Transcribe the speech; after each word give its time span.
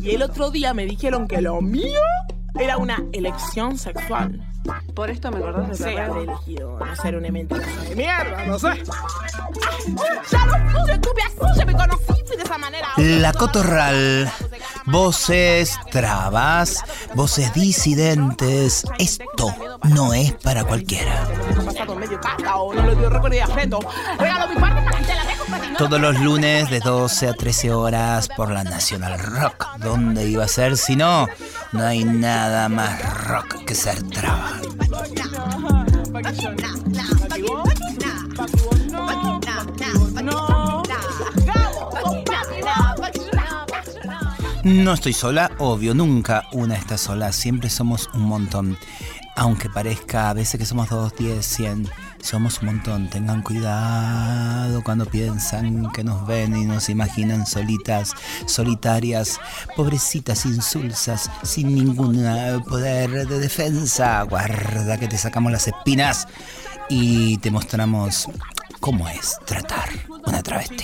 Y 0.00 0.14
el 0.14 0.22
otro 0.22 0.50
día 0.50 0.74
me 0.74 0.86
dijeron 0.86 1.26
que 1.26 1.40
lo 1.40 1.60
mío 1.60 2.00
era 2.58 2.76
una 2.76 3.02
elección 3.12 3.78
sexual. 3.78 4.40
Por 4.94 5.10
esto 5.10 5.30
me 5.30 5.38
acordás 5.38 5.78
de 5.78 5.84
de 5.84 6.22
elegido 6.24 6.78
no 6.78 6.96
ser 6.96 7.16
una 7.16 7.30
mentirosa 7.30 7.82
de 7.88 7.96
mierda, 7.96 8.46
no 8.46 8.58
sé. 8.58 8.82
Ya 10.30 10.46
lo 10.46 10.80
puse, 10.80 10.98
tuve 10.98 11.22
así, 11.22 11.58
ya 11.58 11.64
me 11.64 11.72
conocí 11.74 12.36
de 12.36 12.42
esa 12.42 12.58
manera. 12.58 12.88
La 12.96 13.32
Cotorral. 13.32 14.30
Voces 14.86 15.76
trabas, 15.90 16.84
voces 17.14 17.52
disidentes. 17.52 18.84
Esto 18.98 19.54
no 19.84 20.14
es 20.14 20.32
para 20.34 20.64
cualquiera. 20.64 21.26
Pasado 21.76 21.94
medio 21.96 22.20
o 22.54 22.74
no 22.74 22.86
le 22.86 22.96
dio 22.96 23.10
récord. 23.10 23.32
Regalo 24.18 24.48
mi 24.48 24.60
parte 24.60 24.82
para 24.82 24.98
que 24.98 25.04
te 25.04 25.14
la 25.14 25.24
dejo 25.24 25.44
¿no? 25.48 25.76
Todos 25.76 26.00
los 26.00 26.18
lunes 26.20 26.70
de 26.70 26.80
12 26.80 27.28
a 27.28 27.34
13 27.34 27.72
horas 27.72 28.28
por 28.28 28.50
la 28.50 28.64
Nacional 28.64 29.18
Rock. 29.18 29.66
¿Dónde 29.78 30.26
iba 30.26 30.44
a 30.44 30.48
ser? 30.48 30.76
Si 30.76 30.96
no, 30.96 31.26
no 31.72 31.84
hay 31.84 32.04
nada 32.04 32.68
más 32.68 33.26
rock 33.26 33.64
que 33.64 33.74
ser 33.74 34.02
traba. 34.08 34.52
No 44.64 44.94
estoy 44.94 45.12
sola, 45.12 45.52
obvio, 45.58 45.94
nunca 45.94 46.48
una 46.52 46.74
está 46.74 46.98
sola, 46.98 47.30
siempre 47.32 47.70
somos 47.70 48.10
un 48.14 48.22
montón. 48.22 48.76
Aunque 49.38 49.68
parezca 49.68 50.30
a 50.30 50.32
veces 50.32 50.58
que 50.58 50.64
somos 50.64 50.88
dos, 50.88 51.14
diez, 51.14 51.44
cien, 51.44 51.86
somos 52.22 52.60
un 52.60 52.66
montón. 52.66 53.10
Tengan 53.10 53.42
cuidado 53.42 54.82
cuando 54.82 55.04
piensan 55.04 55.92
que 55.92 56.02
nos 56.02 56.26
ven 56.26 56.56
y 56.56 56.64
nos 56.64 56.88
imaginan 56.88 57.46
solitas, 57.46 58.14
solitarias, 58.46 59.38
pobrecitas, 59.76 60.46
insulsas, 60.46 61.30
sin 61.42 61.74
ningún 61.74 62.24
eh, 62.24 62.58
poder 62.66 63.28
de 63.28 63.38
defensa. 63.38 64.22
Guarda 64.22 64.98
que 64.98 65.06
te 65.06 65.18
sacamos 65.18 65.52
las 65.52 65.68
espinas 65.68 66.26
y 66.88 67.36
te 67.38 67.50
mostramos 67.50 68.28
cómo 68.86 69.08
es 69.08 69.36
tratar 69.44 69.88
una 70.28 70.44
travesti. 70.44 70.76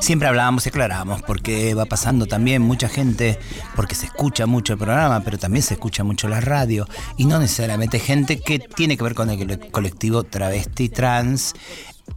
Siempre 0.00 0.28
hablábamos 0.28 0.64
y 0.64 0.70
aclarábamos 0.70 1.20
porque 1.20 1.74
va 1.74 1.84
pasando 1.84 2.24
también 2.24 2.62
mucha 2.62 2.88
gente, 2.88 3.38
porque 3.74 3.94
se 3.94 4.06
escucha 4.06 4.46
mucho 4.46 4.72
el 4.72 4.78
programa, 4.78 5.20
pero 5.20 5.36
también 5.36 5.62
se 5.62 5.74
escucha 5.74 6.02
mucho 6.02 6.28
la 6.28 6.40
radio 6.40 6.88
y 7.18 7.26
no 7.26 7.38
necesariamente 7.38 7.98
gente 7.98 8.40
que 8.40 8.58
tiene 8.58 8.96
que 8.96 9.04
ver 9.04 9.14
con 9.14 9.28
el 9.28 9.70
colectivo 9.70 10.22
travesti 10.22 10.88
trans 10.88 11.52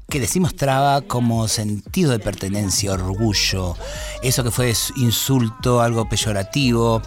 que 0.08 0.22
decimos 0.22 0.56
traba 0.56 1.02
como 1.02 1.50
sentido 1.50 2.11
de 2.13 2.19
pertenencia, 2.19 2.94
orgullo, 2.94 3.75
eso 4.23 4.45
que 4.45 4.52
fue 4.52 4.73
insulto, 4.95 5.81
algo 5.81 6.08
peyorativo, 6.08 7.02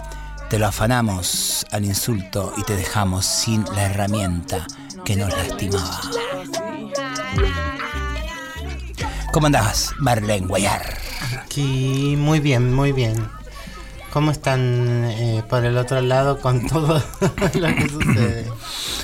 te 0.51 0.59
lo 0.59 0.67
afanamos 0.67 1.65
al 1.71 1.87
insulto 1.87 2.53
y 2.59 2.63
te 2.65 2.77
dejamos 2.77 3.25
sin 3.25 3.65
la 3.75 3.85
herramienta 3.87 4.67
que 5.05 5.17
nos 5.17 5.31
lastimaba. 5.37 6.01
¿Cómo 9.33 9.47
andabas, 9.47 9.93
Marlene 9.99 10.47
Guayar? 10.47 10.99
Aquí, 11.43 12.15
muy 12.19 12.41
bien, 12.41 12.73
muy 12.73 12.93
bien. 12.93 13.15
¿Cómo 14.13 14.31
están 14.31 15.07
eh, 15.07 15.43
por 15.49 15.65
el 15.65 15.79
otro 15.79 16.01
lado 16.03 16.39
con 16.39 16.67
todo 16.67 17.03
lo 17.55 17.75
que 17.75 17.89
sucede? 17.89 18.47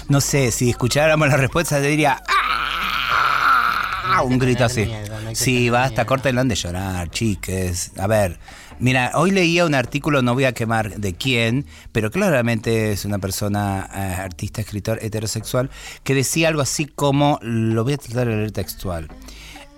No 0.09 0.21
sé, 0.21 0.51
si 0.51 0.71
escucháramos 0.71 1.29
la 1.29 1.37
respuesta, 1.39 1.81
te 1.81 1.87
diría. 1.89 2.23
¡Ah! 2.29 4.23
Un 4.23 4.39
grito 4.39 4.65
así. 4.65 4.85
miedo, 4.87 5.21
no 5.21 5.35
Sí, 5.35 5.71
basta, 5.71 6.05
córtenlo 6.05 6.45
de 6.45 6.55
llorar, 6.55 7.09
chiques. 7.11 7.93
A 7.99 8.07
ver, 8.07 8.39
mira, 8.81 9.13
hoy 9.15 9.31
leía 9.31 9.65
un 9.67 9.75
artículo, 9.75 10.23
no 10.23 10.35
voy 10.35 10.45
a 10.45 10.53
quemar 10.53 10.97
de 10.99 11.15
quién, 11.15 11.67
pero 11.93 12.11
claramente 12.11 12.93
es 12.93 13.05
una 13.05 13.19
persona, 13.19 13.89
eh, 13.95 13.99
artista, 14.21 14.61
escritor 14.61 14.99
heterosexual, 15.03 15.71
que 16.05 16.15
decía 16.15 16.49
algo 16.49 16.61
así 16.61 16.87
como, 16.87 17.39
lo 17.43 17.85
voy 17.85 17.95
a 17.95 17.99
tratar 17.99 18.29
de 18.29 18.37
leer 18.37 18.53
textual. 18.53 19.09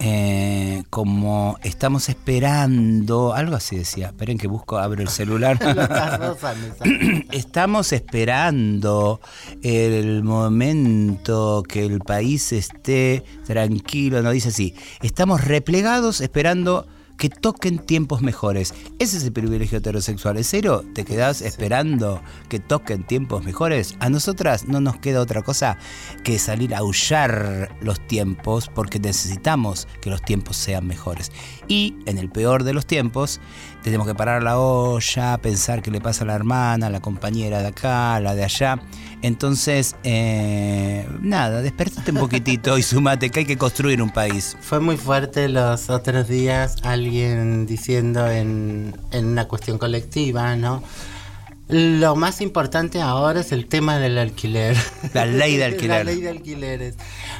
eh, 0.03 0.83
como 0.89 1.59
estamos 1.63 2.09
esperando, 2.09 3.35
algo 3.35 3.57
así 3.57 3.77
decía, 3.77 4.07
esperen 4.07 4.39
que 4.39 4.49
busco, 4.49 4.79
abro 4.79 5.03
el 5.03 5.09
celular. 5.09 5.59
Estamos 7.33 7.93
esperando 7.93 9.21
el 9.63 10.23
momento 10.23 11.63
que 11.69 11.85
el 11.85 11.99
país 12.01 12.53
esté 12.53 13.23
tranquilo, 13.45 14.23
no 14.23 14.31
dice 14.31 14.49
así. 14.49 14.75
Estamos 15.03 15.45
replegados 15.45 16.23
esperando 16.23 16.87
que 17.21 17.29
toquen 17.29 17.79
tiempos 17.79 18.23
mejores. 18.23 18.73
Ese 18.99 19.19
es 19.19 19.25
el 19.25 19.33
privilegio 19.33 19.77
heterosexual. 19.77 20.39
¿En 20.39 20.45
serio 20.45 20.83
te 20.95 21.05
quedás 21.05 21.43
esperando 21.43 22.23
que 22.49 22.61
toquen 22.61 23.07
tiempos 23.07 23.45
mejores? 23.45 23.95
A 24.01 24.09
nosotras 24.09 24.67
no 24.67 24.81
nos 24.81 24.97
queda 25.01 25.21
otra 25.21 25.43
cosa 25.43 25.77
que 26.25 26.39
salir 26.39 26.75
a 26.75 26.79
aullar 26.79 27.77
los 27.83 28.01
tiempos 28.07 28.71
porque 28.75 28.99
necesitamos 28.99 29.87
que 30.01 30.09
los 30.09 30.23
tiempos 30.23 30.57
sean 30.57 30.87
mejores. 30.87 31.31
Y 31.71 31.95
en 32.07 32.19
el 32.19 32.29
peor 32.29 32.65
de 32.65 32.73
los 32.73 32.85
tiempos 32.85 33.41
tenemos 33.85 34.05
que 34.05 34.17
parar 34.17 34.43
la 34.43 34.59
olla, 34.59 35.39
pensar 35.39 35.83
qué 35.83 35.93
le 35.93 36.01
pasa 36.01 36.25
a 36.25 36.27
la 36.27 36.35
hermana, 36.35 36.89
a 36.89 36.91
la 36.91 37.01
compañera 37.01 37.63
de 37.63 37.69
acá, 37.69 38.17
a 38.17 38.21
la 38.21 38.35
de 38.35 38.43
allá. 38.43 38.81
Entonces, 39.23 39.95
eh, 40.03 41.07
nada, 41.21 41.63
despertate 41.63 42.11
un 42.11 42.19
poquitito 42.19 42.77
y 42.77 42.83
sumate 42.83 43.31
que 43.31 43.41
hay 43.41 43.47
que 43.47 43.57
construir 43.57 44.03
un 44.03 44.11
país. 44.11 44.57
Fue 44.61 44.81
muy 44.81 44.97
fuerte 44.97 45.49
los 45.49 45.91
otros 45.91 46.27
días 46.27 46.79
alguien 46.83 47.67
diciendo 47.67 48.29
en, 48.29 48.97
en 49.13 49.27
una 49.27 49.47
cuestión 49.47 49.79
colectiva, 49.79 50.57
¿no? 50.57 50.83
Lo 51.71 52.17
más 52.17 52.41
importante 52.41 53.01
ahora 53.01 53.41
es 53.41 53.53
el 53.53 53.67
tema 53.67 54.01
del 54.01 54.19
alquiler. 54.19 54.77
La 55.15 55.25
ley 55.25 55.57
de 55.57 55.65
alquiler. 55.67 56.05
La 56.05 56.13
ley 56.13 56.21
de 56.21 56.31
alquileres. 56.31 56.97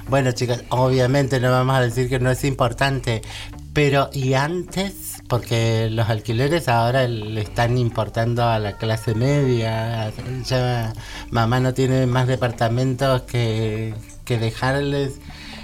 Bueno, 0.09 0.31
chicas, 0.31 0.63
obviamente 0.69 1.41
no 1.41 1.51
vamos 1.51 1.75
a 1.75 1.81
decir 1.81 2.09
que 2.09 2.21
no 2.21 2.31
es 2.31 2.45
importante, 2.45 3.23
pero 3.73 4.11
¿y 4.13 4.35
antes? 4.35 5.23
Porque 5.29 5.89
los 5.91 6.09
alquileres 6.09 6.69
ahora 6.69 7.07
le 7.07 7.41
están 7.41 7.79
importando 7.79 8.45
a 8.45 8.59
la 8.59 8.77
clase 8.77 9.15
media. 9.15 10.13
Ya 10.45 10.93
mamá 11.31 11.61
no 11.61 11.73
tiene 11.73 12.07
más 12.07 12.27
departamentos 12.27 13.23
que, 13.23 13.95
que 14.25 14.39
dejarles 14.39 15.21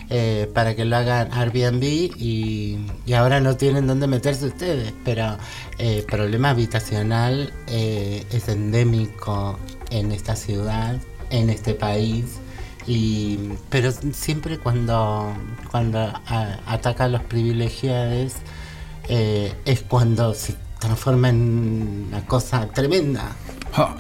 eh, 0.09 0.49
para 0.55 0.77
que 0.77 0.85
lo 0.85 0.97
hagan 0.97 1.33
Airbnb 1.33 1.83
y, 1.83 2.79
y 3.07 3.13
ahora 3.15 3.41
no 3.41 3.57
tienen 3.57 3.89
dónde 3.89 4.07
meterse 4.07 4.47
ustedes. 4.47 4.93
Pero 5.05 5.37
el 5.79 6.05
problema 6.05 6.51
habitacional 6.51 7.53
eh, 7.67 8.25
es 8.31 8.49
endémico 8.49 9.59
en 9.91 10.13
esta 10.13 10.37
ciudad, 10.37 10.97
en 11.31 11.51
este 11.51 11.75
país. 11.75 12.39
Y, 12.87 13.39
pero 13.69 13.91
siempre 14.13 14.59
cuando, 14.59 15.33
cuando 15.71 16.13
ataca 16.67 17.05
a 17.05 17.09
los 17.09 17.23
privilegiados 17.23 18.35
eh, 19.09 19.55
es 19.65 19.83
cuando 19.83 20.35
se 20.35 20.55
transforma 20.79 21.31
en 21.31 22.07
una 22.09 22.25
cosa 22.27 22.67
tremenda. 22.69 23.35
Oh. 23.77 23.95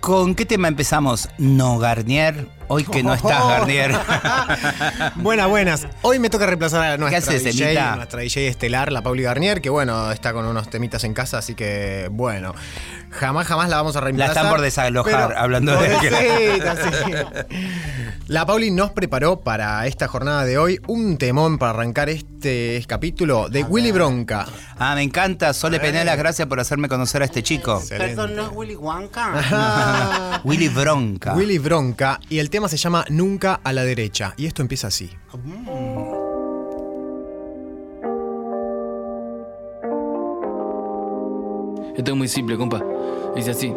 ¿Con 0.00 0.36
qué 0.36 0.46
tema 0.46 0.68
empezamos? 0.68 1.28
No, 1.38 1.78
Garnier. 1.78 2.48
Hoy 2.68 2.84
que 2.84 3.02
no 3.02 3.14
estás, 3.14 3.46
Garnier. 3.48 3.92
Buenas, 5.16 5.48
buenas. 5.48 5.86
Hoy 6.02 6.18
me 6.18 6.30
toca 6.30 6.46
reemplazar 6.46 6.82
a 6.92 6.96
nuestra 6.96 7.18
haces, 7.18 7.44
DJ, 7.44 7.80
nuestra 7.96 8.20
DJ 8.20 8.48
estelar, 8.48 8.90
la 8.92 9.02
Pauli 9.02 9.22
Garnier, 9.22 9.60
que 9.60 9.70
bueno, 9.70 10.10
está 10.10 10.32
con 10.32 10.44
unos 10.46 10.68
temitas 10.68 11.04
en 11.04 11.14
casa, 11.14 11.38
así 11.38 11.54
que 11.54 12.08
bueno, 12.10 12.54
jamás, 13.10 13.46
jamás 13.46 13.68
la 13.68 13.76
vamos 13.76 13.94
a 13.96 14.00
La 14.00 14.04
reemplazar. 14.06 14.36
están 14.36 14.50
por 14.50 14.60
desalojar, 14.60 15.28
pero- 15.28 15.40
hablando 15.40 15.72
de 15.80 15.88
Pobrecita, 15.90 16.76
sí. 16.76 17.12
La 18.28 18.44
Pauli 18.44 18.72
nos 18.72 18.90
preparó 18.90 19.40
para 19.40 19.86
esta 19.86 20.08
jornada 20.08 20.44
de 20.44 20.58
hoy 20.58 20.80
un 20.88 21.16
temón 21.16 21.58
para 21.58 21.70
arrancar 21.70 22.08
este 22.08 22.82
capítulo 22.88 23.48
de 23.48 23.62
Willy 23.62 23.92
Bronca. 23.92 24.46
Ah, 24.78 24.96
me 24.96 25.02
encanta. 25.02 25.52
Sole 25.54 25.78
Penelas, 25.78 26.18
gracias 26.18 26.48
por 26.48 26.58
hacerme 26.58 26.88
conocer 26.88 27.22
a 27.22 27.26
este 27.26 27.44
chico. 27.44 27.80
Perdón, 27.88 28.34
¿no 28.34 28.46
es 28.46 28.50
Willy 28.52 28.74
Wonka? 28.74 30.40
Willy 30.44 30.68
Bronca. 30.68 31.34
Willy 31.34 31.58
Bronca 31.58 32.18
y 32.28 32.40
el 32.40 32.50
tema 32.56 32.68
se 32.70 32.78
llama 32.78 33.04
Nunca 33.10 33.60
a 33.62 33.70
la 33.74 33.84
derecha 33.84 34.32
y 34.38 34.46
esto 34.46 34.62
empieza 34.62 34.86
así. 34.86 35.10
Esto 41.94 42.12
es 42.12 42.16
muy 42.16 42.28
simple, 42.28 42.56
compa. 42.56 42.82
Dice 43.34 43.50
así. 43.50 43.74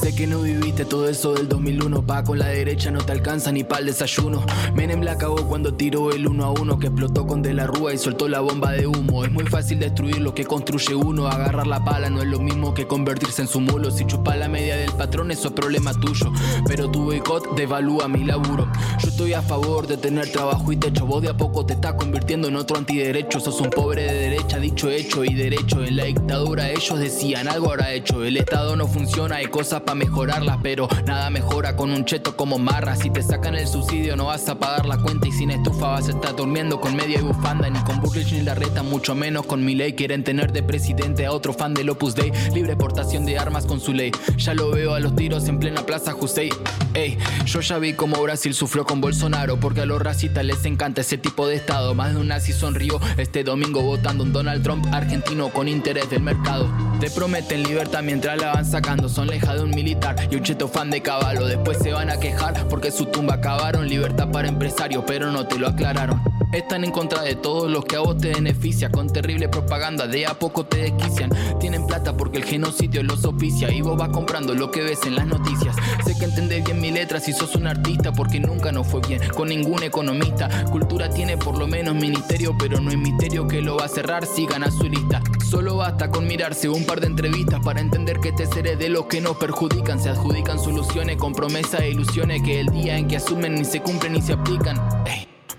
Sé 0.00 0.14
que 0.14 0.26
no 0.26 0.40
viviste 0.40 0.84
todo 0.84 1.08
eso 1.08 1.34
del 1.34 1.48
2001, 1.48 2.06
pa' 2.06 2.24
con 2.24 2.38
la 2.38 2.46
derecha 2.46 2.90
no 2.90 3.00
te 3.04 3.12
alcanza 3.12 3.52
ni 3.52 3.62
pa' 3.62 3.78
el 3.78 3.86
desayuno. 3.86 4.44
Menem 4.74 5.02
la 5.02 5.12
acabó 5.12 5.46
cuando 5.46 5.74
tiró 5.74 6.10
el 6.10 6.26
uno 6.26 6.44
a 6.44 6.50
uno 6.50 6.78
que 6.78 6.86
explotó 6.86 7.26
con 7.26 7.42
De 7.42 7.52
la 7.54 7.66
Rúa 7.66 7.92
y 7.92 7.98
soltó 7.98 8.26
la 8.26 8.40
bomba 8.40 8.72
de 8.72 8.86
humo. 8.86 9.24
Es 9.24 9.30
muy 9.30 9.44
fácil 9.44 9.78
destruir 9.78 10.18
lo 10.18 10.34
que 10.34 10.44
construye 10.44 10.94
uno, 10.94 11.28
agarrar 11.28 11.66
la 11.66 11.84
pala 11.84 12.10
no 12.10 12.20
es 12.20 12.26
lo 12.26 12.40
mismo 12.40 12.74
que 12.74 12.86
convertirse 12.86 13.42
en 13.42 13.48
su 13.48 13.60
mulo. 13.60 13.90
Si 13.90 14.04
chupa 14.06 14.34
la 14.34 14.48
media 14.48 14.76
del 14.76 14.92
patrón, 14.92 15.30
eso 15.30 15.48
es 15.48 15.54
problema 15.54 15.92
tuyo. 15.94 16.32
Pero 16.66 16.90
tu 16.90 17.04
boicot 17.04 17.54
devalúa 17.54 18.08
mi 18.08 18.24
laburo. 18.24 18.66
Yo 18.98 19.08
estoy 19.08 19.34
a 19.34 19.42
favor 19.42 19.86
de 19.86 19.98
tener 19.98 20.30
trabajo 20.32 20.72
y 20.72 20.76
techo. 20.78 21.06
Vos 21.06 21.22
de 21.22 21.28
a 21.28 21.36
poco 21.36 21.66
te 21.66 21.74
estás 21.74 21.94
convirtiendo 21.94 22.48
en 22.48 22.56
otro 22.56 22.78
antiderecho. 22.78 23.40
Sos 23.40 23.60
un 23.60 23.70
pobre 23.70 24.02
de 24.02 24.14
derecha, 24.14 24.58
dicho 24.58 24.90
hecho 24.90 25.22
y 25.22 25.34
derecho. 25.34 25.84
En 25.84 25.96
la 25.96 26.04
dictadura 26.04 26.70
ellos 26.70 26.98
decían 26.98 27.46
algo 27.46 27.70
habrá 27.70 27.92
hecho. 27.92 28.24
El 28.24 28.36
Estado 28.36 28.74
no 28.74 28.88
funciona, 28.88 29.36
hay 29.36 29.46
cosas 29.46 29.81
para 29.84 29.94
mejorarlas, 29.94 30.58
pero 30.62 30.88
nada 31.06 31.30
mejora 31.30 31.76
con 31.76 31.90
un 31.90 32.04
cheto 32.04 32.36
como 32.36 32.58
marra. 32.58 32.96
Si 32.96 33.10
te 33.10 33.22
sacan 33.22 33.54
el 33.54 33.66
subsidio, 33.66 34.16
no 34.16 34.26
vas 34.26 34.48
a 34.48 34.58
pagar 34.58 34.86
la 34.86 34.98
cuenta 34.98 35.28
y 35.28 35.32
sin 35.32 35.50
estufa 35.50 35.88
vas 35.88 36.08
a 36.08 36.12
estar 36.12 36.34
durmiendo 36.36 36.80
con 36.80 36.96
media 36.96 37.18
y 37.18 37.22
bufanda. 37.22 37.68
Ni 37.68 37.78
con 37.80 38.00
Burrich 38.00 38.32
ni 38.32 38.42
la 38.42 38.54
reta, 38.54 38.82
mucho 38.82 39.14
menos 39.14 39.46
con 39.46 39.64
mi 39.64 39.74
ley. 39.74 39.94
Quieren 39.94 40.24
tener 40.24 40.52
de 40.52 40.62
presidente 40.62 41.26
a 41.26 41.32
otro 41.32 41.52
fan 41.52 41.74
del 41.74 41.90
Opus 41.90 42.14
Dei. 42.14 42.32
Libre 42.54 42.76
portación 42.76 43.24
de 43.26 43.38
armas 43.38 43.66
con 43.66 43.80
su 43.80 43.92
ley. 43.92 44.12
Ya 44.36 44.54
lo 44.54 44.70
veo 44.70 44.94
a 44.94 45.00
los 45.00 45.14
tiros 45.16 45.48
en 45.48 45.58
plena 45.58 45.84
plaza 45.84 46.12
Jusey. 46.12 46.50
Ey, 46.94 47.16
yo 47.46 47.60
ya 47.60 47.78
vi 47.78 47.94
cómo 47.94 48.20
Brasil 48.22 48.54
sufrió 48.54 48.84
con 48.84 49.00
Bolsonaro, 49.00 49.58
porque 49.58 49.80
a 49.80 49.86
los 49.86 50.00
racistas 50.00 50.44
les 50.44 50.64
encanta 50.64 51.00
ese 51.00 51.18
tipo 51.18 51.46
de 51.46 51.56
estado. 51.56 51.94
Más 51.94 52.14
de 52.14 52.20
un 52.20 52.28
nazi 52.28 52.52
sonrió 52.52 53.00
este 53.16 53.44
domingo 53.44 53.82
votando 53.82 54.24
un 54.24 54.32
Donald 54.32 54.62
Trump 54.62 54.86
argentino 54.92 55.48
con 55.50 55.68
interés 55.68 56.10
del 56.10 56.22
mercado. 56.22 56.70
Te 57.00 57.10
prometen 57.10 57.62
libertad 57.62 58.02
mientras 58.02 58.40
la 58.40 58.52
van 58.52 58.66
sacando. 58.66 59.08
Son 59.08 59.26
leja 59.26 59.54
un 59.62 59.70
militar 59.70 60.16
y 60.30 60.36
un 60.36 60.42
cheto 60.42 60.68
fan 60.68 60.90
de 60.90 61.00
caballo. 61.00 61.46
Después 61.46 61.78
se 61.78 61.92
van 61.92 62.10
a 62.10 62.18
quejar 62.18 62.66
porque 62.68 62.90
su 62.90 63.06
tumba 63.06 63.34
acabaron. 63.34 63.88
Libertad 63.88 64.30
para 64.30 64.48
empresarios, 64.48 65.04
pero 65.06 65.30
no 65.30 65.46
te 65.46 65.58
lo 65.58 65.68
aclararon. 65.68 66.41
Están 66.52 66.84
en 66.84 66.90
contra 66.90 67.22
de 67.22 67.34
todos 67.34 67.70
los 67.70 67.86
que 67.86 67.96
a 67.96 68.00
vos 68.00 68.18
te 68.18 68.28
beneficia. 68.28 68.90
Con 68.90 69.08
terrible 69.08 69.48
propaganda, 69.48 70.06
de 70.06 70.26
a 70.26 70.34
poco 70.34 70.66
te 70.66 70.82
desquician. 70.82 71.30
Tienen 71.58 71.86
plata 71.86 72.14
porque 72.14 72.36
el 72.36 72.44
genocidio 72.44 73.02
los 73.02 73.24
oficia. 73.24 73.72
Y 73.72 73.80
vos 73.80 73.96
vas 73.96 74.10
comprando 74.10 74.54
lo 74.54 74.70
que 74.70 74.82
ves 74.82 75.00
en 75.06 75.14
las 75.14 75.26
noticias. 75.26 75.74
Sé 76.04 76.14
que 76.18 76.26
entendés 76.26 76.62
bien 76.62 76.78
mi 76.78 76.90
letra 76.90 77.20
si 77.20 77.32
sos 77.32 77.54
un 77.56 77.66
artista. 77.66 78.12
Porque 78.12 78.38
nunca 78.38 78.70
nos 78.70 78.86
fue 78.86 79.00
bien 79.00 79.22
con 79.34 79.48
ningún 79.48 79.82
economista. 79.82 80.66
Cultura 80.70 81.08
tiene 81.08 81.38
por 81.38 81.56
lo 81.56 81.66
menos 81.66 81.94
ministerio, 81.94 82.54
pero 82.58 82.82
no 82.82 82.90
es 82.90 82.98
misterio 82.98 83.48
que 83.48 83.62
lo 83.62 83.76
va 83.76 83.86
a 83.86 83.88
cerrar 83.88 84.26
si 84.26 84.44
gana 84.44 84.70
su 84.70 84.84
lista. 84.84 85.22
Solo 85.48 85.76
basta 85.76 86.10
con 86.10 86.26
mirarse 86.26 86.68
un 86.68 86.84
par 86.84 87.00
de 87.00 87.06
entrevistas 87.06 87.60
para 87.64 87.80
entender 87.80 88.20
que 88.20 88.30
te 88.30 88.44
seré 88.44 88.76
de 88.76 88.90
los 88.90 89.06
que 89.06 89.22
nos 89.22 89.38
perjudican. 89.38 89.98
Se 89.98 90.10
adjudican 90.10 90.58
soluciones 90.58 91.16
con 91.16 91.32
promesas 91.32 91.80
e 91.80 91.88
ilusiones 91.88 92.42
que 92.42 92.60
el 92.60 92.66
día 92.66 92.98
en 92.98 93.08
que 93.08 93.16
asumen 93.16 93.54
ni 93.54 93.64
se 93.64 93.80
cumplen 93.80 94.12
ni 94.12 94.20
se 94.20 94.34
aplican. 94.34 94.76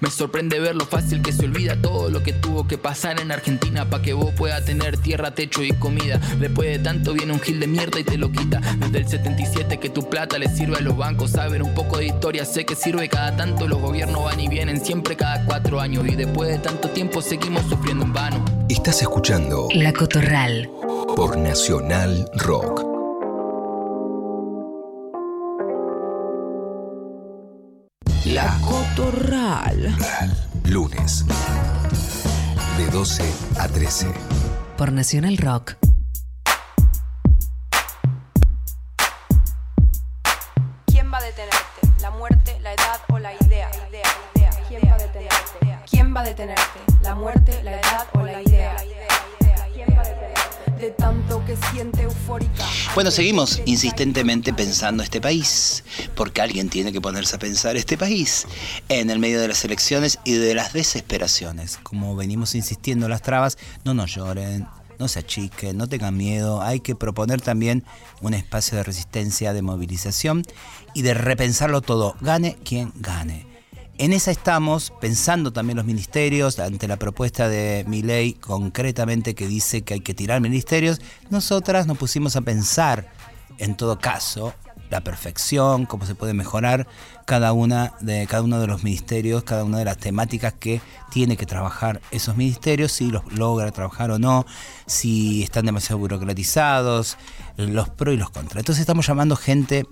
Me 0.03 0.11
sorprende 0.11 0.59
ver 0.59 0.75
lo 0.75 0.85
fácil 0.85 1.21
que 1.21 1.31
se 1.31 1.45
olvida 1.45 1.77
todo 1.81 2.09
lo 2.09 2.21
que 2.23 2.33
tuvo 2.33 2.67
que 2.67 2.77
pasar 2.77 3.21
en 3.21 3.31
Argentina 3.31 3.89
para 3.89 4.03
que 4.03 4.11
vos 4.11 4.33
puedas 4.35 4.65
tener 4.65 4.97
tierra, 4.97 5.33
techo 5.33 5.63
y 5.63 5.71
comida. 5.71 6.19
Después 6.41 6.67
de 6.67 6.79
tanto 6.79 7.13
viene 7.13 7.31
un 7.31 7.39
gil 7.39 7.57
de 7.61 7.67
mierda 7.67 8.01
y 8.01 8.03
te 8.03 8.17
lo 8.17 8.29
quita. 8.29 8.59
Desde 8.79 8.97
el 8.97 9.07
77 9.07 9.77
que 9.79 9.89
tu 9.89 10.09
plata 10.09 10.37
le 10.37 10.49
sirve 10.49 10.75
a 10.75 10.81
los 10.81 10.97
bancos. 10.97 11.31
Saber 11.31 11.63
un 11.63 11.73
poco 11.73 11.99
de 11.99 12.07
historia, 12.07 12.43
sé 12.43 12.65
que 12.65 12.75
sirve 12.75 13.07
cada 13.07 13.37
tanto. 13.37 13.65
Los 13.65 13.79
gobiernos 13.79 14.25
van 14.25 14.41
y 14.41 14.49
vienen 14.49 14.83
siempre 14.83 15.15
cada 15.15 15.45
cuatro 15.45 15.79
años. 15.79 16.05
Y 16.05 16.17
después 16.17 16.49
de 16.49 16.59
tanto 16.59 16.89
tiempo 16.89 17.21
seguimos 17.21 17.63
sufriendo 17.69 18.03
en 18.03 18.11
vano. 18.11 18.43
Estás 18.67 19.01
escuchando 19.01 19.69
La 19.73 19.93
Cotorral. 19.93 20.69
por 21.15 21.37
Nacional 21.37 22.29
Rock. 22.35 22.92
La 28.25 28.57
Cotorral. 28.61 29.93
lunes 30.65 31.25
de 32.77 32.87
12 32.87 33.23
a 33.59 33.67
13. 33.67 34.07
Por 34.77 34.93
Nacional 34.93 35.37
Rock. 35.37 35.75
¿Quién 40.85 41.11
va 41.11 41.17
a 41.17 41.21
detenerte? 41.21 41.65
¿La 41.99 42.11
muerte, 42.11 42.57
la 42.61 42.73
edad 42.73 43.01
o 43.09 43.19
la 43.19 43.33
idea? 43.33 43.69
idea, 43.89 44.07
idea. 44.35 44.51
¿Quién 44.69 44.81
va 44.89 44.95
a 44.95 44.97
detenerte? 44.99 45.79
¿Quién 45.89 46.15
va 46.15 46.21
a 46.21 46.23
detenerte? 46.23 46.79
¿La 47.01 47.15
muerte, 47.15 47.61
la 47.63 47.71
edad 47.73 47.82
Bueno, 52.95 53.09
seguimos 53.09 53.61
insistentemente 53.65 54.53
pensando 54.53 55.01
este 55.01 55.19
país, 55.19 55.83
porque 56.15 56.41
alguien 56.41 56.69
tiene 56.69 56.91
que 56.91 57.01
ponerse 57.01 57.35
a 57.35 57.39
pensar 57.39 57.75
este 57.75 57.97
país 57.97 58.45
en 58.87 59.09
el 59.09 59.19
medio 59.19 59.41
de 59.41 59.47
las 59.47 59.65
elecciones 59.65 60.19
y 60.23 60.33
de 60.33 60.53
las 60.53 60.73
desesperaciones. 60.73 61.79
Como 61.81 62.15
venimos 62.15 62.53
insistiendo, 62.53 63.09
las 63.09 63.23
trabas, 63.23 63.57
no 63.83 63.93
nos 63.93 64.13
lloren, 64.13 64.67
no 64.99 65.07
se 65.07 65.19
achiquen, 65.19 65.77
no 65.77 65.87
tengan 65.87 66.15
miedo, 66.15 66.61
hay 66.61 66.79
que 66.79 66.95
proponer 66.95 67.41
también 67.41 67.83
un 68.21 68.33
espacio 68.33 68.77
de 68.77 68.83
resistencia, 68.83 69.53
de 69.53 69.61
movilización 69.61 70.43
y 70.93 71.01
de 71.01 71.13
repensarlo 71.13 71.81
todo, 71.81 72.15
gane 72.21 72.57
quien 72.63 72.93
gane. 72.95 73.52
En 74.03 74.11
esa 74.11 74.31
estamos, 74.31 74.91
pensando 74.99 75.53
también 75.53 75.77
los 75.77 75.85
ministerios, 75.85 76.59
ante 76.59 76.89
la 76.89 76.97
propuesta 76.97 77.47
de 77.47 77.85
mi 77.87 78.01
ley 78.01 78.33
concretamente 78.33 79.33
que 79.33 79.47
dice 79.47 79.83
que 79.83 79.93
hay 79.93 80.01
que 80.01 80.13
tirar 80.13 80.41
ministerios, 80.41 80.99
nosotras 81.29 81.87
nos 81.87 81.97
pusimos 81.97 82.35
a 82.35 82.41
pensar, 82.41 83.07
en 83.59 83.77
todo 83.77 83.99
caso, 83.99 84.53
la 84.89 85.05
perfección, 85.05 85.85
cómo 85.85 86.05
se 86.05 86.15
puede 86.15 86.33
mejorar 86.33 86.85
cada 87.23 87.53
una 87.53 87.93
de 88.01 88.27
cada 88.27 88.43
uno 88.43 88.59
de 88.59 88.67
los 88.67 88.83
ministerios, 88.83 89.45
cada 89.45 89.63
una 89.63 89.77
de 89.77 89.85
las 89.85 89.97
temáticas 89.99 90.51
que 90.51 90.81
tiene 91.09 91.37
que 91.37 91.45
trabajar 91.45 92.01
esos 92.11 92.35
ministerios, 92.35 92.91
si 92.91 93.09
los 93.09 93.23
logra 93.31 93.71
trabajar 93.71 94.11
o 94.11 94.19
no, 94.19 94.45
si 94.85 95.43
están 95.43 95.65
demasiado 95.65 95.99
burocratizados, 95.99 97.17
los 97.55 97.87
pros 97.87 98.15
y 98.15 98.17
los 98.17 98.31
contras. 98.31 98.59
Entonces 98.59 98.81
estamos 98.81 99.07
llamando 99.07 99.37
gente 99.37 99.85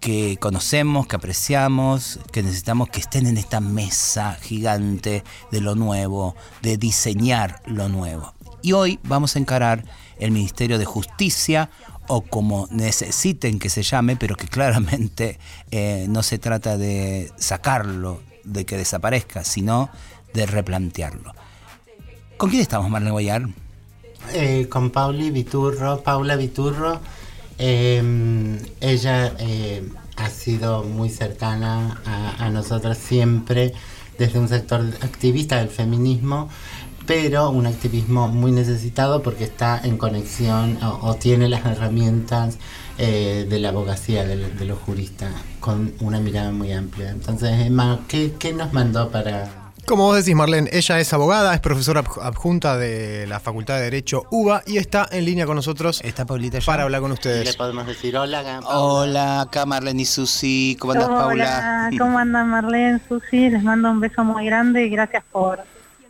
que 0.00 0.36
conocemos, 0.38 1.06
que 1.06 1.16
apreciamos, 1.16 2.20
que 2.32 2.42
necesitamos 2.42 2.88
que 2.88 3.00
estén 3.00 3.26
en 3.26 3.36
esta 3.38 3.60
mesa 3.60 4.36
gigante 4.40 5.24
de 5.50 5.60
lo 5.60 5.74
nuevo, 5.74 6.36
de 6.62 6.76
diseñar 6.76 7.62
lo 7.66 7.88
nuevo. 7.88 8.34
Y 8.62 8.72
hoy 8.72 8.98
vamos 9.04 9.36
a 9.36 9.38
encarar 9.38 9.84
el 10.18 10.30
Ministerio 10.30 10.78
de 10.78 10.84
Justicia 10.84 11.70
o 12.08 12.22
como 12.22 12.68
necesiten 12.70 13.58
que 13.58 13.68
se 13.68 13.82
llame, 13.82 14.16
pero 14.16 14.36
que 14.36 14.48
claramente 14.48 15.38
eh, 15.70 16.06
no 16.08 16.22
se 16.22 16.38
trata 16.38 16.76
de 16.76 17.32
sacarlo, 17.36 18.20
de 18.44 18.64
que 18.64 18.76
desaparezca, 18.76 19.44
sino 19.44 19.90
de 20.32 20.46
replantearlo. 20.46 21.34
¿Con 22.36 22.50
quién 22.50 22.62
estamos, 22.62 22.90
Marlene 22.90 23.12
Guayar? 23.12 23.48
Eh, 24.32 24.68
con 24.68 24.90
Pauli 24.90 25.30
Viturro, 25.30 26.02
Paula 26.02 26.36
Viturro. 26.36 27.00
Eh, 27.58 28.60
ella 28.80 29.34
eh, 29.38 29.88
ha 30.16 30.30
sido 30.30 30.82
muy 30.84 31.10
cercana 31.10 32.00
a, 32.04 32.46
a 32.46 32.50
nosotras 32.50 32.98
siempre 32.98 33.72
desde 34.18 34.38
un 34.38 34.48
sector 34.48 34.80
activista 35.02 35.58
del 35.58 35.68
feminismo, 35.68 36.48
pero 37.06 37.50
un 37.50 37.66
activismo 37.66 38.28
muy 38.28 38.50
necesitado 38.50 39.22
porque 39.22 39.44
está 39.44 39.80
en 39.84 39.96
conexión 39.96 40.78
o, 40.82 41.14
tiene 41.14 41.48
las 41.48 41.64
herramientas 41.64 42.58
eh, 42.98 43.46
de 43.48 43.58
la 43.58 43.68
abogacía, 43.68 44.24
de, 44.24 44.36
de 44.36 44.64
los 44.64 44.78
juristas, 44.78 45.32
con 45.60 45.94
una 46.00 46.18
mirada 46.18 46.50
muy 46.50 46.72
amplia. 46.72 47.10
Entonces, 47.10 47.66
Emma, 47.66 48.00
¿qué, 48.08 48.34
qué 48.38 48.52
nos 48.52 48.72
mandó 48.72 49.10
para...? 49.10 49.65
Como 49.86 50.02
vos 50.06 50.16
decís, 50.16 50.34
Marlene, 50.34 50.68
ella 50.72 50.98
es 50.98 51.12
abogada, 51.12 51.54
es 51.54 51.60
profesora 51.60 52.02
adj- 52.02 52.20
adjunta 52.20 52.76
de 52.76 53.24
la 53.28 53.38
Facultad 53.38 53.76
de 53.76 53.82
Derecho 53.82 54.24
UBA 54.32 54.64
y 54.66 54.78
está 54.78 55.06
en 55.12 55.24
línea 55.24 55.46
con 55.46 55.54
nosotros 55.54 56.00
¿Está 56.02 56.26
Paulita 56.26 56.58
para 56.66 56.82
hablar 56.82 57.00
con 57.02 57.10
¿Le 57.10 57.14
ustedes. 57.14 57.56
podemos 57.56 57.86
decir 57.86 58.16
hola? 58.16 58.42
Paula? 58.42 58.78
Hola, 58.80 59.40
acá 59.42 59.64
Marlene 59.64 60.02
y 60.02 60.04
Susi. 60.04 60.76
¿Cómo 60.80 60.92
andas, 60.92 61.06
Paula? 61.08 61.88
Hola, 61.88 61.90
¿cómo 61.98 62.18
andan 62.18 62.48
Marlene, 62.48 63.00
Susi? 63.08 63.48
Les 63.48 63.62
mando 63.62 63.88
un 63.92 64.00
beso 64.00 64.24
muy 64.24 64.44
grande 64.46 64.84
y 64.84 64.90
gracias 64.90 65.22
por, 65.30 65.60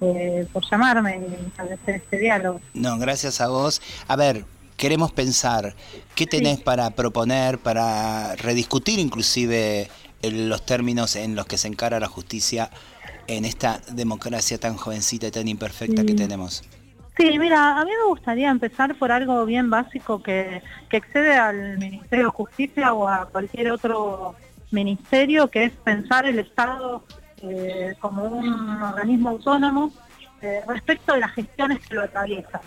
eh, 0.01 0.47
por 0.55 0.65
llamarme 0.71 1.21
y 1.43 1.47
establecer 1.47 1.97
este 1.97 2.17
diálogo. 2.19 2.63
No, 2.73 2.97
gracias 2.99 3.43
a 3.43 3.49
vos. 3.49 3.83
A 4.09 4.17
ver, 4.17 4.47
queremos 4.79 5.13
pensar 5.13 5.75
qué 6.15 6.27
tenés 6.27 6.61
para 6.61 6.89
proponer, 6.93 7.59
para 7.59 8.37
rediscutir 8.37 8.99
inclusive 9.01 9.91
el- 10.23 10.49
los 10.49 10.65
términos 10.65 11.15
en 11.15 11.35
los 11.37 11.45
que 11.45 11.59
se 11.59 11.69
encara 11.69 12.01
la 12.01 12.09
justicia 12.09 12.71
en 13.29 13.45
esta 13.45 13.81
democracia 13.93 14.59
tan 14.59 14.77
jovencita 14.77 15.27
y 15.27 15.31
tan 15.31 15.49
imperfecta 15.49 16.05
que 16.05 16.15
tenemos. 16.15 16.63
Sí, 17.17 17.39
mira, 17.39 17.81
a 17.81 17.85
mí 17.85 17.91
me 17.91 18.09
gustaría 18.09 18.51
empezar 18.51 18.95
por 18.99 19.11
algo 19.11 19.45
bien 19.47 19.71
básico 19.71 20.23
que, 20.23 20.63
que 20.91 20.99
excede 20.99 21.35
al 21.35 21.79
Ministerio 21.79 22.27
de 22.27 22.31
Justicia 22.31 22.93
o 22.93 23.09
a 23.09 23.27
cualquier 23.27 23.71
otro 23.73 24.35
ministerio, 24.71 25.49
que 25.49 25.65
es 25.65 25.73
pensar 25.73 26.27
el 26.27 26.39
Estado 26.39 27.05
eh, 27.43 27.95
como 28.01 28.25
un 28.25 28.83
organismo 28.83 29.31
autónomo 29.31 29.93
eh, 30.43 30.61
respecto 30.69 31.15
de 31.15 31.21
las 31.21 31.33
gestiones 31.33 31.79
que 31.87 31.95
lo 31.95 32.03
atraviesan. 32.03 32.61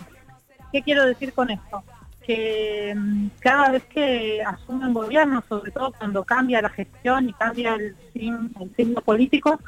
¿Qué 0.72 0.82
quiero 0.82 1.04
decir 1.04 1.32
con 1.32 1.50
esto? 1.50 1.82
que 2.26 2.94
mm, 2.94 3.28
cada 3.40 3.70
vez 3.70 3.82
que 3.84 4.42
asumen 4.42 4.92
gobierno, 4.92 5.42
sobre 5.48 5.70
todo 5.70 5.92
cuando 5.92 6.22
cambia 6.22 6.62
la 6.62 6.68
gestión 6.68 7.28
y 7.28 7.32
cambia 7.32 7.74
el 7.74 7.96
signo 8.14 9.00
político, 9.00 9.58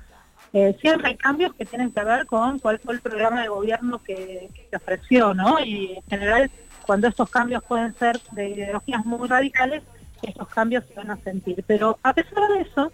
eh, 0.53 0.77
siempre 0.81 1.11
hay 1.11 1.17
cambios 1.17 1.55
que 1.55 1.65
tienen 1.65 1.91
que 1.93 2.05
ver 2.05 2.27
con 2.27 2.59
cuál 2.59 2.79
fue 2.79 2.95
el 2.95 3.01
programa 3.01 3.43
de 3.43 3.49
gobierno 3.49 4.03
que, 4.03 4.49
que 4.55 4.67
se 4.69 4.77
ofreció, 4.77 5.35
¿no? 5.35 5.59
Y 5.61 5.95
en 5.97 6.03
general, 6.11 6.51
cuando 6.87 7.09
estos 7.09 7.31
cambios 7.31 7.63
pueden 7.65 7.95
ser 7.95 8.21
de 8.33 8.51
ideologías 8.51 9.05
muy 9.07 9.27
radicales, 9.29 9.83
estos 10.23 10.49
cambios 10.49 10.85
se 10.87 10.95
van 10.95 11.11
a 11.11 11.17
sentir. 11.19 11.65
Pero 11.67 11.99
a 12.03 12.13
pesar 12.13 12.49
de 12.49 12.61
eso, 12.63 12.93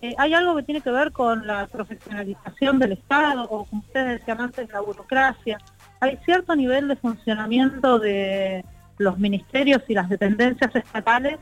eh, 0.00 0.14
hay 0.18 0.34
algo 0.34 0.56
que 0.56 0.62
tiene 0.62 0.80
que 0.80 0.90
ver 0.90 1.12
con 1.12 1.46
la 1.46 1.66
profesionalización 1.66 2.78
del 2.78 2.92
Estado, 2.92 3.44
o 3.44 3.64
como 3.64 3.82
ustedes 3.82 4.20
decían 4.20 4.40
antes, 4.40 4.70
la 4.70 4.80
burocracia. 4.80 5.58
Hay 6.00 6.18
cierto 6.24 6.54
nivel 6.54 6.88
de 6.88 6.96
funcionamiento 6.96 7.98
de 7.98 8.64
los 8.98 9.18
ministerios 9.18 9.82
y 9.88 9.94
las 9.94 10.08
dependencias 10.08 10.74
estatales 10.74 11.38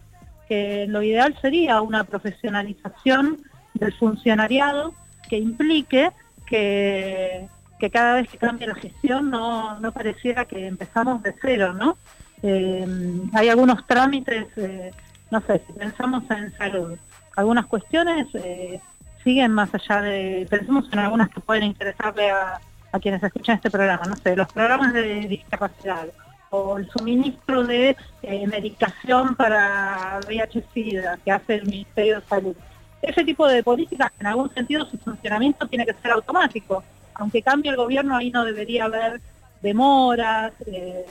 que 0.48 0.86
lo 0.88 1.02
ideal 1.02 1.36
sería 1.40 1.80
una 1.80 2.04
profesionalización 2.04 3.38
del 3.74 3.92
funcionariado 3.94 4.94
que 5.28 5.38
implique 5.38 6.10
que, 6.46 7.48
que 7.78 7.90
cada 7.90 8.14
vez 8.14 8.28
que 8.28 8.38
cambie 8.38 8.66
la 8.66 8.74
gestión 8.74 9.30
no, 9.30 9.78
no 9.80 9.92
pareciera 9.92 10.44
que 10.44 10.66
empezamos 10.66 11.22
de 11.22 11.34
cero, 11.40 11.72
¿no? 11.74 11.96
Eh, 12.42 12.86
hay 13.32 13.48
algunos 13.48 13.86
trámites, 13.86 14.46
eh, 14.56 14.90
no 15.30 15.40
sé, 15.40 15.62
si 15.66 15.72
pensamos 15.72 16.24
en 16.30 16.56
salud, 16.56 16.96
algunas 17.34 17.66
cuestiones 17.66 18.26
eh, 18.34 18.80
siguen 19.24 19.52
más 19.52 19.70
allá 19.74 20.02
de, 20.02 20.46
pensemos 20.48 20.88
en 20.92 20.98
algunas 21.00 21.28
que 21.30 21.40
pueden 21.40 21.64
interesarle 21.64 22.30
a, 22.30 22.60
a 22.92 23.00
quienes 23.00 23.22
escuchan 23.22 23.56
este 23.56 23.70
programa, 23.70 24.04
no 24.06 24.16
sé, 24.16 24.36
los 24.36 24.52
programas 24.52 24.92
de 24.92 25.26
discapacidad 25.26 26.06
o 26.50 26.78
el 26.78 26.88
suministro 26.90 27.64
de 27.64 27.96
medicación 28.22 29.34
para 29.34 30.20
VIH-Sida 30.28 31.18
que 31.24 31.32
hace 31.32 31.56
el 31.56 31.66
Ministerio 31.66 32.20
de 32.20 32.26
Salud. 32.26 32.56
Ese 33.02 33.24
tipo 33.24 33.46
de 33.46 33.62
políticas, 33.62 34.10
en 34.18 34.26
algún 34.26 34.52
sentido, 34.52 34.84
su 34.86 34.98
funcionamiento 34.98 35.66
tiene 35.66 35.86
que 35.86 35.94
ser 35.94 36.12
automático. 36.12 36.82
Aunque 37.14 37.42
cambie 37.42 37.70
el 37.70 37.76
gobierno, 37.76 38.16
ahí 38.16 38.30
no 38.30 38.44
debería 38.44 38.84
haber 38.84 39.20
demoras, 39.62 40.52
eh, 40.66 41.04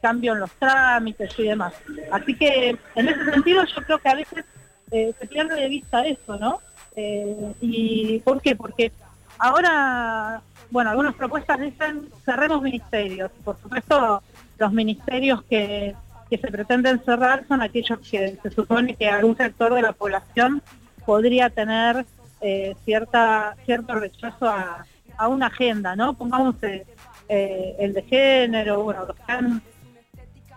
cambio 0.00 0.32
en 0.32 0.40
los 0.40 0.52
trámites 0.52 1.38
y 1.38 1.44
demás. 1.44 1.74
Así 2.10 2.34
que, 2.34 2.76
en 2.94 3.08
ese 3.08 3.24
sentido, 3.30 3.64
yo 3.64 3.82
creo 3.82 3.98
que 3.98 4.08
a 4.08 4.14
veces 4.14 4.44
eh, 4.90 5.12
se 5.18 5.26
pierde 5.26 5.60
de 5.60 5.68
vista 5.68 6.06
eso, 6.06 6.38
¿no? 6.38 6.60
Eh, 6.96 7.52
¿Y 7.60 8.18
por 8.20 8.40
qué? 8.40 8.56
Porque 8.56 8.92
ahora, 9.38 10.40
bueno, 10.70 10.90
algunas 10.90 11.14
propuestas 11.14 11.60
dicen 11.60 12.08
cerremos 12.24 12.62
ministerios. 12.62 13.30
Por 13.44 13.56
supuesto, 13.60 14.22
los 14.58 14.72
ministerios 14.72 15.42
que, 15.44 15.94
que 16.30 16.38
se 16.38 16.48
pretenden 16.48 17.00
cerrar 17.04 17.46
son 17.46 17.62
aquellos 17.62 17.98
que 18.00 18.38
se 18.42 18.50
supone 18.50 18.94
que 18.94 19.08
algún 19.08 19.36
sector 19.36 19.74
de 19.74 19.82
la 19.82 19.92
población 19.92 20.62
podría 21.08 21.48
tener 21.48 22.04
eh, 22.42 22.76
cierta 22.84 23.56
cierto 23.64 23.94
rechazo 23.94 24.46
a, 24.46 24.84
a 25.16 25.28
una 25.28 25.46
agenda, 25.46 25.96
¿no? 25.96 26.12
Pongamos 26.12 26.62
eh, 26.62 26.84
eh, 27.30 27.76
el 27.78 27.94
de 27.94 28.02
género, 28.02 28.82
bueno, 28.82 29.06
los 29.06 29.16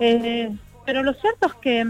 eh, 0.01 0.53
pero 0.85 1.03
lo 1.03 1.13
cierto 1.13 1.47
es 1.47 1.53
que 1.53 1.85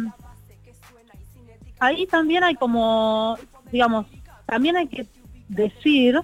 ahí 1.80 2.06
también 2.06 2.44
hay 2.44 2.54
como, 2.54 3.36
digamos, 3.72 4.06
también 4.46 4.78
hay 4.78 4.88
que 4.88 5.08
decir 5.48 6.20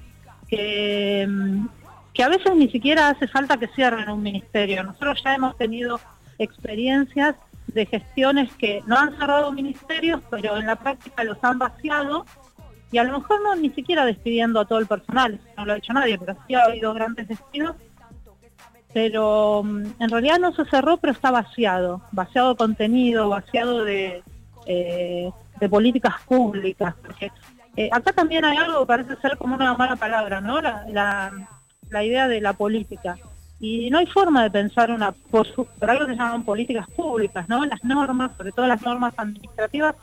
que, 0.48 1.25
mm, 1.27 1.65
que 2.13 2.22
a 2.22 2.29
veces 2.29 2.56
ni 2.56 2.70
siquiera 2.70 3.10
hace 3.10 3.27
falta 3.27 3.58
que 3.58 3.67
cierren 3.70 4.12
un 4.12 4.22
ministerio. 4.22 4.84
Nosotros 4.84 5.24
ya 5.24 5.34
hemos 5.34 5.58
tenido 5.58 6.00
experiencias 6.38 7.36
de 7.67 7.86
gestiones 7.86 8.53
que 8.55 8.81
no 8.88 8.97
han 8.97 9.17
cerrado 9.17 9.51
ministerios, 9.51 10.21
pero 10.29 10.57
en 10.57 10.65
la 10.65 10.75
práctica 10.77 11.24
los 11.24 11.38
han 11.43 11.59
vaciado 11.59 12.25
y 12.91 12.97
a 12.97 13.03
lo 13.03 13.19
mejor 13.19 13.41
no 13.43 13.55
ni 13.55 13.69
siquiera 13.71 14.05
despidiendo 14.05 14.59
a 14.62 14.65
todo 14.65 14.79
el 14.79 14.88
personal, 14.88 15.39
no 15.57 15.65
lo 15.65 15.74
ha 15.74 15.77
hecho 15.77 15.93
nadie, 15.93 16.17
pero 16.17 16.36
sí 16.47 16.55
ha 16.55 16.63
habido 16.63 16.93
grandes 16.93 17.27
despidos. 17.27 17.75
Pero 18.93 19.63
mm, 19.63 19.86
en 20.00 20.09
realidad 20.09 20.39
no 20.39 20.53
se 20.53 20.65
cerró, 20.65 20.97
pero 20.97 21.13
está 21.13 21.29
vaciado, 21.31 22.01
vaciado 22.12 22.50
de 22.51 22.55
contenido, 22.55 23.29
vaciado 23.29 23.83
de, 23.83 24.24
eh, 24.65 25.29
de 25.59 25.69
políticas 25.69 26.15
públicas. 26.25 26.95
Porque 27.05 27.31
eh, 27.75 27.89
acá 27.91 28.13
también 28.13 28.45
hay 28.45 28.57
algo 28.57 28.79
que 28.81 28.86
parece 28.88 29.15
ser 29.17 29.38
como 29.38 29.55
una 29.55 29.74
mala 29.75 29.95
palabra, 29.97 30.41
¿no? 30.41 30.62
La- 30.62 31.31
la 31.89 32.03
idea 32.03 32.27
de 32.27 32.41
la 32.41 32.53
política. 32.53 33.17
Y 33.59 33.89
no 33.89 33.97
hay 33.97 34.05
forma 34.05 34.43
de 34.43 34.51
pensar 34.51 34.91
una, 34.91 35.11
por, 35.11 35.47
su- 35.47 35.65
por 35.65 35.89
algo 35.89 36.05
que 36.05 36.13
se 36.13 36.19
llaman 36.19 36.43
políticas 36.43 36.87
públicas, 36.91 37.47
¿no? 37.49 37.65
Las 37.65 37.83
normas, 37.83 38.31
sobre 38.37 38.51
todo 38.51 38.67
las 38.67 38.81
normas 38.83 39.13
administrativas, 39.17 39.95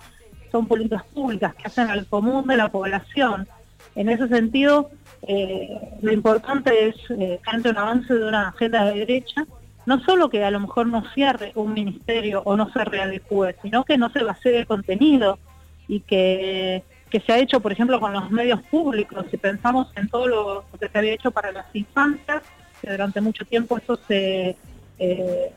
son 0.50 0.66
políticas 0.66 1.04
públicas 1.14 1.54
que 1.54 1.68
hacen 1.68 1.88
al 1.88 2.06
común 2.06 2.46
de 2.46 2.56
la 2.56 2.68
población. 2.68 3.46
En 3.94 4.08
ese 4.08 4.26
sentido, 4.28 4.90
eh, 5.22 5.68
lo 6.02 6.12
importante 6.12 6.88
es, 6.88 6.96
eh, 7.10 7.40
ante 7.46 7.70
un 7.70 7.78
avance 7.78 8.12
de 8.12 8.24
una 8.24 8.48
agenda 8.48 8.84
de 8.86 9.00
derecha, 9.00 9.46
no 9.86 10.00
solo 10.00 10.28
que 10.30 10.44
a 10.44 10.50
lo 10.50 10.60
mejor 10.60 10.86
no 10.86 11.04
cierre 11.12 11.52
un 11.54 11.74
ministerio 11.74 12.42
o 12.44 12.56
no 12.56 12.72
se 12.72 12.84
readecue, 12.84 13.54
sino 13.62 13.84
que 13.84 13.98
no 13.98 14.10
se 14.10 14.24
vacíe 14.24 14.50
de 14.52 14.66
contenido 14.66 15.38
y 15.86 16.00
que, 16.00 16.82
que 17.10 17.20
se 17.20 17.32
ha 17.32 17.38
hecho, 17.38 17.60
por 17.60 17.70
ejemplo, 17.70 18.00
con 18.00 18.12
los 18.12 18.30
medios 18.30 18.62
públicos. 18.62 19.26
Si 19.30 19.36
pensamos 19.36 19.92
en 19.94 20.08
todo 20.08 20.26
lo 20.26 20.64
que 20.80 20.88
se 20.88 20.98
había 20.98 21.12
hecho 21.12 21.30
para 21.30 21.52
las 21.52 21.66
infancias, 21.74 22.42
durante 22.90 23.20
mucho 23.20 23.44
tiempo 23.44 23.78
eso 23.78 23.98
se, 24.08 24.56
eh, 24.98 25.52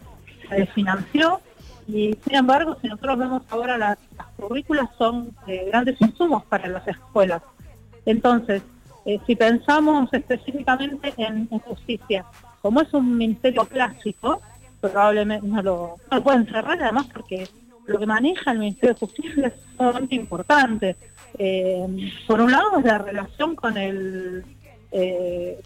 se 0.50 0.56
desfinanció, 0.56 1.42
y 1.88 2.18
sin 2.26 2.36
embargo, 2.36 2.78
si 2.82 2.88
nosotros 2.88 3.18
vemos 3.18 3.44
ahora 3.50 3.78
las, 3.78 3.98
las 4.18 4.28
currículas 4.36 4.90
son 4.98 5.32
eh, 5.48 5.66
grandes 5.68 6.00
insumos 6.02 6.44
para 6.46 6.68
las 6.68 6.86
escuelas. 6.88 7.42
Entonces, 8.06 8.62
eh, 9.06 9.20
si 9.26 9.36
pensamos 9.36 10.14
específicamente 10.14 11.14
en, 11.18 11.48
justicia, 11.48 12.26
como 12.62 12.82
es 12.82 12.94
un 12.94 13.18
ministerio 13.18 13.66
clásico, 13.66 14.42
probablemente 14.82 15.48
no 15.48 15.62
lo, 15.62 15.96
no 16.12 16.18
lo 16.18 16.24
pueden 16.24 16.46
cerrar 16.46 16.82
además 16.82 17.08
porque 17.14 17.48
lo 17.86 18.00
que 18.00 18.06
maneja 18.06 18.52
el 18.52 18.60
Ministerio 18.60 18.94
de 18.94 19.00
Justicia 19.00 19.48
es 19.48 19.54
sumamente 19.78 20.16
importante. 20.16 20.98
Por 22.28 22.42
un 22.42 22.52
lado 22.52 22.80
es 22.80 22.86
la 22.86 22.98
relación 22.98 23.56
con 23.56 23.78
el, 23.78 24.44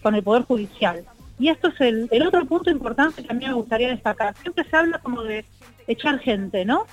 con 0.04 0.14
el 0.14 0.22
Poder 0.24 0.44
Judicial. 0.44 1.04
Y 1.42 1.50
esto 1.50 1.70
es 1.70 1.82
el, 1.82 2.28
otro 2.28 2.46
punto 2.46 2.70
importante 2.70 3.24
que 3.24 3.32
a 3.32 3.34
mí 3.34 3.48
me 3.48 3.54
gustaría 3.54 3.90
destacar. 3.90 4.36
Siempre 4.38 4.64
se 4.70 4.78
habla 4.78 5.00
como 5.00 5.24
de 5.24 5.44
echar 5.88 6.20
gente, 6.20 6.64
¿no? 6.66 6.86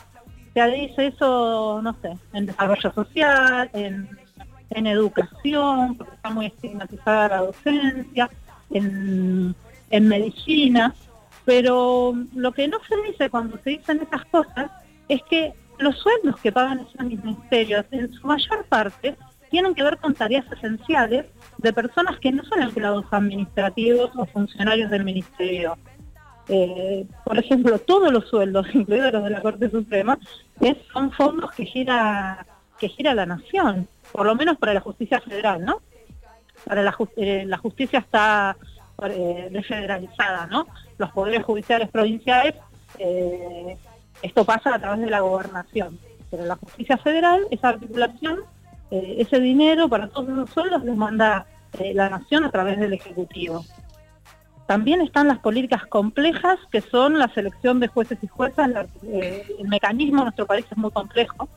Se 0.55 0.67
dice 0.71 1.09
eso, 1.09 1.83
no 1.83 1.95
sé, 2.01 2.17
en 2.33 2.47
desarrollo 2.47 2.91
social, 2.91 3.69
en, 3.75 4.09
en 4.71 4.87
educación, 4.87 5.97
porque 5.99 6.15
está 6.15 6.31
muy 6.31 6.47
estigmatizada 6.47 7.29
la 7.29 7.37
docencia, 7.43 8.31
en, 8.71 9.55
en 9.91 10.09
medicina, 10.09 10.95
pero 11.45 12.15
lo 12.35 12.53
que 12.53 12.69
no 12.69 12.79
se 12.89 12.97
dice 13.07 13.29
cuando 13.29 13.59
se 13.63 13.71
dicen 13.71 14.01
estas 14.01 14.25
cosas 14.25 14.71
es 15.11 15.23
que 15.25 15.53
los 15.79 15.95
sueldos 15.99 16.41
que 16.41 16.53
pagan 16.53 16.81
esos 16.81 17.07
ministerios, 17.07 17.85
en 17.91 18.11
su 18.15 18.27
mayor 18.27 18.65
parte, 18.65 19.15
tienen 19.51 19.75
que 19.75 19.83
ver 19.83 19.99
con 19.99 20.15
tareas 20.15 20.45
esenciales 20.53 21.27
de 21.59 21.73
personas 21.73 22.19
que 22.19 22.33
no 22.33 22.45
son 22.45 22.63
empleados 22.63 23.05
administrativos 23.11 24.11
o 24.17 24.27
funcionarios 24.27 24.91
del 24.91 25.05
ministerio. 25.05 25.77
Eh, 26.49 27.07
por 27.25 27.39
ejemplo, 27.39 27.79
todos 27.79 28.13
los 28.13 28.29
sueldos, 28.29 28.67
incluidos 28.75 29.13
los 29.13 29.25
de 29.25 29.31
la 29.31 29.43
Corte 29.43 29.71
Suprema, 29.71 30.19
son 30.93 31.13
fondos 31.13 31.51
que 31.53 31.65
gira 31.65 32.47
que 32.79 32.89
gira 32.89 33.15
la 33.15 33.27
nación, 33.27 33.89
por 34.13 34.25
lo 34.25 34.35
menos 34.35 34.57
para 34.57 34.73
la 34.73 34.81
justicia 34.81 35.21
federal, 35.21 35.65
¿no? 35.65 35.83
Para 36.65 36.83
la, 36.83 36.97
eh, 37.17 37.49
justicia 37.61 37.99
está 37.99 38.57
eh, 39.05 39.51
¿no? 40.51 40.67
Los 40.97 41.11
poderes 41.13 41.45
judiciales 41.45 41.89
provinciales, 41.91 42.55
eh, 42.99 43.77
esto 44.23 44.45
pasa 44.45 44.75
a 44.75 44.79
través 44.79 45.01
de 45.01 45.11
la 45.11 45.21
gobernación, 45.21 45.99
pero 46.31 46.45
la 46.45 46.57
justicia 46.57 46.97
federal, 46.99 47.47
esa 47.51 47.71
articulación, 47.71 48.41
eh, 48.91 49.17
ese 49.19 49.39
dinero 49.41 49.89
para 49.89 50.09
todos 50.09 50.29
los 50.31 50.51
sueldos 50.51 50.85
los 50.85 50.97
manda 50.97 51.47
eh, 51.79 51.93
la 51.95 52.09
nación 52.09 52.45
a 52.45 52.51
través 52.51 52.79
del 52.79 52.95
Ejecutivo. 52.95 53.65
También 54.67 55.01
están 55.01 55.29
las 55.29 55.39
políticas 55.39 55.87
complejas, 55.87 56.59
que 56.71 56.81
son 56.81 57.19
la 57.19 57.29
selección 57.29 57.81
de 57.81 57.89
jueces 57.89 58.19
y 58.23 58.27
juezas. 58.27 58.71
eh, 59.05 59.47
el 59.59 59.69
mecanismo 59.69 60.19
en 60.19 60.25
nuestro 60.25 60.47
país 60.47 60.67
es 60.71 60.77
muy 60.77 60.91
complejo, 60.91 61.49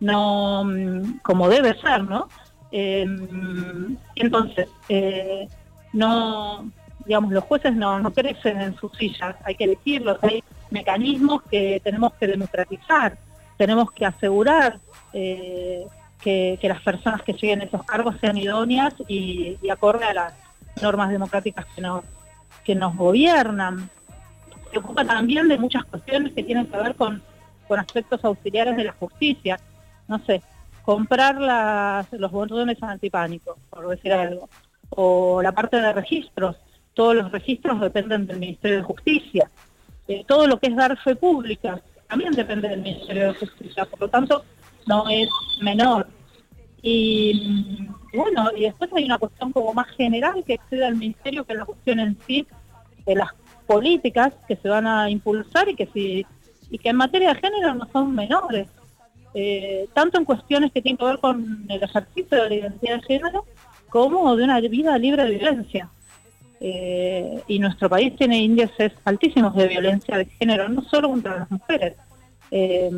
no 0.00 0.64
mm, 0.64 1.18
como 1.22 1.48
debe 1.48 1.78
ser, 1.80 2.04
¿no? 2.04 2.28
Entonces, 4.14 4.66
no, 5.92 6.64
digamos, 7.04 7.32
los 7.32 7.44
jueces 7.44 7.74
no, 7.76 8.00
no 8.00 8.10
crecen 8.12 8.62
en 8.62 8.74
sus 8.76 8.90
sillas, 8.96 9.36
hay 9.44 9.56
que 9.56 9.64
elegirlos, 9.64 10.16
hay 10.22 10.42
mecanismos 10.70 11.42
que 11.50 11.82
tenemos 11.84 12.14
que 12.14 12.28
democratizar, 12.28 13.18
tenemos 13.58 13.90
que 13.92 14.06
asegurar 14.06 14.78
que, 16.22 16.58
las 16.62 16.80
personas 16.80 17.22
que 17.22 17.32
lleguen 17.32 17.62
esos 17.62 17.82
cargos 17.84 18.16
sean 18.20 18.38
idóneas 18.38 18.94
y, 19.08 19.58
acorde 19.70 20.04
a 20.04 20.14
las 20.14 20.34
normas 20.80 21.10
democráticas 21.10 21.66
que 21.74 21.82
nos, 21.82 22.04
que 22.64 22.74
nos 22.74 22.96
gobiernan. 22.96 23.90
se 24.70 24.78
ocupa 24.78 25.04
también 25.04 25.48
de 25.48 25.58
muchas 25.58 25.84
cuestiones 25.84 26.32
que 26.32 26.42
tienen 26.42 26.66
que 26.66 26.76
ver 26.76 26.94
con, 26.94 27.22
con 27.68 27.78
aspectos 27.78 28.24
auxiliares 28.24 28.76
de 28.76 28.84
la 28.84 28.92
justicia. 28.92 29.58
No 30.08 30.18
sé, 30.24 30.42
comprar 30.82 31.40
las, 31.40 32.10
los 32.12 32.30
botones 32.30 32.82
antipánico, 32.82 33.58
por 33.70 33.88
decir 33.88 34.12
algo. 34.12 34.48
O 34.90 35.42
la 35.42 35.52
parte 35.52 35.76
de 35.76 35.92
registros. 35.92 36.56
Todos 36.94 37.14
los 37.14 37.32
registros 37.32 37.80
dependen 37.80 38.26
del 38.26 38.38
Ministerio 38.38 38.78
de 38.78 38.82
Justicia. 38.82 39.50
Eh, 40.06 40.24
todo 40.26 40.46
lo 40.46 40.58
que 40.58 40.66
es 40.66 40.76
dar 40.76 40.96
fe 40.98 41.16
pública 41.16 41.80
también 42.08 42.32
depende 42.32 42.68
del 42.68 42.82
Ministerio 42.82 43.32
de 43.32 43.38
Justicia. 43.38 43.86
Por 43.86 44.00
lo 44.00 44.08
tanto, 44.08 44.44
no 44.86 45.08
es 45.08 45.28
menor. 45.60 46.08
Y 46.82 47.88
bueno, 48.12 48.50
y 48.56 48.62
después 48.62 48.90
hay 48.92 49.04
una 49.04 49.18
cuestión 49.18 49.52
como 49.52 49.72
más 49.72 49.88
general 49.96 50.42
que 50.44 50.54
excede 50.54 50.84
al 50.84 50.96
Ministerio, 50.96 51.44
que 51.44 51.52
es 51.52 51.58
la 51.58 51.64
cuestión 51.64 52.00
en 52.00 52.18
sí 52.26 52.46
de 53.06 53.14
las 53.14 53.30
políticas 53.66 54.34
que 54.46 54.56
se 54.56 54.68
van 54.68 54.86
a 54.86 55.08
impulsar 55.08 55.68
y 55.68 55.76
que 55.76 55.86
si 55.86 56.26
y 56.70 56.78
que 56.78 56.88
en 56.88 56.96
materia 56.96 57.34
de 57.34 57.40
género 57.40 57.74
no 57.74 57.86
son 57.92 58.14
menores. 58.14 58.66
Eh, 59.34 59.88
tanto 59.94 60.18
en 60.18 60.24
cuestiones 60.24 60.72
que 60.72 60.82
tienen 60.82 60.98
que 60.98 61.04
ver 61.04 61.18
con 61.18 61.64
el 61.68 61.82
ejercicio 61.82 62.42
de 62.42 62.48
la 62.48 62.54
identidad 62.54 62.96
de 62.96 63.02
género 63.02 63.46
como 63.88 64.34
de 64.36 64.44
una 64.44 64.60
vida 64.60 64.96
libre 64.98 65.24
de 65.24 65.30
violencia. 65.36 65.90
Eh, 66.60 67.42
y 67.48 67.58
nuestro 67.58 67.88
país 67.88 68.14
tiene 68.16 68.42
índices 68.42 68.92
altísimos 69.04 69.54
de 69.54 69.68
violencia 69.68 70.16
de 70.16 70.26
género, 70.26 70.68
no 70.68 70.82
solo 70.82 71.08
contra 71.08 71.40
las 71.40 71.50
mujeres, 71.50 71.94
eh, 72.52 72.90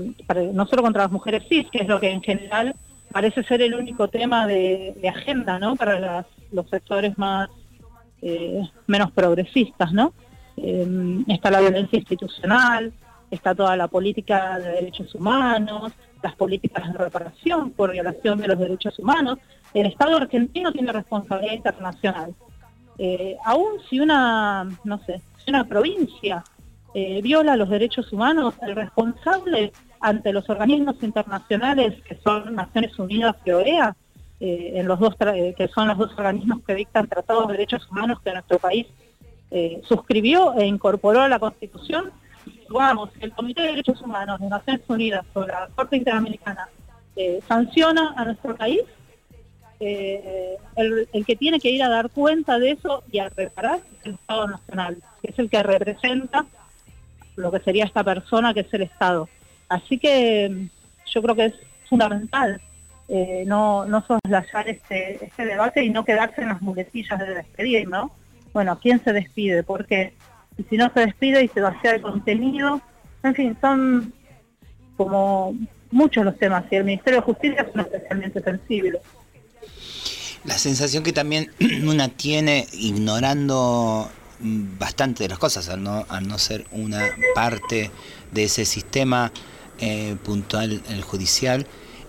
no 0.52 0.66
solo 0.66 0.82
contra 0.82 1.04
las 1.04 1.12
mujeres 1.12 1.44
cis, 1.48 1.66
que 1.70 1.78
es 1.78 1.88
lo 1.88 1.98
que 1.98 2.10
en 2.10 2.22
general 2.22 2.74
parece 3.10 3.42
ser 3.44 3.62
el 3.62 3.74
único 3.74 4.08
tema 4.08 4.46
de, 4.46 4.94
agenda 5.08 5.58
¿no? 5.58 5.76
para 5.76 6.26
los 6.52 6.68
sectores 6.68 7.16
más 7.16 7.48
menos 8.86 9.12
progresistas. 9.12 9.92
¿no? 9.92 10.12
está 10.56 11.50
la 11.50 11.60
violencia 11.60 11.98
institucional, 11.98 12.92
está 13.30 13.54
toda 13.54 13.76
la 13.76 13.88
política 13.88 14.58
de 14.58 14.70
derechos 14.72 15.14
humanos, 15.14 15.92
las 16.22 16.34
políticas 16.34 16.90
de 16.92 16.98
reparación 16.98 17.70
por 17.70 17.92
violación 17.92 18.38
de 18.38 18.48
los 18.48 18.58
derechos 18.58 18.98
humanos. 18.98 19.38
El 19.74 19.86
Estado 19.86 20.16
argentino 20.16 20.72
tiene 20.72 20.92
responsabilidad 20.92 21.54
internacional. 21.54 22.34
Eh, 22.96 23.36
aún 23.44 23.80
si 23.88 24.00
una, 24.00 24.66
no 24.84 24.98
sé, 25.04 25.20
si 25.44 25.50
una 25.50 25.64
provincia 25.64 26.42
eh, 26.94 27.20
viola 27.22 27.56
los 27.56 27.68
derechos 27.68 28.12
humanos, 28.12 28.54
el 28.62 28.74
responsable 28.74 29.72
ante 30.00 30.32
los 30.32 30.48
organismos 30.48 30.96
internacionales 31.02 32.00
que 32.02 32.16
son 32.16 32.54
Naciones 32.54 32.98
Unidas 32.98 33.36
y 33.44 33.50
OEA, 33.50 33.96
eh, 34.40 34.72
en 34.74 34.86
los 34.86 34.98
dos 34.98 35.16
que 35.16 35.68
son 35.74 35.88
los 35.88 35.98
dos 35.98 36.12
organismos 36.16 36.60
que 36.66 36.74
dictan 36.74 37.06
tratados 37.06 37.48
de 37.48 37.52
derechos 37.54 37.88
humanos 37.90 38.18
que 38.22 38.32
nuestro 38.32 38.58
país 38.58 38.86
suscribió 39.84 40.52
e 40.54 40.66
incorporó 40.66 41.20
a 41.20 41.28
la 41.28 41.38
Constitución, 41.38 42.10
vamos, 42.68 43.10
el 43.20 43.32
Comité 43.32 43.62
de 43.62 43.68
Derechos 43.68 44.00
Humanos 44.02 44.40
de 44.40 44.48
Naciones 44.48 44.82
Unidas 44.88 45.24
o 45.34 45.46
la 45.46 45.68
Corte 45.76 45.96
Interamericana 45.96 46.68
eh, 47.16 47.40
sanciona 47.46 48.14
a 48.16 48.24
nuestro 48.24 48.56
país, 48.56 48.80
eh, 49.78 50.56
el, 50.76 51.24
que 51.24 51.36
tiene 51.36 51.60
que 51.60 51.70
ir 51.70 51.82
a 51.82 51.88
dar 51.88 52.10
cuenta 52.10 52.58
de 52.58 52.72
eso 52.72 53.04
y 53.10 53.18
a 53.18 53.28
reparar 53.28 53.80
es 54.00 54.06
el 54.06 54.14
Estado 54.14 54.48
Nacional, 54.48 55.02
que 55.22 55.30
es 55.30 55.38
el 55.38 55.50
que 55.50 55.62
representa 55.62 56.46
lo 57.36 57.50
que 57.50 57.60
sería 57.60 57.84
esta 57.84 58.04
persona 58.04 58.54
que 58.54 58.60
es 58.60 58.74
el 58.74 58.82
Estado. 58.82 59.28
Así 59.68 59.98
que 59.98 60.48
mm, 60.48 60.68
yo 61.06 61.22
creo 61.22 61.34
que 61.34 61.44
es 61.46 61.54
fundamental 61.88 62.60
eh, 63.08 63.44
no, 63.46 63.84
no 63.84 64.04
soslayar 64.06 64.68
este, 64.68 65.22
este 65.24 65.44
debate 65.44 65.84
y 65.84 65.90
no 65.90 66.04
quedarse 66.04 66.40
en 66.40 66.48
las 66.48 66.62
muletillas 66.62 67.18
de 67.18 67.34
despedir, 67.34 67.86
¿no? 67.86 68.12
Bueno, 68.52 68.78
¿quién 68.80 69.02
se 69.04 69.12
despide? 69.12 69.62
Porque 69.62 70.14
si 70.70 70.76
no 70.76 70.90
se 70.92 71.00
despide 71.00 71.44
y 71.44 71.48
se 71.48 71.60
vacía 71.60 71.92
el 71.92 72.02
contenido. 72.02 72.80
En 73.22 73.34
fin, 73.34 73.56
son 73.60 74.12
como 74.96 75.54
muchos 75.90 76.24
los 76.24 76.38
temas 76.38 76.64
y 76.70 76.76
el 76.76 76.84
Ministerio 76.84 77.20
de 77.20 77.26
Justicia 77.26 77.62
es 77.62 77.76
especialmente 77.76 78.42
sensible. 78.42 79.00
La 80.44 80.54
sensación 80.58 81.02
que 81.02 81.12
también 81.12 81.50
una 81.86 82.08
tiene 82.08 82.66
ignorando 82.72 84.08
bastante 84.44 85.24
de 85.24 85.28
las 85.30 85.38
cosas, 85.38 85.68
al 85.68 85.82
no, 85.82 86.04
al 86.08 86.28
no 86.28 86.38
ser 86.38 86.66
una 86.70 87.08
parte 87.34 87.90
de 88.32 88.44
ese 88.44 88.64
sistema 88.64 89.32
eh, 89.78 90.16
puntual, 90.22 90.82
el 90.88 91.02
judicial, 91.02 91.66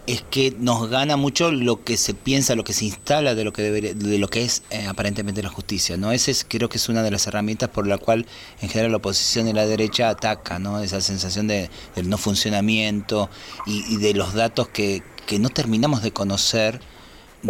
es 0.08 0.22
que 0.22 0.56
nos 0.60 0.90
gana 0.90 1.18
mucho 1.18 1.52
lo 1.52 1.84
que 1.84 1.98
se 1.98 2.14
piensa, 2.14 2.56
lo 2.56 2.64
que 2.64 2.74
se 2.74 2.86
instala 2.86 3.34
de 3.34 3.44
lo 3.44 3.54
que 3.54 3.64
de 3.72 4.18
lo 4.20 4.28
que 4.28 4.44
es 4.44 4.62
eh, 4.70 4.86
aparentemente 4.86 5.42
la 5.42 5.50
justicia, 5.50 5.98
¿no? 5.98 6.12
Ese 6.12 6.32
es, 6.32 6.46
creo 6.48 6.70
que 6.70 6.78
es 6.78 6.90
una 6.90 7.02
de 7.02 7.10
las 7.10 7.26
herramientas 7.26 7.70
por 7.70 7.88
la 7.88 7.98
cual 7.98 8.28
en 8.62 8.70
general 8.70 8.92
la 8.92 8.98
oposición 8.98 9.48
y 9.48 9.54
la 9.54 9.66
derecha 9.66 10.10
ataca, 10.10 10.60
¿no? 10.60 10.80
Esa 10.82 11.02
sensación 11.02 11.48
de, 11.48 11.70
del 11.96 12.10
no 12.10 12.18
funcionamiento 12.18 13.30
y, 13.66 13.98
de 13.98 14.14
los 14.14 14.34
datos 14.34 14.68
que, 14.68 15.02
que, 15.26 15.40
no 15.40 15.50
terminamos 15.50 16.04
de 16.04 16.12
conocer 16.12 16.82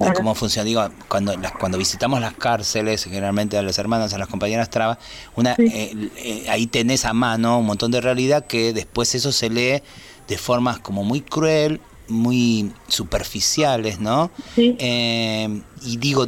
de 0.04 0.14
cómo 0.14 0.36
funciona. 0.36 0.66
Digo, 0.66 0.90
cuando, 1.08 1.34
cuando 1.60 1.78
visitamos 1.78 2.20
las 2.22 2.34
cárceles, 2.34 3.04
generalmente 3.04 3.58
a 3.58 3.62
las 3.62 3.78
hermanas, 3.78 4.14
a 4.14 4.18
las 4.18 4.28
compañeras 4.28 4.70
trabas, 4.70 4.98
una, 5.36 5.56
eh, 5.58 6.10
eh, 6.18 6.46
ahí 6.50 6.68
tenés 6.68 7.06
a 7.06 7.14
mano 7.14 7.60
un 7.60 7.66
montón 7.66 7.92
de 7.92 8.02
realidad 8.02 8.46
que 8.46 8.74
después 8.74 9.16
eso 9.16 9.32
se 9.32 9.50
lee 9.50 9.82
de 10.28 10.38
formas 10.38 10.80
como 10.80 11.04
muy 11.04 11.22
cruel, 11.22 11.80
muy 12.08 12.72
superficiales, 12.88 14.00
¿no? 14.00 14.32
Eh, 14.58 15.62
y 15.84 15.98
digo, 15.98 16.28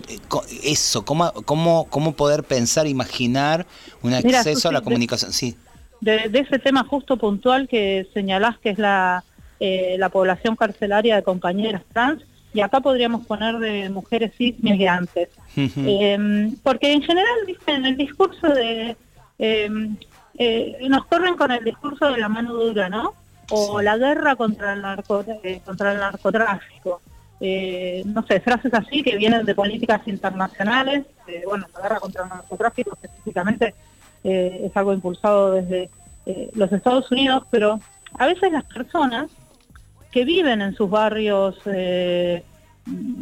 eso, 0.64 1.06
¿cómo, 1.06 1.32
cómo, 1.46 1.88
cómo 1.90 2.14
poder 2.14 2.44
pensar, 2.44 2.88
imaginar 2.88 3.66
un 4.02 4.14
acceso 4.14 4.70
a 4.70 4.72
la 4.72 4.82
comunicación? 4.82 5.34
Sí. 5.34 5.56
De, 6.02 6.30
ese 6.34 6.60
tema 6.60 6.84
justo 6.84 7.18
puntual 7.18 7.68
que 7.68 8.08
señalás, 8.14 8.58
que 8.60 8.70
es 8.70 8.80
la, 8.80 9.24
eh, 9.60 9.96
la 9.98 10.10
población 10.10 10.56
carcelaria 10.56 11.16
de 11.16 11.24
compañeras 11.24 11.82
trans, 11.92 12.24
y 12.54 12.62
acá 12.62 12.80
podríamos 12.80 13.26
poner 13.26 13.58
de 13.60 13.90
mujeres 13.90 14.32
cis 14.38 14.62
migrantes. 14.64 15.30
Em, 15.56 16.56
porque 16.64 16.92
en 16.92 17.02
general, 17.02 17.40
¿viste? 17.46 17.72
en 17.72 17.86
el 17.86 17.98
discurso 17.98 18.48
de... 18.48 18.96
Em, 19.40 19.96
eh, 20.40 20.78
nos 20.88 21.06
corren 21.06 21.36
con 21.36 21.52
el 21.52 21.64
discurso 21.64 22.12
de 22.12 22.18
la 22.18 22.30
mano 22.30 22.54
dura, 22.54 22.90
¿no? 22.90 23.14
o 23.50 23.82
la 23.82 23.98
guerra 23.98 24.36
contra 24.36 24.74
el, 24.74 24.82
narco, 24.82 25.24
eh, 25.44 25.62
contra 25.66 25.94
el 25.94 26.00
narcotráfico. 26.00 27.02
Eh, 27.40 28.04
no 28.06 28.26
sé, 28.26 28.40
frases 28.40 28.74
así 28.74 29.04
que 29.04 29.16
vienen 29.16 29.46
de 29.46 29.56
políticas 29.56 30.02
internacionales. 30.08 31.06
Bueno, 31.46 31.66
la 31.74 31.82
guerra 31.82 32.00
contra 32.00 32.24
el 32.24 32.30
narcotráfico 32.30 32.98
específicamente 33.02 33.74
es 34.24 34.76
algo 34.76 34.94
impulsado 34.94 35.52
desde 35.52 35.90
los 36.56 36.72
Estados 36.72 37.10
Unidos, 37.12 37.44
pero 37.50 37.80
a 38.18 38.26
veces 38.26 38.52
las 38.52 38.66
personas 38.66 39.30
viven 40.24 40.62
en 40.62 40.76
sus 40.76 40.90
barrios 40.90 41.58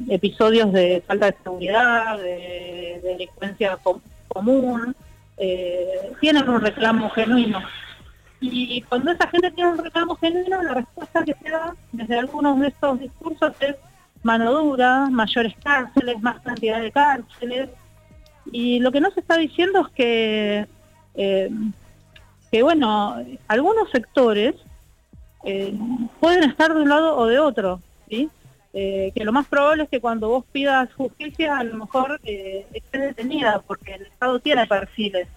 episodios 0.09 0.71
de 0.73 1.03
falta 1.05 1.27
de 1.27 1.37
seguridad, 1.43 2.17
de, 2.17 3.01
delincuencia 3.03 3.77
común, 4.27 4.95
tienen 6.19 6.49
un 6.49 6.61
reclamo 6.61 7.09
genuino 7.09 7.61
y 8.41 8.81
cuando 8.81 9.11
esa 9.11 9.27
gente 9.27 9.51
tiene 9.51 9.71
un 9.71 9.77
reclamo 9.77 10.15
genuino, 10.15 10.61
la 10.61 10.73
respuesta 10.75 11.23
que 11.23 11.35
se 11.41 11.49
da 11.49 11.75
desde 11.91 12.19
algunos 12.19 12.59
de 12.59 12.67
estos 12.67 12.99
discursos 12.99 13.53
es 13.59 13.75
mano 14.23 14.51
dura, 14.53 15.07
mayores 15.09 15.53
cárceles, 15.63 16.21
más 16.21 16.41
cantidad 16.41 16.81
de 16.81 16.91
cárceles. 16.91 17.69
Y 18.51 18.79
lo 18.79 18.91
que 18.91 19.01
no 19.01 19.11
se 19.11 19.21
está 19.21 19.37
diciendo 19.37 19.81
es 19.81 19.93
que, 19.93 20.67
eh, 21.15 21.49
que 22.51 22.63
bueno, 22.63 23.17
algunos 23.47 23.89
sectores 23.91 24.55
eh, 25.45 25.73
pueden 26.19 26.43
estar 26.49 26.73
de 26.73 26.81
un 26.81 26.89
lado 26.89 27.15
o 27.17 27.27
de 27.27 27.39
otro, 27.39 27.79
¿sí? 28.09 28.29
Eh, 28.73 29.11
que 29.15 29.23
lo 29.23 29.31
más 29.31 29.47
probable 29.47 29.83
es 29.83 29.89
que 29.89 30.01
cuando 30.01 30.27
vos 30.27 30.43
pidas 30.51 30.93
justicia 30.93 31.57
a 31.57 31.63
lo 31.63 31.77
mejor 31.77 32.19
esté 32.23 32.97
detenida 32.97 33.63
porque 33.65 33.93
el 33.93 34.01
Estado 34.01 34.39
tiene 34.39 34.67
perfiles 34.67 35.29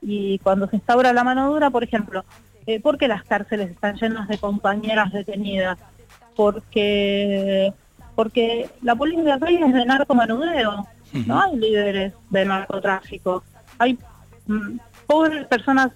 y 0.00 0.40
cuando 0.40 0.66
se 0.66 0.76
instaura 0.76 1.12
la 1.12 1.22
mano 1.22 1.48
dura, 1.52 1.70
por 1.70 1.84
ejemplo, 1.84 2.24
eh, 2.66 2.80
¿por 2.80 2.98
qué 2.98 3.06
las 3.06 3.22
cárceles 3.24 3.70
están 3.70 3.96
llenas 3.96 4.26
de 4.28 4.38
compañeras 4.38 5.12
detenidas? 5.12 5.78
Porque 6.34 7.72
porque 8.14 8.68
la 8.82 8.94
política 8.94 9.34
acá 9.34 9.48
es 9.48 9.72
de 9.72 9.86
narcomanudeo, 9.86 10.86
no 11.26 11.40
hay 11.40 11.56
líderes 11.56 12.12
de 12.30 12.44
narcotráfico, 12.44 13.42
hay 13.78 13.98
mm, 14.46 14.78
pobres 15.06 15.46
personas 15.46 15.92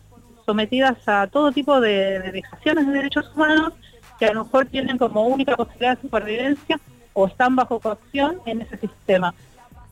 sometidas 0.46 0.96
a 1.06 1.26
todo 1.26 1.52
tipo 1.52 1.80
de, 1.80 2.20
de 2.20 2.30
vejaciones 2.30 2.86
de 2.86 2.92
derechos 2.92 3.30
humanos 3.34 3.72
que 4.18 4.26
a 4.26 4.32
lo 4.32 4.44
mejor 4.44 4.66
tienen 4.66 4.98
como 4.98 5.26
única 5.26 5.56
posibilidad 5.56 5.96
de 5.96 6.02
supervivencia 6.02 6.80
o 7.12 7.26
están 7.26 7.56
bajo 7.56 7.80
coacción 7.80 8.38
en 8.46 8.62
ese 8.62 8.76
sistema. 8.78 9.34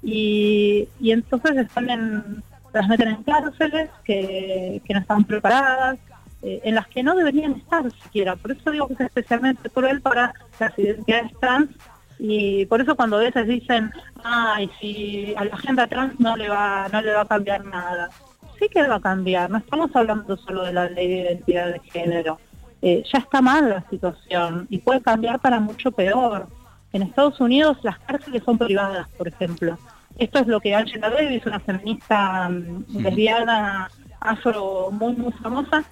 Y, 0.03 0.89
entonces 1.01 1.57
están 1.57 1.89
en, 1.89 2.43
las 2.73 2.89
meten 2.89 3.09
en 3.09 3.23
cárceles 3.23 3.91
que, 4.05 4.83
no 4.91 4.99
están 5.01 5.25
preparadas, 5.25 5.99
eh, 6.43 6.61
en 6.65 6.75
las 6.75 6.87
que 6.89 7.03
no 7.03 7.15
deberían 7.15 7.53
estar 7.53 7.91
siquiera. 8.03 8.37
Por 8.37 8.53
eso 8.53 8.71
digo 8.71 8.87
que 8.89 8.95
es 8.95 9.01
especialmente 9.01 9.71
cruel 9.71 10.03
para 10.03 10.35
las 10.61 10.79
identidades 10.79 11.33
trans 11.41 11.71
y 12.19 12.67
por 12.67 12.81
eso 12.81 12.95
cuando 12.95 13.17
a 13.17 13.21
veces 13.21 13.49
dicen, 13.49 13.91
ay, 14.23 14.71
si 14.81 15.35
a 15.37 15.45
la 15.47 15.55
agenda 15.55 15.87
trans 15.87 16.21
no 16.21 16.37
le 16.37 16.49
va, 16.49 16.89
no 16.93 17.01
le 17.01 17.13
va 17.13 17.23
a 17.23 17.27
cambiar 17.27 17.65
nada. 17.65 18.11
Sí 18.59 18.69
que 18.69 18.83
va 18.87 18.97
a 18.97 19.01
cambiar. 19.01 19.51
No 19.51 19.59
estamos 19.59 19.91
hablando 19.95 20.37
solo 20.37 20.65
de 20.65 20.73
la 20.73 20.89
ley 20.89 21.09
de 21.09 21.21
identidad 21.23 21.73
de 21.73 21.81
género. 21.81 22.39
Eh, 22.83 23.03
ya 23.13 23.19
está 23.19 23.41
mal 23.41 23.69
la 23.71 23.85
situación 23.89 24.67
y 24.71 24.79
puede 24.79 25.01
cambiar 25.01 25.39
para 25.41 25.59
mucho 25.61 25.91
peor. 25.93 26.49
En 26.93 27.03
Estados 27.03 27.41
Unidos 27.41 27.79
las 27.83 27.99
cárceles 28.01 28.43
son 28.45 28.59
privadas, 28.59 29.09
por 29.17 29.27
ejemplo. 29.29 29.79
Esto 30.19 30.39
es 30.41 30.47
lo 30.47 30.61
que 30.61 30.75
Angela 30.75 31.11
Davis, 31.11 31.45
una 31.47 31.59
feminista 31.61 32.49
mm, 32.49 32.99
lesbiana 33.03 33.91
afro 34.21 34.91
muy 34.93 35.15
muy 35.17 35.33
famosa, 35.33 35.83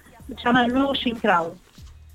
llama 0.43 0.65
el 0.65 0.73
nuevo 0.73 0.93
Jim 0.93 1.17
Crow. 1.17 1.55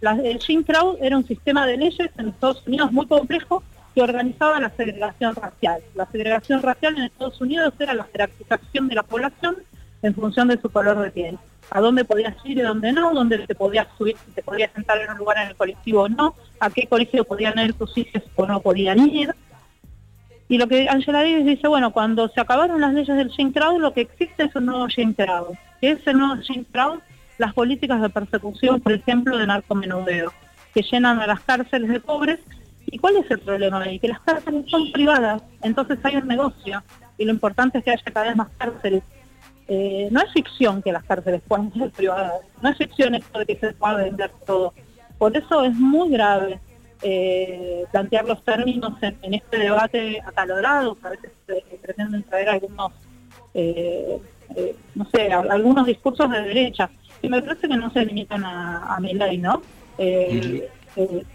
La- 0.00 0.12
el 0.12 0.38
Jim 0.40 0.62
Crow 0.62 0.96
era 1.00 1.16
un 1.16 1.26
sistema 1.26 1.66
de 1.66 1.76
leyes 1.76 2.10
en 2.16 2.28
Estados 2.28 2.66
Unidos 2.66 2.92
muy 2.92 3.06
complejo 3.06 3.62
que 3.94 4.00
organizaba 4.02 4.60
la 4.60 4.70
segregación 4.70 5.34
racial. 5.34 5.80
La 5.94 6.06
segregación 6.06 6.62
racial 6.62 6.96
en 6.96 7.04
Estados 7.04 7.40
Unidos 7.40 7.74
era 7.78 7.94
la 7.94 8.04
jerarquización 8.04 8.88
de 8.88 8.94
la 8.94 9.02
población 9.02 9.56
en 10.02 10.14
función 10.14 10.48
de 10.48 10.60
su 10.60 10.70
color 10.70 10.98
de 11.00 11.10
piel. 11.10 11.38
A 11.70 11.80
dónde 11.80 12.04
podías 12.04 12.34
ir 12.44 12.58
y 12.58 12.62
dónde 12.62 12.92
no, 12.92 13.12
dónde 13.12 13.38
te 13.38 13.54
podías 13.54 13.86
subir, 13.96 14.16
si 14.24 14.32
te 14.32 14.42
podías 14.42 14.72
sentar 14.72 14.98
en 15.00 15.10
un 15.10 15.18
lugar 15.18 15.38
en 15.38 15.48
el 15.48 15.56
colectivo 15.56 16.02
o 16.02 16.08
no, 16.08 16.34
a 16.60 16.70
qué 16.70 16.86
colegio 16.86 17.24
podían 17.24 17.58
ir 17.58 17.74
tus 17.74 17.96
hijos 17.98 18.22
o 18.36 18.46
no 18.46 18.60
podían 18.60 18.98
ir. 19.00 19.34
Y 20.48 20.56
lo 20.56 20.66
que 20.66 20.88
Angela 20.88 21.18
Davis 21.18 21.44
dice, 21.44 21.68
bueno, 21.68 21.92
cuando 21.92 22.28
se 22.28 22.40
acabaron 22.40 22.80
las 22.80 22.94
leyes 22.94 23.14
del 23.14 23.30
Jim 23.30 23.52
Crow, 23.52 23.78
lo 23.78 23.92
que 23.92 24.00
existe 24.00 24.44
es 24.44 24.56
un 24.56 24.66
nuevo 24.66 24.86
Jim 24.88 25.12
Crow. 25.12 25.54
Que 25.80 25.90
es 25.90 26.06
el 26.06 26.16
nuevo 26.16 26.40
Jim 26.40 26.64
Crow, 26.72 27.00
las 27.36 27.52
políticas 27.52 28.00
de 28.00 28.08
persecución, 28.08 28.80
por 28.80 28.92
ejemplo, 28.92 29.36
de 29.36 29.46
narcomenudeo, 29.46 30.32
que 30.72 30.82
llenan 30.82 31.20
a 31.20 31.26
las 31.26 31.40
cárceles 31.40 31.90
de 31.90 32.00
pobres. 32.00 32.40
¿Y 32.86 32.98
cuál 32.98 33.18
es 33.18 33.30
el 33.30 33.40
problema 33.40 33.82
ahí? 33.82 33.98
Que 33.98 34.08
las 34.08 34.20
cárceles 34.20 34.64
son 34.70 34.90
privadas, 34.90 35.42
entonces 35.60 35.98
hay 36.02 36.16
un 36.16 36.26
negocio. 36.26 36.82
Y 37.18 37.26
lo 37.26 37.32
importante 37.32 37.78
es 37.78 37.84
que 37.84 37.90
haya 37.90 38.02
cada 38.04 38.28
vez 38.28 38.36
más 38.36 38.48
cárceles. 38.56 39.02
Eh, 39.70 40.08
no 40.10 40.20
es 40.22 40.32
ficción 40.32 40.80
que 40.82 40.92
las 40.92 41.04
cárceles 41.04 41.42
puedan 41.46 41.72
ser 41.78 41.90
privadas, 41.90 42.34
no 42.62 42.70
es 42.70 42.76
ficción 42.78 43.14
esto 43.14 43.38
de 43.38 43.46
que 43.46 43.56
se 43.56 43.72
pueda 43.74 43.94
vender 43.96 44.30
todo. 44.46 44.72
Por 45.18 45.36
eso 45.36 45.64
es 45.64 45.74
muy 45.74 46.10
grave 46.10 46.58
eh, 47.02 47.84
plantear 47.92 48.24
los 48.26 48.42
términos 48.44 48.94
en, 49.02 49.18
en 49.22 49.34
este 49.34 49.58
debate 49.58 50.20
acalorado, 50.24 50.94
que 50.96 51.06
a 51.06 51.10
veces 51.10 51.30
eh, 51.48 51.78
pretenden 51.82 52.22
traer 52.24 52.48
algunos, 52.48 52.92
no 54.94 55.04
sé, 55.12 55.32
a- 55.32 55.40
algunos 55.50 55.86
discursos 55.86 56.30
de 56.30 56.40
derecha, 56.42 56.88
que 57.20 57.28
me 57.28 57.42
parece 57.42 57.68
que 57.68 57.76
no 57.76 57.90
se 57.90 58.04
limitan 58.04 58.44
a, 58.44 58.94
a 58.96 59.00
mi 59.00 59.12
ley, 59.14 59.38
¿no? 59.38 59.62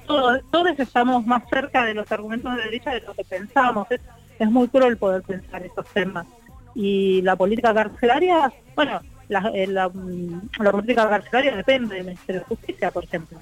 Todo- 0.08 0.40
todos 0.52 0.80
estamos 0.80 1.26
más 1.26 1.44
cerca 1.50 1.86
de 1.86 1.94
los 1.94 2.12
argumentos 2.12 2.56
de 2.56 2.64
derecha 2.64 2.92
de 2.92 3.02
lo 3.02 3.14
que 3.14 3.24
pensamos. 3.24 3.88
Es, 3.92 4.02
es 4.40 4.50
muy 4.52 4.68
cruel 4.68 4.98
poder 4.98 5.22
pensar 5.24 5.64
estos 5.64 5.86
temas. 5.88 6.26
Y 6.76 7.22
la 7.22 7.36
política 7.36 7.74
carcelaria, 7.74 8.52
bueno, 8.76 9.02
la, 9.30 9.52
eh, 9.54 9.68
la, 9.68 9.90
mm, 9.90 10.50
la 10.60 10.72
política 10.72 11.08
carcelaria 11.10 11.56
depende 11.56 11.96
del 11.96 12.06
Ministerio 12.06 12.42
de 12.42 12.48
Justicia, 12.48 12.92
por 12.92 13.04
ejemplo. 13.04 13.40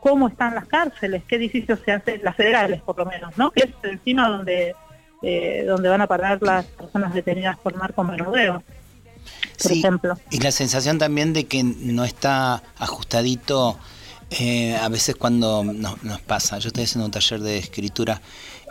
¿Cómo 0.00 0.28
están 0.28 0.54
las 0.54 0.66
cárceles? 0.66 1.22
¿Qué 1.26 1.36
edificios 1.36 1.78
se 1.84 1.92
hacen? 1.92 2.20
Las 2.22 2.36
federales, 2.36 2.82
por 2.82 2.98
lo 2.98 3.06
menos, 3.06 3.36
¿no? 3.38 3.50
Que 3.50 3.62
es 3.64 3.70
encima 3.90 4.28
donde, 4.28 4.74
eh, 5.22 5.64
donde 5.66 5.88
van 5.88 6.02
a 6.02 6.06
parar 6.06 6.42
las 6.42 6.66
personas 6.66 7.14
detenidas 7.14 7.56
por 7.58 7.74
narcomenudeo, 7.76 8.62
por 8.62 9.72
Sí, 9.72 9.78
ejemplo. 9.78 10.18
y 10.30 10.40
la 10.40 10.50
sensación 10.50 10.98
también 10.98 11.32
de 11.32 11.44
que 11.46 11.62
no 11.64 12.04
está 12.04 12.62
ajustadito 12.76 13.78
eh, 14.30 14.76
a 14.76 14.88
veces 14.88 15.14
cuando 15.16 15.62
nos 15.64 16.20
pasa. 16.26 16.58
Yo 16.58 16.68
estoy 16.68 16.84
haciendo 16.84 17.06
un 17.06 17.12
taller 17.12 17.40
de 17.40 17.58
escritura 17.58 18.20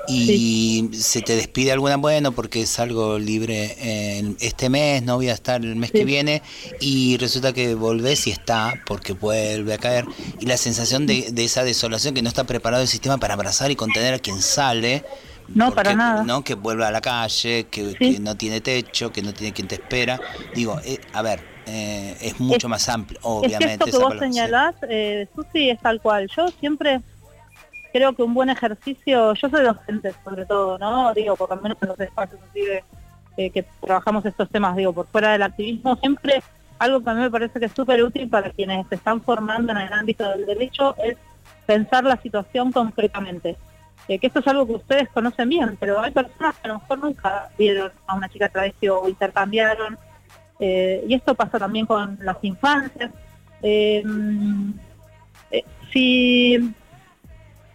y 0.07 0.89
se 0.93 1.21
te 1.21 1.35
despide 1.35 1.71
alguna, 1.71 1.97
bueno, 1.97 2.31
porque 2.33 2.61
es 2.61 2.79
algo 2.79 3.17
libre 3.19 3.75
eh, 3.79 4.33
este 4.39 4.69
mes, 4.69 5.01
no 5.03 5.15
voy 5.15 5.29
a 5.29 5.33
estar 5.33 5.61
el 5.61 5.75
mes 5.75 5.91
que 5.91 6.05
viene, 6.05 6.41
y 6.79 7.17
resulta 7.17 7.53
que 7.53 7.75
volvés 7.75 8.27
y 8.27 8.31
está, 8.31 8.73
porque 8.85 9.13
vuelve 9.13 9.73
a 9.73 9.77
caer. 9.77 10.05
Y 10.39 10.45
la 10.45 10.57
sensación 10.57 11.05
de, 11.07 11.31
de 11.31 11.43
esa 11.45 11.63
desolación 11.63 12.13
que 12.13 12.21
no 12.21 12.29
está 12.29 12.43
preparado 12.43 12.81
el 12.81 12.87
sistema 12.89 13.17
para 13.17 13.33
abrazar 13.35 13.71
y 13.71 13.75
contener 13.75 14.13
a 14.13 14.19
quien 14.19 14.41
sale. 14.41 15.03
No, 15.49 15.73
para 15.73 15.93
nada. 15.93 16.23
¿no? 16.23 16.43
Que 16.43 16.53
vuelva 16.55 16.87
a 16.87 16.91
la 16.91 17.01
calle, 17.01 17.65
que, 17.69 17.93
que 17.95 18.19
no 18.19 18.35
tiene 18.37 18.61
techo, 18.61 19.11
que 19.11 19.21
no 19.21 19.33
tiene 19.33 19.53
quien 19.53 19.67
te 19.67 19.75
espera. 19.75 20.19
Digo, 20.55 20.79
eh, 20.85 20.99
a 21.11 21.21
ver, 21.21 21.41
eh, 21.65 22.15
es 22.21 22.39
mucho 22.39 22.67
Es- 22.67 22.69
más 22.69 22.87
amplio, 22.89 23.19
Es 23.19 23.25
obviamente. 23.25 23.83
que 23.83 23.89
esto 23.89 23.99
que 23.99 24.05
vos 24.05 24.19
señalás, 24.19 24.75
eh, 24.89 25.27
Susi, 25.35 25.69
es 25.69 25.79
tal 25.81 26.01
cual. 26.01 26.29
Yo 26.35 26.47
siempre 26.59 27.01
creo 27.93 28.13
que 28.13 28.23
un 28.23 28.33
buen 28.33 28.49
ejercicio, 28.49 29.33
yo 29.35 29.49
soy 29.49 29.63
docente 29.63 30.13
sobre 30.23 30.45
todo, 30.45 30.79
¿no? 30.79 31.13
Digo, 31.13 31.35
por 31.35 31.49
lo 31.51 31.61
menos 31.61 31.77
en 31.79 31.89
los 31.89 31.99
espacios 31.99 32.41
eh, 33.37 33.49
que 33.51 33.63
trabajamos 33.79 34.25
estos 34.25 34.49
temas, 34.49 34.75
digo, 34.75 34.91
por 34.91 35.07
fuera 35.07 35.31
del 35.31 35.43
activismo, 35.43 35.95
siempre 35.97 36.41
algo 36.79 37.03
que 37.03 37.09
a 37.11 37.13
mí 37.13 37.21
me 37.21 37.31
parece 37.31 37.59
que 37.59 37.67
es 37.67 37.71
súper 37.71 38.03
útil 38.03 38.27
para 38.27 38.49
quienes 38.49 38.85
se 38.87 38.95
están 38.95 39.21
formando 39.21 39.71
en 39.71 39.77
el 39.77 39.93
ámbito 39.93 40.27
del 40.27 40.45
derecho 40.45 40.95
es 40.97 41.17
pensar 41.67 42.03
la 42.03 42.17
situación 42.17 42.71
concretamente. 42.71 43.55
Eh, 44.07 44.19
que 44.19 44.27
esto 44.27 44.39
es 44.39 44.47
algo 44.47 44.67
que 44.67 44.73
ustedes 44.73 45.07
conocen 45.09 45.47
bien, 45.47 45.77
pero 45.79 46.01
hay 46.01 46.11
personas 46.11 46.57
que 46.57 46.67
a 46.67 46.73
lo 46.73 46.79
mejor 46.79 46.99
nunca 46.99 47.49
vieron 47.57 47.91
a 48.07 48.15
una 48.15 48.27
chica 48.27 48.49
travesti 48.49 48.89
o 48.89 49.07
intercambiaron. 49.07 49.97
Eh, 50.59 51.05
y 51.07 51.13
esto 51.13 51.35
pasa 51.35 51.59
también 51.59 51.85
con 51.85 52.17
las 52.21 52.37
infancias. 52.41 53.11
Si, 55.93 56.73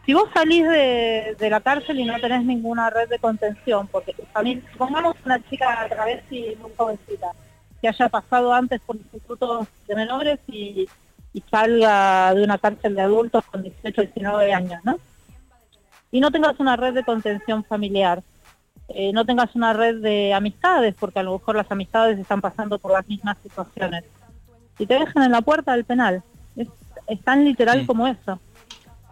si 0.09 0.15
vos 0.15 0.25
salís 0.33 0.67
de, 0.67 1.37
de 1.39 1.51
la 1.51 1.61
cárcel 1.61 2.01
y 2.01 2.05
no 2.07 2.19
tenés 2.19 2.43
ninguna 2.43 2.89
red 2.89 3.11
de 3.11 3.19
contención, 3.19 3.87
porque 3.89 4.15
familia, 4.33 4.65
pongamos 4.79 5.15
una 5.23 5.39
chica 5.51 5.87
travesti 5.87 6.57
muy 6.63 6.71
jovencita, 6.75 7.27
que 7.83 7.89
haya 7.89 8.09
pasado 8.09 8.55
antes 8.55 8.81
por 8.81 8.97
institutos 8.97 9.69
de 9.87 9.95
menores 9.95 10.39
y, 10.47 10.89
y 11.35 11.41
salga 11.51 12.33
de 12.35 12.43
una 12.43 12.57
cárcel 12.57 12.95
de 12.95 13.03
adultos 13.03 13.45
con 13.45 13.63
18, 13.63 14.01
19 14.01 14.51
años, 14.55 14.81
¿no? 14.83 14.99
Y 16.11 16.21
no 16.21 16.31
tengas 16.31 16.59
una 16.59 16.75
red 16.77 16.95
de 16.95 17.05
contención 17.05 17.63
familiar, 17.65 18.23
eh, 18.89 19.13
no 19.13 19.27
tengas 19.27 19.55
una 19.55 19.75
red 19.75 19.97
de 20.01 20.33
amistades, 20.33 20.95
porque 20.99 21.19
a 21.19 21.23
lo 21.23 21.35
mejor 21.35 21.57
las 21.57 21.71
amistades 21.71 22.19
están 22.19 22.41
pasando 22.41 22.79
por 22.79 22.93
las 22.93 23.07
mismas 23.07 23.37
situaciones. 23.43 24.05
Y 24.79 24.87
te 24.87 24.99
dejan 24.99 25.25
en 25.25 25.33
la 25.33 25.43
puerta 25.43 25.73
del 25.73 25.85
penal. 25.85 26.23
Es, 26.57 26.69
es 27.09 27.21
tan 27.23 27.45
literal 27.45 27.83
Mm. 27.83 27.87
como 27.87 28.07
eso. 28.07 28.41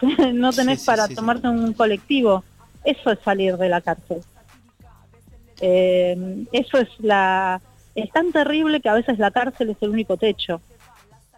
No 0.35 0.53
tenés 0.53 0.81
Sí, 0.81 0.87
para 0.87 1.09
tomarte 1.09 1.49
un 1.49 1.73
colectivo. 1.73 2.45
Eso 2.85 3.11
es 3.11 3.19
salir 3.21 3.57
de 3.57 3.69
la 3.69 3.81
cárcel. 3.81 4.21
Eh, 5.61 6.45
eso 6.53 6.79
es 6.79 6.89
la... 6.99 7.61
Es 7.95 8.11
tan 8.13 8.31
terrible 8.31 8.81
que 8.81 8.91
a 8.91 8.95
veces 8.95 9.19
la 9.19 9.31
cárcel 9.31 9.71
es 9.71 9.77
el 9.81 9.91
único 9.91 10.17
techo. 10.17 10.61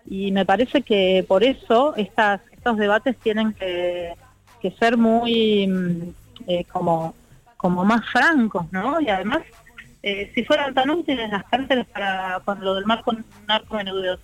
Y 0.06 0.32
me 0.32 0.44
parece 0.44 0.82
que 0.82 1.24
por 1.26 1.44
eso 1.44 1.94
estas, 1.96 2.40
estos 2.50 2.76
debates 2.78 3.16
tienen 3.18 3.52
que, 3.52 4.14
que 4.60 4.70
ser 4.72 4.96
muy 4.96 5.66
mm, 5.66 6.14
eh, 6.46 6.64
como, 6.64 7.14
como 7.56 7.84
más 7.84 8.04
francos, 8.10 8.66
¿no? 8.72 9.00
Y 9.00 9.08
además, 9.08 9.42
eh, 10.02 10.32
si 10.34 10.44
fueran 10.44 10.74
tan 10.74 10.90
útiles 10.90 11.30
las 11.30 11.44
cárceles 11.44 11.86
para 11.86 12.40
con 12.44 12.62
lo 12.64 12.74
del 12.74 12.86
marco 12.86 13.14
narcomenudeo, 13.46 14.18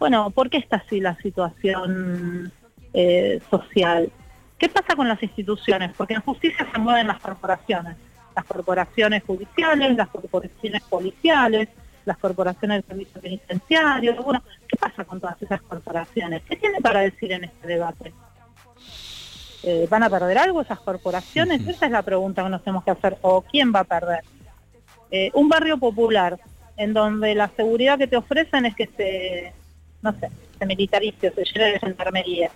bueno, 0.00 0.30
¿por 0.30 0.50
qué 0.50 0.56
está 0.56 0.76
así 0.78 0.98
la 1.00 1.16
situación 1.18 2.52
eh, 2.92 3.40
social? 3.50 4.10
¿Qué 4.58 4.68
pasa 4.68 4.94
con 4.94 5.08
las 5.08 5.22
instituciones? 5.22 5.92
Porque 5.96 6.14
en 6.14 6.20
justicia 6.20 6.66
se 6.72 6.78
mueven 6.78 7.08
las 7.08 7.20
corporaciones, 7.20 7.96
las 8.34 8.44
corporaciones 8.44 9.22
judiciales, 9.24 9.96
las 9.96 10.08
corporaciones 10.08 10.82
policiales, 10.84 11.68
las 12.04 12.18
corporaciones 12.18 12.78
del 12.78 12.88
servicio 12.88 13.20
penitenciario. 13.20 14.22
Bueno, 14.22 14.42
¿qué 14.68 14.76
pasa 14.76 15.04
con 15.04 15.20
todas 15.20 15.40
esas 15.42 15.60
corporaciones? 15.62 16.42
¿Qué 16.48 16.56
tiene 16.56 16.80
para 16.80 17.00
decir 17.00 17.32
en 17.32 17.44
este 17.44 17.66
debate? 17.66 18.12
Eh, 19.64 19.86
¿Van 19.88 20.02
a 20.02 20.10
perder 20.10 20.38
algo 20.38 20.60
esas 20.60 20.80
corporaciones? 20.80 21.66
Esa 21.66 21.86
es 21.86 21.92
la 21.92 22.02
pregunta 22.02 22.42
que 22.42 22.48
nos 22.48 22.62
tenemos 22.62 22.84
que 22.84 22.90
hacer. 22.90 23.16
¿O 23.22 23.42
quién 23.42 23.72
va 23.74 23.80
a 23.80 23.84
perder? 23.84 24.20
Eh, 25.10 25.30
un 25.34 25.48
barrio 25.48 25.78
popular 25.78 26.38
en 26.76 26.92
donde 26.92 27.34
la 27.34 27.48
seguridad 27.56 27.98
que 27.98 28.06
te 28.06 28.16
ofrecen 28.16 28.66
es 28.66 28.74
que 28.74 28.86
se, 28.96 29.52
no 30.00 30.12
sé, 30.18 30.30
se 30.58 30.66
militarice 30.66 31.28
o 31.28 31.34
se 31.34 31.44
llene 31.44 31.72
de 31.72 31.80
gendarmería. 31.80 32.50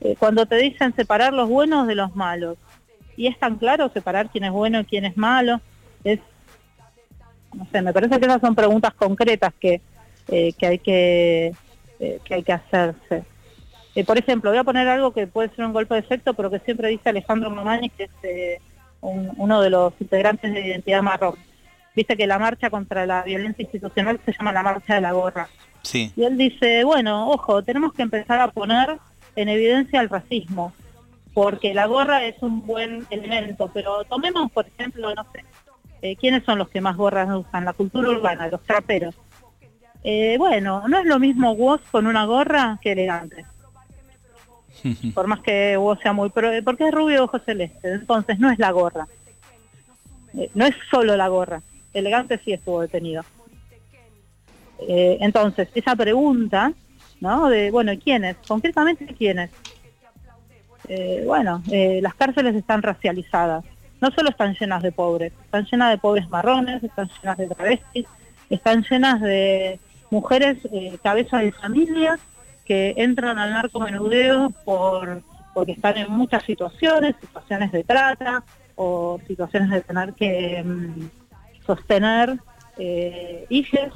Eh, 0.00 0.14
cuando 0.18 0.46
te 0.46 0.56
dicen 0.56 0.94
separar 0.94 1.32
los 1.32 1.48
buenos 1.48 1.86
de 1.86 1.94
los 1.94 2.14
malos, 2.14 2.56
y 3.16 3.26
es 3.28 3.38
tan 3.38 3.56
claro 3.56 3.88
separar 3.88 4.28
quién 4.30 4.44
es 4.44 4.52
bueno 4.52 4.80
y 4.80 4.84
quién 4.84 5.04
es 5.06 5.16
malo, 5.16 5.60
es, 6.04 6.20
no 7.54 7.66
sé, 7.72 7.80
me 7.80 7.92
parece 7.92 8.18
que 8.20 8.26
esas 8.26 8.40
son 8.40 8.54
preguntas 8.54 8.92
concretas 8.94 9.52
que, 9.58 9.80
eh, 10.28 10.52
que 10.52 10.66
hay 10.66 10.78
que, 10.78 11.54
eh, 11.98 12.20
que 12.24 12.34
hay 12.34 12.42
que 12.42 12.52
hacerse. 12.52 13.24
Por 14.06 14.18
ejemplo, 14.18 14.50
voy 14.50 14.58
a 14.58 14.64
poner 14.64 14.86
algo 14.88 15.12
que 15.14 15.26
puede 15.26 15.48
ser 15.56 15.64
un 15.64 15.72
golpe 15.72 15.94
de 15.94 16.00
efecto, 16.00 16.34
pero 16.34 16.50
que 16.50 16.58
siempre 16.58 16.88
dice 16.88 17.08
Alejandro 17.08 17.48
Mamani, 17.48 17.88
que 17.88 18.04
es 18.04 18.60
un- 19.00 19.32
uno 19.38 19.62
de 19.62 19.70
los 19.70 19.94
integrantes 19.98 20.52
de 20.52 20.66
Identidad 20.66 21.00
Marrón. 21.00 21.36
Viste 21.94 22.14
que 22.14 22.26
la 22.26 22.38
marcha 22.38 22.68
contra 22.68 23.06
la 23.06 23.22
violencia 23.22 23.62
institucional 23.62 24.20
se 24.26 24.32
llama 24.34 24.52
la 24.52 24.62
marcha 24.62 24.96
de 24.96 25.00
la 25.00 25.12
gorra. 25.12 25.48
Sí. 25.80 26.12
Y 26.14 26.24
él 26.24 26.36
dice, 26.36 26.84
bueno, 26.84 27.30
ojo, 27.30 27.62
tenemos 27.62 27.94
que 27.94 28.02
empezar 28.02 28.38
a 28.38 28.50
poner 28.50 28.98
en 29.36 29.48
evidencia 29.48 30.00
el 30.00 30.08
racismo, 30.08 30.72
porque 31.34 31.74
la 31.74 31.86
gorra 31.86 32.24
es 32.24 32.36
un 32.40 32.66
buen 32.66 33.06
elemento, 33.10 33.70
pero 33.72 34.04
tomemos, 34.04 34.50
por 34.50 34.66
ejemplo, 34.66 35.14
no 35.14 35.26
sé, 35.32 35.44
eh, 36.02 36.16
¿quiénes 36.16 36.44
son 36.44 36.58
los 36.58 36.68
que 36.68 36.80
más 36.80 36.96
gorras 36.96 37.28
usan? 37.32 37.64
La 37.64 37.72
cultura 37.72 38.10
urbana, 38.10 38.48
los 38.48 38.62
traperos. 38.62 39.14
Eh, 40.02 40.36
bueno, 40.38 40.86
no 40.88 40.98
es 40.98 41.06
lo 41.06 41.18
mismo 41.18 41.54
vos 41.56 41.80
con 41.90 42.06
una 42.06 42.24
gorra 42.24 42.78
que 42.80 42.92
elegante. 42.92 43.44
Por 45.14 45.26
más 45.26 45.40
que 45.40 45.76
vos 45.76 45.98
sea 46.00 46.12
muy... 46.12 46.30
Pero, 46.30 46.50
porque 46.64 46.88
es 46.88 46.94
rubio 46.94 47.24
ojo 47.24 47.38
celeste, 47.40 47.92
entonces 47.92 48.38
no 48.38 48.50
es 48.50 48.58
la 48.58 48.70
gorra. 48.70 49.08
Eh, 50.36 50.50
no 50.54 50.64
es 50.66 50.76
solo 50.90 51.16
la 51.16 51.28
gorra. 51.28 51.62
Elegante 51.92 52.40
sí 52.44 52.52
estuvo 52.52 52.82
detenido. 52.82 53.24
Eh, 54.80 55.18
entonces, 55.20 55.68
esa 55.74 55.96
pregunta, 55.96 56.72
¿no? 57.20 57.48
De, 57.48 57.70
bueno, 57.70 57.92
¿quiénes? 58.02 58.36
Concretamente, 58.46 59.06
¿quiénes? 59.06 59.50
Eh, 60.88 61.22
bueno, 61.26 61.62
eh, 61.70 62.00
las 62.02 62.14
cárceles 62.14 62.54
están 62.54 62.82
racializadas. 62.82 63.64
No 64.00 64.10
solo 64.10 64.30
están 64.30 64.54
llenas 64.54 64.82
de 64.82 64.92
pobres, 64.92 65.32
están 65.44 65.64
llenas 65.64 65.90
de 65.90 65.98
pobres 65.98 66.28
marrones, 66.28 66.82
están 66.84 67.08
llenas 67.20 67.38
de 67.38 67.48
travestis, 67.48 68.06
están 68.50 68.84
llenas 68.88 69.20
de 69.20 69.80
mujeres 70.10 70.58
eh, 70.72 70.98
cabezas 71.02 71.42
de 71.42 71.52
familias 71.52 72.20
que 72.64 72.94
entran 72.96 73.38
al 73.38 73.50
narcomenudeo 73.50 74.50
por, 74.64 75.22
porque 75.54 75.72
están 75.72 75.96
en 75.96 76.10
muchas 76.10 76.42
situaciones, 76.42 77.14
situaciones 77.20 77.72
de 77.72 77.84
trata 77.84 78.44
o 78.74 79.18
situaciones 79.26 79.70
de 79.70 79.80
tener 79.80 80.12
que 80.12 80.62
mm, 80.62 81.08
sostener 81.66 82.38
eh, 82.76 83.46
hijos, 83.48 83.92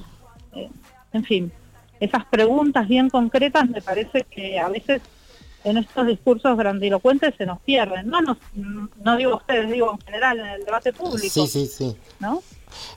eh, 0.55 0.71
en 1.13 1.25
fin, 1.25 1.53
esas 2.01 2.25
preguntas 2.25 2.89
bien 2.89 3.11
concretas 3.11 3.69
me 3.69 3.83
parece 3.83 4.25
que 4.31 4.59
a 4.59 4.69
veces 4.69 5.03
en 5.65 5.77
estos 5.77 6.07
discursos 6.07 6.57
grandilocuentes 6.57 7.35
se 7.37 7.47
nos 7.47 7.61
pierden. 7.61 8.09
No, 8.09 8.21
nos, 8.23 8.39
no 8.55 9.17
digo 9.17 9.37
ustedes, 9.37 9.71
digo 9.71 9.93
en 9.93 9.99
general 10.07 10.39
en 10.39 10.47
el 10.47 10.65
debate 10.65 10.93
público. 10.93 11.29
Sí, 11.29 11.47
sí, 11.47 11.67
sí. 11.67 11.97
¿no? 12.19 12.43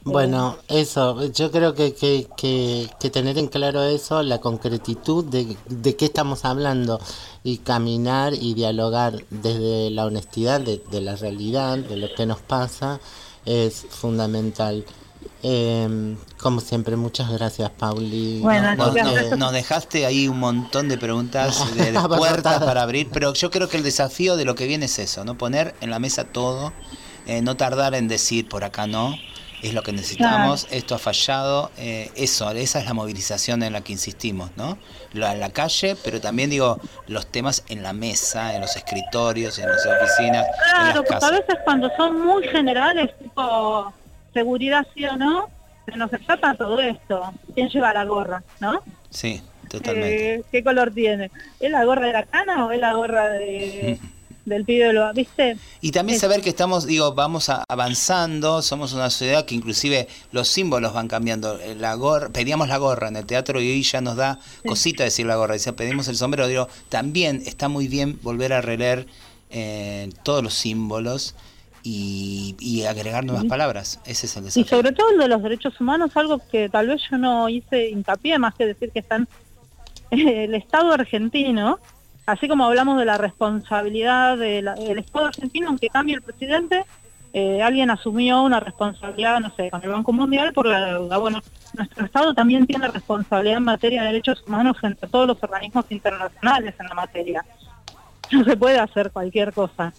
Bueno, 0.04 0.58
eso, 0.70 1.26
yo 1.32 1.52
creo 1.52 1.74
que, 1.74 1.94
que, 1.94 2.28
que, 2.38 2.88
que 3.00 3.10
tener 3.10 3.38
en 3.38 3.48
claro 3.48 3.84
eso, 3.84 4.22
la 4.22 4.40
concretitud 4.40 5.26
de, 5.26 5.58
de 5.68 5.96
qué 5.96 6.06
estamos 6.06 6.46
hablando 6.46 7.00
y 7.44 7.58
caminar 7.58 8.34
y 8.34 8.54
dialogar 8.54 9.14
desde 9.30 9.90
la 9.90 10.06
honestidad 10.06 10.62
de, 10.62 10.78
de 10.92 11.02
la 11.02 11.16
realidad, 11.16 11.80
de 11.80 11.98
lo 11.98 12.14
que 12.14 12.26
nos 12.26 12.40
pasa, 12.40 13.00
es 13.46 13.86
fundamental. 13.90 14.86
Eh, 15.46 16.16
como 16.38 16.62
siempre, 16.62 16.96
muchas 16.96 17.30
gracias, 17.30 17.70
Pauli. 17.72 18.40
Bueno, 18.40 18.76
Nos, 19.36 19.52
dejaste 19.52 20.06
ahí 20.06 20.30
un 20.30 20.40
montón 20.40 20.88
de 20.88 20.98
preguntas, 20.98 21.76
de, 21.76 21.92
puertas 22.18 22.64
para 22.64 22.82
abrir, 22.82 23.10
pero 23.12 23.34
yo 23.34 23.52
creo 23.52 23.68
que 23.68 23.76
el 23.76 23.84
desafío 23.84 24.38
de 24.38 24.46
lo 24.46 24.56
que 24.56 24.66
viene 24.66 24.86
es 24.86 24.98
eso, 25.00 25.26
¿no? 25.26 25.38
Poner 25.38 25.76
en 25.82 25.90
la 25.90 26.00
mesa 26.00 26.24
todo, 26.24 26.72
eh, 27.28 27.42
no 27.42 27.58
tardar 27.58 27.94
en 27.94 28.08
decir 28.08 28.48
por 28.48 28.64
acá 28.64 28.88
no, 28.88 29.18
es 29.62 29.74
lo 29.74 29.82
que 29.82 29.92
necesitamos, 29.92 30.68
esto 30.72 30.96
ha 30.96 31.00
fallado, 31.00 31.72
eh, 31.78 32.10
eso, 32.16 32.50
esa 32.52 32.80
es 32.80 32.86
la 32.86 32.94
movilización 32.94 33.64
en 33.64 33.74
la 33.74 33.82
que 33.82 33.94
insistimos, 33.94 34.52
¿no? 34.56 34.78
La, 35.12 35.34
en 35.34 35.42
la 35.42 35.50
calle, 35.50 35.98
pero 36.04 36.22
también 36.22 36.50
digo, 36.50 36.80
los 37.08 37.28
temas 37.28 37.64
en 37.68 37.84
la 37.84 37.92
mesa, 37.92 38.56
en 38.56 38.62
los 38.62 38.76
escritorios, 38.78 39.60
en 39.60 39.70
las 39.70 39.86
oficinas, 39.86 40.46
en 40.46 40.72
Claro, 40.72 41.02
las 41.02 41.10
porque 41.10 41.26
a 41.26 41.30
veces 41.32 41.56
cuando 41.66 41.90
son 41.98 42.26
muy 42.26 42.48
generales, 42.48 43.12
tipo 43.20 43.94
seguridad 44.34 44.88
sí 44.94 45.06
o 45.06 45.16
no, 45.16 45.50
se 45.86 45.98
nos 45.98 46.12
escapa 46.14 46.56
todo 46.56 46.80
esto. 46.80 47.34
¿Quién 47.54 47.70
lleva 47.70 47.94
la 47.94 48.06
gorra, 48.06 48.44
no? 48.60 48.82
Sí, 49.10 49.42
totalmente. 49.70 50.36
Eh, 50.36 50.44
¿Qué 50.52 50.64
color 50.64 50.92
tiene? 50.92 51.32
¿Es 51.60 51.72
la 51.72 51.84
gorra 51.86 52.08
de 52.08 52.14
la 52.14 52.24
cana 52.24 52.66
o 52.66 52.72
es 52.72 52.80
la 52.80 52.94
gorra 52.94 53.30
de, 53.30 54.00
del 54.46 54.66
pibe 54.66 54.88
de 54.88 54.94
lo, 54.94 55.14
¿viste? 55.14 55.58
Y 55.82 55.92
también 55.92 56.20
saber 56.20 56.42
que 56.42 56.50
estamos, 56.50 56.86
digo, 56.86 57.14
vamos 57.14 57.50
avanzando, 57.50 58.62
somos 58.62 58.94
una 58.94 59.10
sociedad 59.10 59.46
que 59.46 59.56
inclusive 59.56 60.08
los 60.32 60.48
símbolos 60.48 60.94
van 60.94 61.08
cambiando. 61.08 61.60
Eh, 61.60 61.76
La 61.76 61.94
gorra, 61.96 62.30
pedíamos 62.30 62.68
la 62.68 62.78
gorra 62.78 63.08
en 63.08 63.18
el 63.18 63.26
teatro 63.26 63.62
y 63.62 63.70
hoy 63.70 63.84
ya 63.84 64.02
nos 64.02 64.16
da 64.16 64.40
cosita 64.66 65.04
decir 65.04 65.26
la 65.26 65.36
gorra. 65.36 65.54
Dice, 65.54 65.74
pedimos 65.74 66.08
el 66.08 66.16
sombrero. 66.16 66.48
Digo, 66.48 66.68
también 66.90 67.44
está 67.46 67.70
muy 67.70 67.88
bien 67.88 68.20
volver 68.22 68.54
a 68.54 68.62
releer 68.62 69.06
eh, 69.50 70.10
todos 70.24 70.44
los 70.44 70.54
símbolos 70.54 71.36
y, 71.84 72.56
y 72.60 72.84
agregar 72.86 73.26
nuevas 73.26 73.46
palabras. 73.46 74.00
Ese 74.06 74.26
es 74.26 74.38
el 74.38 74.44
Y 74.44 74.46
desafío. 74.46 74.78
sobre 74.78 74.92
todo 74.94 75.10
el 75.12 75.18
de 75.18 75.28
los 75.28 75.44
derechos 75.44 75.80
humanos, 75.82 76.16
algo 76.16 76.40
que 76.52 76.70
tal 76.70 76.88
vez 76.88 77.02
yo 77.12 77.18
no 77.18 77.50
hice 77.50 77.90
hincapié, 77.90 78.40
más 78.40 78.56
que 78.56 78.66
decir 78.66 78.92
que 78.92 79.00
están 79.00 79.28
el 80.12 80.54
Estado 80.56 80.94
argentino, 80.94 81.80
así 82.26 82.48
como 82.48 82.66
hablamos 82.66 82.98
de 83.00 83.06
la 83.06 83.18
responsabilidad 83.18 84.38
del 84.38 84.68
Estado 84.98 85.26
argentino, 85.28 85.68
aunque 85.70 85.90
cambie 85.90 86.16
el 86.16 86.22
presidente, 86.22 86.86
eh, 87.34 87.64
alguien 87.64 87.90
asumió 87.90 88.44
una 88.44 88.60
responsabilidad, 88.60 89.40
no 89.40 89.52
sé, 89.56 89.72
con 89.72 89.84
el 89.84 89.90
Banco 89.90 90.14
Mundial 90.14 90.54
por 90.54 90.68
la 90.68 90.86
deuda. 90.86 91.18
Bueno, 91.18 91.42
nuestro 91.76 92.06
Estado 92.06 92.34
también 92.36 92.68
tiene 92.68 92.88
responsabilidad 92.88 93.58
en 93.58 93.64
materia 93.64 94.02
de 94.04 94.08
derechos 94.10 94.44
humanos 94.48 94.78
frente 94.80 95.06
a 95.06 95.10
todos 95.10 95.28
los 95.28 95.44
organismos 95.44 95.86
internacionales 95.90 96.76
en 96.80 96.88
la 96.88 96.94
materia. 96.94 97.44
No 98.32 98.44
se 98.44 98.56
puede 98.56 98.80
hacer 98.80 99.12
cualquier 99.12 99.52
cosa 99.52 99.92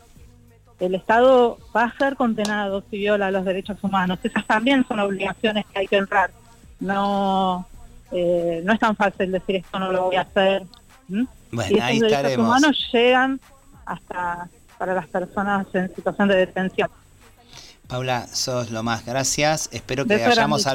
el 0.81 0.95
Estado 0.95 1.59
va 1.75 1.85
a 1.85 1.97
ser 1.97 2.17
condenado 2.17 2.83
si 2.91 2.99
viola 2.99 3.31
los 3.31 3.45
derechos 3.45 3.77
humanos. 3.83 4.19
Esas 4.23 4.47
también 4.47 4.85
son 4.87 5.01
obligaciones 5.01 5.65
que 5.73 5.81
hay 5.81 5.87
que 5.87 5.99
honrar. 5.99 6.31
No, 6.81 7.67
eh, 8.13 8.63
no 8.65 8.73
es 8.73 8.81
tan 8.81 8.97
fácil 8.97 9.33
decir 9.33 9.57
esto 9.57 9.79
no 9.79 9.93
lo 9.93 10.05
voy 10.05 10.17
a 10.17 10.23
hacer. 10.23 10.65
Bueno, 11.09 11.29
y 11.53 11.75
esos 11.75 11.81
ahí 11.81 11.99
derechos 12.01 12.19
estaremos. 12.19 12.47
humanos 12.47 12.89
llegan 12.93 13.41
hasta 13.87 14.49
para 14.79 14.95
las 14.95 15.07
personas 15.07 15.67
en 15.75 15.95
situación 15.95 16.29
de 16.29 16.37
detención. 16.37 16.91
Paula, 17.87 18.27
sos 18.27 18.71
lo 18.71 18.83
más. 18.83 19.05
Gracias. 19.05 19.69
Espero 19.73 20.05
que 20.05 20.15
hayamos 20.15 20.63
chicas. 20.63 20.75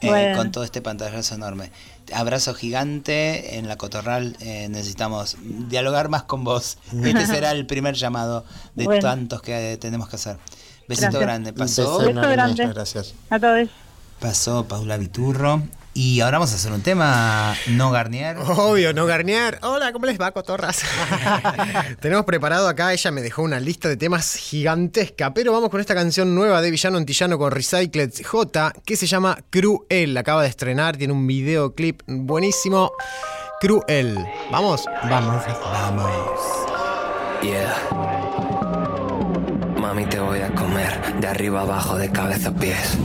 Eh, 0.00 0.08
Bueno. 0.08 0.36
con 0.36 0.52
todo 0.52 0.64
este 0.64 0.80
pantallazo 0.82 1.34
enorme. 1.34 1.70
Abrazo 2.12 2.54
gigante. 2.54 3.58
En 3.58 3.68
la 3.68 3.76
Cotorral 3.76 4.36
eh, 4.40 4.68
necesitamos 4.70 5.36
dialogar 5.42 6.08
más 6.08 6.24
con 6.24 6.44
vos. 6.44 6.78
Este 7.04 7.26
será 7.26 7.52
el 7.52 7.66
primer 7.66 7.94
llamado 7.94 8.44
de 8.74 8.84
Bueno. 8.84 9.00
tantos 9.02 9.42
que 9.42 9.72
eh, 9.72 9.76
tenemos 9.76 10.08
que 10.08 10.16
hacer. 10.16 10.36
Besito 10.88 11.06
Gracias. 11.10 11.20
grande. 11.22 11.52
Pasó, 11.52 11.98
grande. 11.98 12.66
Gracias. 12.66 13.14
A 13.30 13.38
todos. 13.38 13.68
pasó 14.20 14.66
Paula 14.66 14.96
Viturro. 14.96 15.62
Y 16.00 16.20
ahora 16.20 16.38
vamos 16.38 16.52
a 16.52 16.54
hacer 16.54 16.70
un 16.70 16.80
tema 16.80 17.56
no 17.70 17.90
Garnier. 17.90 18.36
Obvio, 18.38 18.92
no 18.94 19.04
Garnier. 19.04 19.58
Hola, 19.62 19.92
¿cómo 19.92 20.06
les 20.06 20.16
va, 20.16 20.30
cotorras? 20.30 20.84
Tenemos 22.00 22.24
preparado 22.24 22.68
acá, 22.68 22.92
ella 22.92 23.10
me 23.10 23.20
dejó 23.20 23.42
una 23.42 23.58
lista 23.58 23.88
de 23.88 23.96
temas 23.96 24.36
gigantesca, 24.36 25.34
pero 25.34 25.52
vamos 25.52 25.70
con 25.70 25.80
esta 25.80 25.96
canción 25.96 26.36
nueva 26.36 26.62
de 26.62 26.70
Villano 26.70 26.98
Antillano 26.98 27.36
con 27.36 27.50
Recycled 27.50 28.12
J, 28.24 28.74
que 28.84 28.94
se 28.94 29.08
llama 29.08 29.38
Cruel. 29.50 30.16
Acaba 30.16 30.42
de 30.42 30.48
estrenar, 30.50 30.96
tiene 30.96 31.12
un 31.12 31.26
videoclip 31.26 32.02
buenísimo. 32.06 32.92
Cruel. 33.60 34.24
¿Vamos? 34.52 34.84
Vamos. 35.02 35.42
Yeah. 37.42 37.74
Mami, 39.80 40.06
te 40.06 40.20
voy 40.20 40.42
a 40.42 40.54
comer 40.54 41.18
de 41.20 41.26
arriba 41.26 41.62
abajo, 41.62 41.96
de 41.96 42.12
cabeza 42.12 42.50
a 42.50 42.54
pies. 42.54 42.96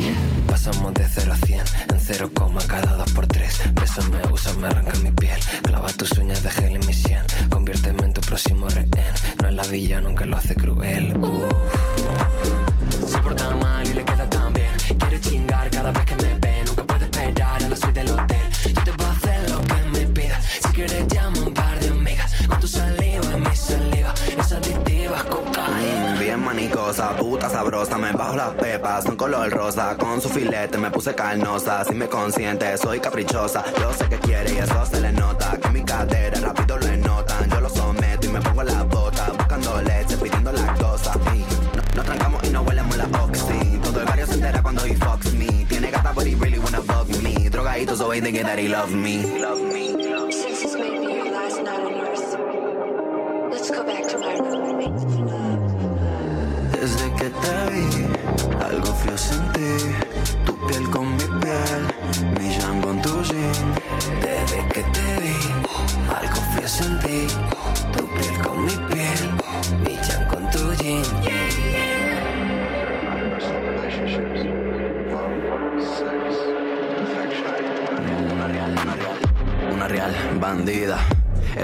Pasamos 0.54 0.94
de 0.94 1.08
0 1.10 1.34
a 1.34 1.36
100 1.36 1.60
en 1.60 2.00
0, 2.00 2.32
cada 2.68 2.94
2 2.94 3.12
por 3.14 3.26
3 3.26 3.74
Bésame, 3.74 4.20
úsame, 4.32 4.68
arranca 4.68 4.94
mi 5.00 5.10
piel. 5.10 5.40
Clava 5.64 5.92
tus 5.94 6.12
uñas 6.20 6.44
de 6.44 6.52
gel 6.52 6.76
en 6.76 6.86
mi 6.86 6.94
sien. 6.94 7.24
Conviérteme 7.50 8.04
en 8.04 8.14
tu 8.14 8.22
próximo 8.22 8.68
rehén. 8.70 9.14
No 9.42 9.48
es 9.50 9.56
la 9.56 9.64
villana, 9.64 10.10
aunque 10.10 10.26
lo 10.26 10.38
hace 10.38 10.54
cruel. 10.54 11.18
Uf. 11.18 13.10
Se 13.10 13.18
porta 13.18 13.50
mal 13.56 13.88
y 13.88 13.94
le 13.96 14.06
queda 14.06 14.30
tan 14.30 14.54
bien. 14.54 14.70
Quiere 15.00 15.20
chingar 15.22 15.72
cada 15.72 15.92
vez 15.92 16.06
que 16.06 16.16
me 16.18 16.34
ve. 16.36 16.53
Manicosa, 26.54 27.16
puta 27.18 27.50
sabrosa, 27.50 27.98
me 27.98 28.12
bajo 28.12 28.36
las 28.36 28.52
pepas, 28.52 29.04
son 29.04 29.16
color 29.16 29.50
rosa, 29.50 29.98
con 29.98 30.22
su 30.22 30.30
filete 30.30 30.78
me 30.78 30.92
puse 30.92 31.16
carnosa, 31.16 31.84
si 31.84 31.96
me 31.96 32.08
consiente, 32.08 32.78
soy 32.78 33.00
caprichosa, 33.00 33.64
yo 33.80 33.92
sé 33.94 34.08
que 34.08 34.18
quiere 34.20 34.54
y 34.54 34.58
eso 34.58 34.86
se 34.86 35.02
le 35.02 35.12
nota, 35.12 35.58
que 35.58 35.70
mi 35.70 35.84
cadera 35.84 36.40
rápido 36.40 36.78
lo 36.78 36.98
notan, 36.98 37.50
yo 37.50 37.60
lo 37.60 37.70
someto 37.70 38.28
y 38.28 38.30
me 38.30 38.42
pongo 38.42 38.64
la 38.64 38.84
bota, 38.84 39.32
buscando 39.36 39.82
leche, 39.82 40.16
pidiendo 40.18 40.52
lactosa, 40.52 41.14
y 41.34 41.40
no, 41.40 41.82
nos 41.96 42.06
trancamos 42.06 42.44
y 42.44 42.50
no 42.50 42.62
huelemos 42.62 42.98
la 42.98 43.06
oxy, 43.24 43.80
todo 43.84 44.00
el 44.02 44.06
barrio 44.06 44.28
se 44.28 44.34
entera 44.34 44.62
cuando 44.62 44.86
he 44.86 44.96
fucks 44.96 45.34
me, 45.34 45.66
tiene 45.68 45.90
gata 45.90 46.14
but 46.14 46.28
he 46.28 46.36
really 46.36 46.60
wanna 46.60 46.82
fuck 46.82 47.08
me, 47.24 47.50
drogadito 47.50 47.96
so 47.96 48.12
he 48.12 48.22
thinking 48.22 48.44
that 48.46 48.60
he 48.60 48.68
love 48.68 48.94
me, 48.94 49.24
love 49.40 49.60
me, 49.60 49.92
love 50.08 50.28
me. 50.28 50.34
Since 50.34 50.62
this 50.62 50.76
may 50.76 51.00
be 51.00 51.14
your 51.14 51.32
last 51.32 51.60
night 51.64 51.80
on 51.80 51.94
earth, 51.94 52.38
let's 53.52 53.72
go 53.72 53.84
back 53.84 54.08
to 54.08 54.20
my 54.20 54.34
room. 54.36 55.43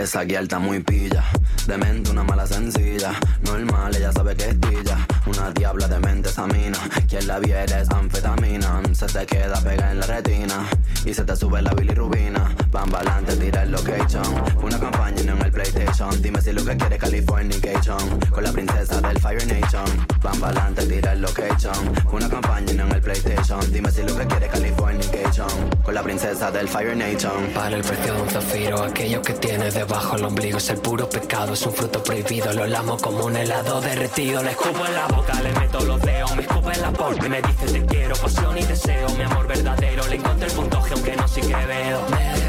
Esa 0.10 0.24
guía 0.24 0.39
está 0.39 0.58
muy 0.58 0.80
pilla. 0.80 1.24
Demente, 1.67 2.10
una 2.10 2.24
mala 2.24 2.48
sencilla. 2.48 3.12
Normal, 3.43 3.95
ella 3.95 4.12
sabe 4.12 4.36
que 4.36 4.50
es 4.50 4.60
tilla. 4.60 5.06
Una 5.28 5.52
diabla 5.52 5.88
de 5.88 6.00
mente 6.00 6.30
esa 6.30 6.48
mina. 6.48 6.80
Quien 7.08 7.28
la 7.28 7.38
viera 7.38 7.80
es 7.80 7.88
anfetamina. 7.91 8.82
Se 8.91 9.06
te 9.06 9.24
queda 9.28 9.62
pega 9.62 9.91
en 9.91 10.00
la 10.00 10.08
retina. 10.08 10.67
Y 11.06 11.13
se 11.13 11.24
te 11.24 11.36
sube 11.36 11.62
la 11.62 11.76
bilirrubina. 11.76 12.56
Van 12.80 12.89
pa'lante, 12.92 13.36
tira 13.36 13.63
el 13.63 13.72
location. 13.72 14.24
Una 14.63 14.80
campaña 14.80 15.22
no 15.24 15.34
en 15.34 15.42
el 15.42 15.52
PlayStation. 15.52 16.22
Dime 16.22 16.42
si 16.42 16.54
lo 16.54 16.63
que 16.63 16.78
quieres 16.78 16.98
Californication. 16.98 18.20
Con 18.32 18.42
la 18.42 18.54
princesa 18.54 19.02
del 19.02 19.20
Fire 19.20 19.48
Nation. 19.48 20.08
Van 20.24 20.39
pa'lante, 20.39 20.86
tira 20.86 21.12
el 21.12 21.22
location. 21.22 21.74
Una 22.10 22.30
campaña 22.30 22.74
no 22.76 22.84
en 22.86 22.92
el 22.94 23.02
PlayStation. 23.02 23.60
Dime 23.74 23.92
si 23.92 24.02
lo 24.04 24.15
que 24.15 24.26
quieres 24.28 24.50
Californication. 24.50 25.50
Con 25.84 25.94
la 25.94 26.04
princesa 26.04 26.52
del 26.52 26.70
Fire 26.70 26.96
Nation. 26.96 27.52
Para 27.54 27.76
el 27.76 27.84
precio 27.84 28.13
de 28.13 28.22
un 28.22 28.30
zafiro, 28.30 28.82
aquello 28.82 29.22
que 29.24 29.34
tienes 29.34 29.74
debajo 29.74 30.15
el 30.15 30.24
ombligo 30.24 30.58
es 30.58 30.70
el 30.70 30.78
puro 30.78 31.10
pecado, 31.10 31.56
es 31.56 31.65
un 31.65 31.74
fruto 31.74 32.02
prohibido. 32.02 32.54
Lo 32.54 32.65
lamo 32.65 32.96
como 32.96 33.26
un 33.26 33.36
helado 33.36 33.82
derretido. 33.82 34.42
Le 34.42 34.52
escupo 34.52 34.86
en 34.86 34.94
la 34.94 35.08
boca, 35.08 35.34
le 35.42 35.52
meto 35.60 35.82
los 35.82 36.02
dedos, 36.02 36.34
me 36.34 36.44
escupo 36.44 36.72
en 36.72 36.82
la 36.82 36.92
porta 36.94 37.26
y 37.26 37.30
me 37.30 37.42
dice 37.42 37.65
te 37.65 37.86
quiero, 37.86 38.15
pasión 38.15 38.58
y 38.58 38.63
deseo, 38.63 39.10
mi 39.18 39.24
amor 39.24 39.48
verdadero. 39.48 40.08
Le 40.08 40.15
encontré 40.15 40.48
el 40.48 40.54
punto 40.54 40.82
G, 40.82 40.94
aunque 40.94 41.15
no 41.18 41.28
sé 41.28 41.42
qué 41.42 41.65
veo. 41.65 42.49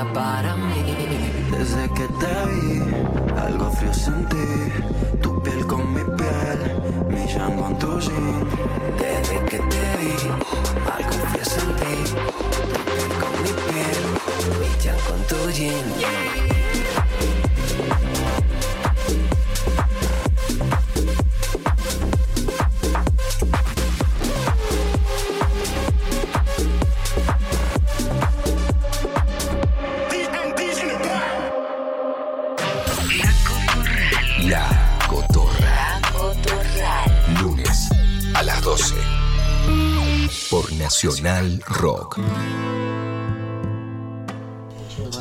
Para 0.00 0.56
mí. 0.56 0.96
Desde 1.50 1.86
que 1.90 2.08
te 2.08 2.46
vi, 2.50 2.82
algo 3.38 3.70
frío 3.70 3.92
sentí. 3.92 4.36
Tu 5.20 5.42
piel 5.42 5.66
con 5.66 5.92
mi 5.92 6.00
piel, 6.16 7.06
mi 7.06 7.26
jean 7.26 7.54
con 7.60 7.78
tu 7.78 8.00
jean. 8.00 8.48
Desde 8.98 9.44
que 9.44 9.58
te 9.58 9.96
vi, 9.98 10.14
algo 10.90 11.12
frío 11.30 11.44
sentí. 11.44 11.94
Tu 12.72 12.80
piel 12.86 13.12
con 13.20 13.42
mi 13.42 13.52
piel, 13.68 14.58
mi 14.58 14.82
jean 14.82 14.96
con 15.06 15.20
tu 15.26 15.50
jean. 15.50 16.49
La 34.50 34.98
Cotorra. 35.08 36.00
Lunes 37.40 37.88
a 38.34 38.42
las 38.42 38.60
12. 38.62 38.96
Por 40.50 40.72
Nacional 40.72 41.62
Rock. 41.68 42.18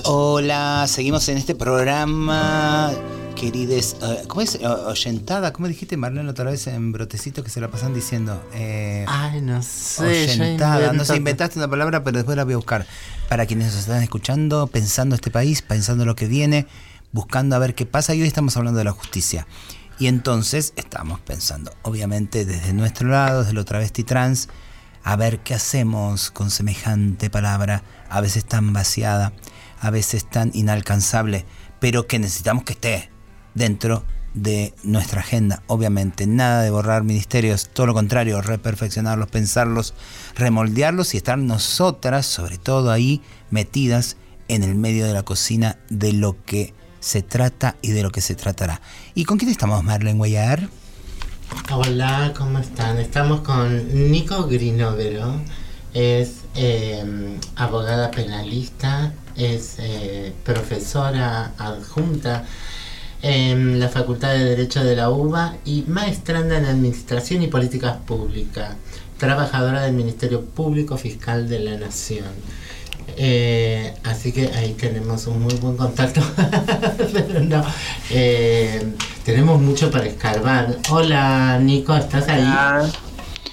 Hola, 0.06 0.86
seguimos 0.88 1.30
en 1.30 1.38
este 1.38 1.54
programa, 1.54 2.92
querides. 3.36 3.98
eh, 4.02 4.24
¿Cómo 4.28 4.42
es? 4.42 4.56
Oyentada, 4.56 5.54
¿cómo 5.54 5.68
dijiste, 5.68 5.96
Marlene, 5.96 6.28
otra 6.28 6.46
vez 6.46 6.66
en 6.66 6.92
brotecito 6.92 7.44
que 7.44 7.52
se 7.52 7.62
la 7.62 7.68
pasan 7.68 7.94
diciendo? 7.94 8.44
Eh, 8.56 9.06
Ay, 9.08 9.42
no 9.42 9.62
sé. 9.62 10.24
Oyentada, 10.24 10.92
no 10.92 11.06
sé, 11.06 11.18
inventaste 11.18 11.60
una 11.60 11.68
palabra, 11.68 12.04
pero 12.04 12.18
después 12.18 12.36
la 12.36 12.46
voy 12.46 12.54
a 12.54 12.58
buscar. 12.58 12.88
Para 13.28 13.46
quienes 13.46 13.68
nos 13.68 13.76
están 13.76 14.02
escuchando, 14.02 14.66
pensando 14.66 15.14
este 15.14 15.30
país, 15.30 15.62
pensando 15.62 16.04
lo 16.04 16.16
que 16.16 16.26
viene, 16.26 16.66
buscando 17.12 17.56
a 17.56 17.60
ver 17.60 17.76
qué 17.76 17.86
pasa. 17.86 18.14
Y 18.16 18.22
hoy 18.22 18.28
estamos 18.28 18.56
hablando 18.58 18.78
de 18.78 18.86
la 18.86 18.92
justicia. 18.92 19.48
Y 20.00 20.08
entonces 20.08 20.74
estamos 20.78 21.20
pensando, 21.20 21.74
obviamente, 21.82 22.46
desde 22.46 22.72
nuestro 22.74 23.10
lado, 23.10 23.42
desde 23.42 23.54
lo 23.54 23.66
travesti 23.66 24.04
trans, 24.04 24.48
a 25.04 25.16
ver 25.18 25.40
qué 25.40 25.54
hacemos 25.54 26.32
con 26.32 26.50
semejante 26.50 27.30
palabra, 27.30 27.84
a 28.10 28.22
veces 28.22 28.46
tan 28.46 28.72
vaciada, 28.72 29.34
a 29.82 29.90
veces 29.90 30.30
tan 30.30 30.52
inalcanzable, 30.54 31.46
pero 31.80 32.08
que 32.08 32.20
necesitamos 32.20 32.64
que 32.64 32.74
esté 32.74 33.10
dentro 33.56 34.06
de 34.34 34.74
nuestra 34.84 35.22
agenda. 35.22 35.64
Obviamente, 35.68 36.28
nada 36.28 36.62
de 36.62 36.70
borrar 36.70 37.04
ministerios, 37.04 37.70
todo 37.70 37.88
lo 37.88 37.94
contrario, 37.94 38.42
reperfeccionarlos, 38.42 39.30
pensarlos, 39.30 39.94
remoldearlos 40.36 41.14
y 41.14 41.18
estar 41.18 41.38
nosotras, 41.38 42.26
sobre 42.26 42.58
todo 42.58 42.92
ahí, 42.92 43.22
metidas 43.50 44.18
en 44.48 44.64
el 44.64 44.76
medio 44.76 45.06
de 45.06 45.14
la 45.14 45.24
cocina 45.24 45.78
de 45.90 46.14
lo 46.14 46.44
que 46.46 46.74
se 47.00 47.22
trata 47.22 47.76
y 47.82 47.92
de 47.92 48.04
lo 48.04 48.12
que 48.12 48.22
se 48.22 48.36
tratará. 48.36 48.82
¿Y 49.16 49.26
con 49.26 49.38
quién 49.38 49.52
estamos, 49.52 49.84
Marlene 49.84 50.18
Guayar? 50.18 50.70
Hola, 51.72 52.34
¿cómo 52.38 52.60
están? 52.60 52.98
Estamos 52.98 53.42
con 53.42 54.12
Nico 54.12 54.48
Grinovero. 54.48 55.42
Es 55.94 56.42
eh, 56.56 57.04
abogada 57.56 58.12
penalista, 58.12 59.14
es 59.36 59.78
eh, 59.80 60.34
profesora 60.44 61.54
adjunta 61.58 62.46
en 63.22 63.80
la 63.80 63.90
Facultad 63.90 64.34
de 64.34 64.46
Derecho 64.46 64.84
de 64.84 64.96
la 64.96 65.10
UBA 65.10 65.58
y 65.66 65.84
maestranda 65.88 66.58
en 66.58 66.66
Administración 66.66 67.42
y 67.42 67.48
Políticas 67.48 67.98
Públicas, 68.06 68.76
trabajadora 69.18 69.82
del 69.82 69.94
Ministerio 69.94 70.46
Público 70.46 70.98
Fiscal 70.98 71.50
de 71.50 71.60
la 71.60 71.78
Nación. 71.78 72.28
Eh, 73.22 73.94
así 74.06 74.32
que 74.32 74.48
ahí 74.56 74.74
tenemos 74.80 75.28
un 75.28 75.42
muy 75.44 75.54
buen 75.56 75.76
contacto. 75.76 76.22
Pero 77.14 77.42
no, 77.42 77.62
eh, 78.12 78.94
tenemos 79.26 79.62
mucho 79.62 79.92
para 79.92 80.06
escarbar. 80.06 80.78
Hola 80.90 81.60
Nico, 81.60 81.94
¿estás 81.98 82.30
ahí? 82.30 82.90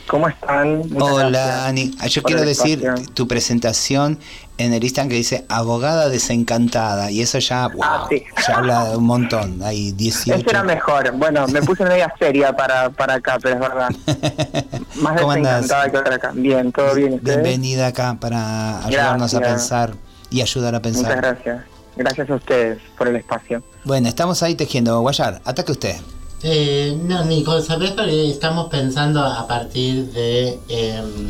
¿Cómo 0.06 0.28
están? 0.28 0.88
Muchas 0.88 1.10
Hola, 1.10 1.66
Ani. 1.66 1.90
Ah, 1.98 2.06
Yo 2.06 2.22
quiero 2.22 2.42
decir 2.42 2.80
tu 3.14 3.26
presentación 3.26 4.20
en 4.56 4.72
el 4.72 4.84
Instagram 4.84 5.08
que 5.10 5.16
dice 5.16 5.44
abogada 5.48 6.08
desencantada 6.08 7.10
y 7.10 7.20
eso 7.22 7.40
ya, 7.40 7.66
wow, 7.66 7.82
Ah, 7.82 8.06
sí. 8.08 8.22
ya 8.46 8.54
habla 8.56 8.90
de 8.90 8.96
un 8.98 9.04
montón. 9.04 9.60
Hay 9.64 9.90
18. 9.96 10.40
Eso 10.42 10.48
era 10.50 10.62
mejor. 10.62 11.10
Bueno, 11.16 11.48
me 11.48 11.60
puse 11.60 11.84
media 11.84 12.14
seria 12.20 12.54
para, 12.54 12.88
para 12.90 13.14
acá, 13.14 13.38
pero 13.42 13.56
es 13.56 13.60
verdad. 13.60 13.88
Más 15.00 15.20
¿Cómo 15.20 15.32
acá. 15.32 16.32
Bien, 16.34 16.72
todo 16.72 16.94
bien. 16.94 17.12
¿y 17.12 17.16
ustedes? 17.16 17.42
Bienvenida 17.42 17.88
acá 17.88 18.16
para 18.20 18.84
ayudarnos 18.84 19.34
a 19.34 19.38
Gracias. 19.38 19.60
pensar 19.60 19.94
y 20.30 20.40
ayudar 20.40 20.74
a 20.74 20.78
Muchas 20.78 20.92
pensar. 20.92 21.16
gracias. 21.16 21.64
Gracias 21.96 22.30
a 22.30 22.34
ustedes 22.34 22.78
por 22.98 23.08
el 23.08 23.16
espacio. 23.16 23.62
Bueno, 23.84 24.08
estamos 24.08 24.42
ahí 24.42 24.54
tejiendo. 24.54 25.00
Guayar, 25.00 25.40
ataque 25.44 25.72
usted. 25.72 25.96
Eh, 26.42 26.96
no, 27.04 27.24
Nico, 27.24 27.60
¿sabés? 27.62 27.92
Porque 27.92 28.30
estamos 28.30 28.68
pensando 28.68 29.24
a 29.24 29.46
partir 29.48 30.12
de, 30.12 30.58
em, 30.68 31.28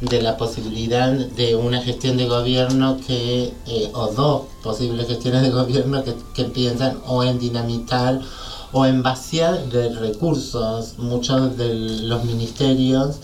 de 0.00 0.22
la 0.22 0.36
posibilidad 0.36 1.10
de 1.12 1.54
una 1.56 1.82
gestión 1.82 2.16
de 2.16 2.26
gobierno 2.26 2.98
que, 3.06 3.52
eh, 3.66 3.90
o 3.92 4.06
dos 4.08 4.42
posibles 4.62 5.06
gestiones 5.06 5.42
de 5.42 5.50
gobierno 5.50 6.02
que, 6.02 6.14
que 6.34 6.44
piensan 6.44 6.98
o 7.06 7.22
en 7.24 7.38
dinamitar 7.38 8.18
o 8.72 8.84
en 8.86 9.02
vaciar 9.02 9.68
de 9.70 9.88
recursos 9.94 10.98
muchos 10.98 11.56
de 11.56 11.74
los 12.02 12.24
ministerios 12.24 13.16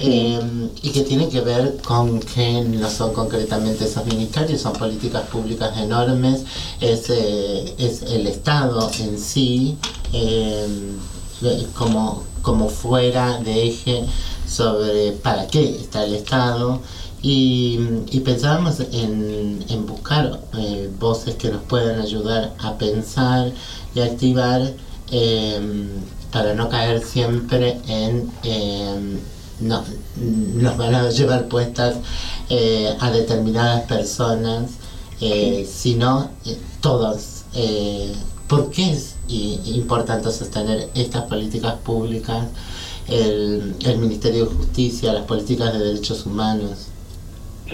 eh, 0.00 0.40
y 0.82 0.90
que 0.90 1.02
tiene 1.02 1.28
que 1.28 1.40
ver 1.42 1.76
con 1.86 2.18
que 2.18 2.62
no 2.62 2.90
son 2.90 3.12
concretamente 3.12 3.84
esos 3.84 4.04
ministerios, 4.06 4.60
son 4.60 4.72
políticas 4.72 5.22
públicas 5.28 5.76
enormes, 5.78 6.44
es, 6.80 7.08
eh, 7.10 7.74
es 7.78 8.02
el 8.02 8.26
Estado 8.26 8.90
en 8.98 9.18
sí 9.18 9.76
eh, 10.12 10.66
como, 11.74 12.24
como 12.42 12.68
fuera 12.68 13.38
de 13.38 13.68
eje 13.68 14.04
sobre 14.48 15.12
para 15.12 15.46
qué 15.46 15.76
está 15.80 16.04
el 16.04 16.14
Estado. 16.14 16.80
Y, 17.24 17.78
y 18.10 18.18
pensábamos 18.20 18.80
en, 18.80 19.64
en 19.68 19.86
buscar 19.86 20.40
voces 20.98 21.36
que 21.36 21.50
nos 21.50 21.62
puedan 21.62 22.00
ayudar 22.00 22.52
a 22.58 22.76
pensar 22.76 23.52
y 23.94 24.00
activar 24.00 24.72
eh, 25.10 25.88
para 26.30 26.54
no 26.54 26.68
caer 26.68 27.02
siempre 27.02 27.80
en 27.86 28.30
eh, 28.42 29.18
no, 29.62 29.84
nos 30.54 30.76
van 30.76 30.94
a 30.94 31.10
llevar 31.10 31.48
puestas 31.48 31.96
eh, 32.48 32.94
a 33.00 33.10
determinadas 33.10 33.82
personas, 33.82 34.72
eh, 35.20 35.68
sino 35.70 36.30
eh, 36.44 36.58
todos. 36.80 37.44
¿Por 38.48 38.70
qué 38.70 38.92
es 38.92 39.14
importante 39.28 40.30
sostener 40.30 40.90
estas 40.94 41.24
políticas 41.24 41.74
públicas, 41.84 42.48
el, 43.08 43.74
el 43.80 43.98
Ministerio 43.98 44.46
de 44.46 44.54
Justicia, 44.54 45.12
las 45.12 45.24
políticas 45.24 45.72
de 45.72 45.78
derechos 45.78 46.26
humanos? 46.26 46.91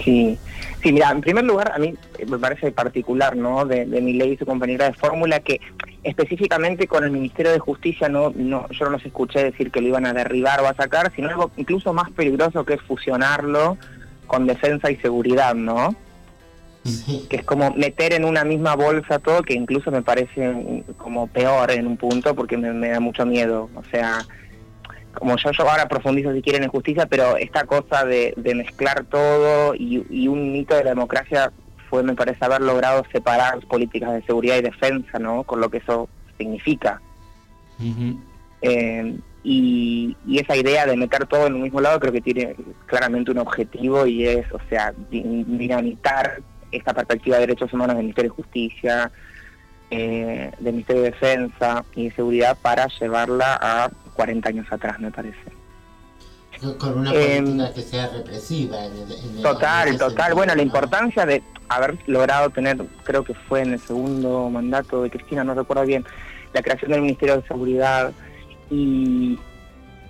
Sí, 0.03 0.37
sí, 0.81 0.91
mira, 0.93 1.11
en 1.11 1.21
primer 1.21 1.43
lugar, 1.43 1.71
a 1.73 1.77
mí 1.77 1.93
me 2.27 2.37
parece 2.37 2.71
particular, 2.71 3.35
¿no? 3.35 3.65
De, 3.65 3.85
de 3.85 4.01
mi 4.01 4.13
ley 4.13 4.33
y 4.33 4.37
su 4.37 4.45
compañera 4.45 4.85
de 4.85 4.93
fórmula, 4.93 5.39
que 5.39 5.59
específicamente 6.03 6.87
con 6.87 7.03
el 7.03 7.11
Ministerio 7.11 7.51
de 7.51 7.59
Justicia, 7.59 8.07
no, 8.09 8.31
no, 8.35 8.67
yo 8.69 8.85
no 8.85 8.91
los 8.91 9.05
escuché 9.05 9.43
decir 9.43 9.71
que 9.71 9.81
lo 9.81 9.89
iban 9.89 10.05
a 10.05 10.13
derribar 10.13 10.61
o 10.61 10.67
a 10.67 10.73
sacar, 10.73 11.11
sino 11.15 11.29
algo 11.29 11.51
incluso 11.57 11.93
más 11.93 12.09
peligroso 12.11 12.65
que 12.65 12.75
es 12.75 12.81
fusionarlo 12.81 13.77
con 14.27 14.47
defensa 14.47 14.91
y 14.91 14.95
seguridad, 14.97 15.55
¿no? 15.55 15.95
Que 17.29 17.37
es 17.37 17.43
como 17.43 17.71
meter 17.71 18.13
en 18.13 18.23
una 18.23 18.43
misma 18.45 18.75
bolsa 18.75 19.19
todo, 19.19 19.43
que 19.43 19.53
incluso 19.53 19.91
me 19.91 20.01
parece 20.01 20.83
como 20.97 21.27
peor 21.27 21.71
en 21.71 21.85
un 21.85 21.97
punto, 21.97 22.33
porque 22.33 22.57
me, 22.57 22.71
me 22.73 22.89
da 22.89 22.99
mucho 22.99 23.25
miedo. 23.25 23.69
O 23.75 23.83
sea, 23.91 24.25
como 25.13 25.35
yo, 25.37 25.51
yo 25.51 25.69
ahora 25.69 25.87
profundizo 25.87 26.33
si 26.33 26.41
quieren 26.41 26.63
en 26.63 26.69
justicia, 26.69 27.05
pero 27.05 27.35
esta 27.37 27.65
cosa 27.65 28.05
de, 28.05 28.33
de 28.37 28.55
mezclar 28.55 29.05
todo 29.05 29.75
y, 29.75 30.05
y 30.09 30.27
un 30.27 30.51
mito 30.51 30.75
de 30.75 30.83
la 30.83 30.91
democracia 30.91 31.51
fue, 31.89 32.03
me 32.03 32.13
parece, 32.13 32.45
haber 32.45 32.61
logrado 32.61 33.03
separar 33.11 33.59
políticas 33.67 34.13
de 34.13 34.21
seguridad 34.23 34.57
y 34.57 34.61
defensa, 34.61 35.17
¿no? 35.19 35.43
Con 35.43 35.59
lo 35.59 35.69
que 35.69 35.77
eso 35.77 36.07
significa. 36.37 37.01
Eh, 38.61 39.17
y, 39.43 40.15
y 40.27 40.39
esa 40.39 40.55
idea 40.55 40.85
de 40.85 40.97
meter 40.97 41.25
todo 41.25 41.47
en 41.47 41.55
un 41.55 41.61
mismo 41.63 41.79
lado 41.81 41.99
creo 41.99 42.11
que 42.11 42.21
tiene 42.21 42.55
claramente 42.85 43.31
un 43.31 43.37
objetivo 43.39 44.05
y 44.05 44.27
es, 44.27 44.45
o 44.51 44.59
sea, 44.69 44.93
di- 45.09 45.43
dinamitar 45.47 46.41
esta 46.71 46.93
perspectiva 46.93 47.37
de 47.37 47.47
derechos 47.47 47.73
humanos 47.73 47.95
del 47.95 48.03
Ministerio 48.03 48.31
de 48.31 48.35
Justicia, 48.35 49.11
eh, 49.89 50.51
del 50.59 50.73
Ministerio 50.73 51.01
de 51.03 51.11
Defensa 51.11 51.83
y 51.95 52.09
de 52.09 52.15
Seguridad 52.15 52.57
para 52.61 52.87
llevarla 52.99 53.57
a 53.59 53.89
40 54.19 54.49
años 54.49 54.67
atrás, 54.69 54.99
me 54.99 55.11
parece. 55.11 55.39
Con 56.77 56.99
una 56.99 57.13
Em, 57.13 57.45
política 57.45 57.73
que 57.73 57.81
sea 57.83 58.07
represiva. 58.09 58.83
en 58.83 58.91
el- 58.97 59.11
en 59.37 59.41
Total, 59.41 59.97
total. 59.97 60.33
Bueno, 60.33 60.53
la 60.55 60.61
importancia 60.61 61.25
de 61.25 61.41
haber 61.69 61.97
logrado 62.05 62.49
tener, 62.49 62.75
creo 63.05 63.23
que 63.23 63.33
fue 63.33 63.61
en 63.61 63.71
el 63.73 63.79
segundo 63.79 64.49
mandato 64.49 65.01
de 65.03 65.09
Cristina, 65.09 65.45
no 65.45 65.53
recuerdo 65.53 65.85
bien, 65.85 66.03
la 66.51 66.61
creación 66.61 66.91
del 66.91 67.01
Ministerio 67.01 67.37
de 67.37 67.47
Seguridad 67.47 68.11
y, 68.69 69.39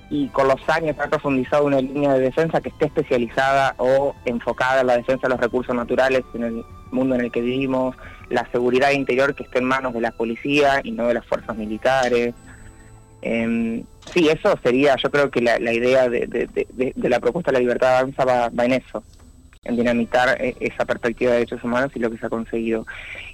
y 0.09 0.27
con 0.29 0.47
los 0.47 0.67
años 0.69 0.95
ha 0.99 1.07
profundizado 1.07 1.65
una 1.65 1.81
línea 1.81 2.13
de 2.15 2.21
defensa 2.21 2.61
que 2.61 2.69
esté 2.69 2.85
especializada 2.85 3.75
o 3.77 4.15
enfocada 4.25 4.81
en 4.81 4.87
la 4.87 4.97
defensa 4.97 5.27
de 5.27 5.29
los 5.29 5.39
recursos 5.39 5.75
naturales 5.75 6.23
en 6.33 6.43
el 6.45 6.65
mundo 6.89 7.13
en 7.13 7.21
el 7.21 7.31
que 7.31 7.41
vivimos, 7.41 7.95
la 8.31 8.49
seguridad 8.51 8.89
interior 8.89 9.35
que 9.35 9.43
esté 9.43 9.59
en 9.59 9.65
manos 9.65 9.93
de 9.93 10.01
la 10.01 10.09
policía 10.13 10.81
y 10.83 10.93
no 10.93 11.05
de 11.07 11.13
las 11.13 11.27
fuerzas 11.27 11.55
militares. 11.55 12.33
Em, 13.21 13.83
sí, 14.13 14.29
eso 14.29 14.57
sería, 14.63 14.95
yo 14.95 15.11
creo 15.11 15.29
que 15.29 15.41
la, 15.41 15.73
idea 15.73 16.09
de, 16.09 16.49
la 16.95 17.19
propuesta 17.19 17.51
de 17.51 17.57
la 17.57 17.61
libertad 17.61 17.97
avanza 17.97 18.25
va, 18.25 18.65
en 18.65 18.73
eso, 18.73 19.03
en 19.63 19.75
dinamitar 19.75 20.41
eh, 20.41 20.55
esa 20.59 20.85
perspectiva 20.85 21.31
de 21.31 21.39
derechos 21.39 21.63
humanos 21.63 21.91
y 21.95 21.99
lo 21.99 22.09
que 22.09 22.17
se 22.17 22.25
ha 22.25 22.29
conseguido. 22.29 22.85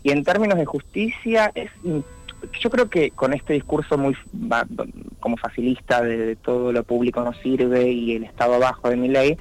Y 0.04 0.12
en 0.12 0.24
términos 0.24 0.58
de 0.58 0.66
justicia, 0.66 1.52
es, 1.54 1.70
mm, 1.84 2.00
yo 2.60 2.70
creo 2.70 2.90
que 2.90 3.12
con 3.12 3.34
este 3.34 3.54
discurso 3.54 3.98
muy 3.98 4.16
como 5.20 5.38
facilista 5.38 6.02
de 6.02 6.36
todo 6.36 6.72
lo 6.72 6.84
público 6.84 7.24
no 7.24 7.34
sirve 7.34 7.92
y 7.92 8.16
el 8.16 8.24
Estado 8.24 8.56
abajo 8.56 8.90
de 8.90 8.98
mi 8.98 9.08
ley, 9.08 9.38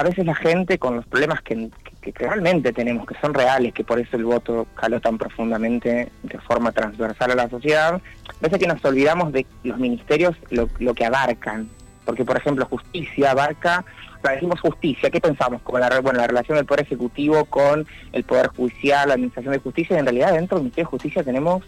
a 0.00 0.02
veces 0.02 0.24
la 0.24 0.34
gente 0.34 0.78
con 0.78 0.96
los 0.96 1.06
problemas 1.06 1.42
que, 1.42 1.70
realmente 2.14 2.72
tenemos, 2.72 3.06
que 3.06 3.14
son 3.20 3.34
reales, 3.34 3.74
que 3.74 3.84
por 3.84 4.00
eso 4.00 4.16
el 4.16 4.24
voto 4.24 4.66
caló 4.74 4.98
tan 4.98 5.18
profundamente 5.18 6.10
de 6.22 6.38
forma 6.38 6.72
transversal 6.72 7.32
a 7.32 7.34
la 7.34 7.50
sociedad, 7.50 7.94
a 7.96 8.40
veces 8.40 8.58
que 8.58 8.66
nos 8.66 8.82
olvidamos 8.82 9.30
de 9.30 9.44
los 9.62 9.78
ministerios 9.78 10.34
lo, 10.48 10.94
que 10.94 11.04
abarcan. 11.04 11.68
Porque, 12.06 12.24
por 12.24 12.38
ejemplo, 12.38 12.64
justicia 12.64 13.32
abarca, 13.32 13.84
o 14.24 14.28
decimos 14.28 14.58
justicia, 14.60 15.10
¿qué 15.10 15.20
pensamos? 15.20 15.60
Como 15.60 15.78
la, 15.78 15.90
la 15.90 16.26
relación 16.26 16.56
del 16.56 16.64
Poder 16.64 16.86
Ejecutivo 16.86 17.44
con 17.44 17.86
el 18.12 18.24
Poder 18.24 18.48
Judicial, 18.48 19.08
la 19.08 19.14
Administración 19.14 19.52
de 19.52 19.60
Justicia, 19.60 19.96
y 19.96 19.98
en 19.98 20.06
realidad 20.06 20.32
dentro 20.32 20.56
del 20.56 20.64
Ministerio 20.64 20.86
de 20.86 20.90
Justicia 20.92 21.22
tenemos 21.22 21.62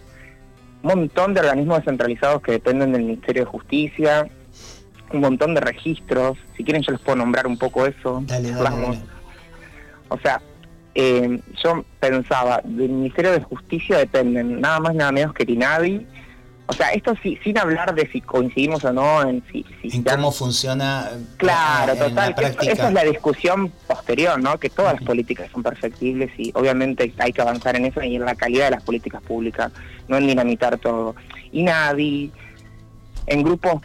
un 0.82 0.88
montón 0.88 1.34
de 1.34 1.40
organismos 1.40 1.78
descentralizados 1.80 2.40
que 2.40 2.52
dependen 2.52 2.92
del 2.92 3.02
Ministerio 3.02 3.44
de 3.44 3.50
Justicia, 3.50 4.26
un 5.12 5.20
montón 5.20 5.54
de 5.54 5.60
registros, 5.60 6.38
si 6.56 6.64
quieren 6.64 6.82
yo 6.82 6.92
les 6.92 7.00
puedo 7.00 7.16
nombrar 7.16 7.46
un 7.46 7.58
poco 7.58 7.86
eso. 7.86 8.22
Dale, 8.26 8.50
dale, 8.50 8.62
Vamos. 8.62 8.96
dale. 8.98 9.10
O 10.08 10.18
sea, 10.18 10.40
eh, 10.94 11.40
yo 11.62 11.84
pensaba, 12.00 12.60
del 12.64 12.90
Ministerio 12.90 13.32
de 13.32 13.40
Justicia 13.42 13.98
dependen 13.98 14.60
nada 14.60 14.78
más 14.80 14.94
nada 14.94 15.12
menos 15.12 15.32
que 15.34 15.44
el 15.44 15.50
INAVI. 15.50 16.06
O 16.66 16.74
sea, 16.74 16.90
esto 16.90 17.14
sí, 17.22 17.38
sin 17.42 17.58
hablar 17.58 17.94
de 17.94 18.06
si 18.10 18.20
coincidimos 18.20 18.84
o 18.84 18.92
no 18.92 19.22
en 19.28 19.42
si... 19.50 19.64
si 19.82 19.96
En 19.96 20.04
ya- 20.04 20.16
cómo 20.16 20.30
funciona 20.32 21.08
eh, 21.12 21.18
Claro, 21.36 21.92
en 21.92 21.98
la 21.98 22.04
total. 22.32 22.34
que 22.34 22.70
esa 22.70 22.88
es 22.88 22.92
la 22.94 23.04
discusión 23.04 23.70
posterior, 23.86 24.40
¿no? 24.40 24.58
Que 24.58 24.70
todas 24.70 24.94
las 24.94 25.02
políticas 25.02 25.50
son 25.50 25.62
perfectibles 25.62 26.30
y 26.38 26.50
obviamente 26.54 27.12
hay 27.18 27.32
que 27.32 27.42
avanzar 27.42 27.76
en 27.76 27.86
eso 27.86 28.02
y 28.02 28.16
en 28.16 28.24
la 28.24 28.34
calidad 28.36 28.66
de 28.66 28.70
las 28.72 28.82
políticas 28.84 29.20
públicas, 29.22 29.72
no 30.08 30.16
en 30.16 30.26
dinamitar 30.26 30.78
todo. 30.78 31.14
Y 31.50 31.62
nadie, 31.62 32.30
en 33.26 33.42
grupos 33.42 33.82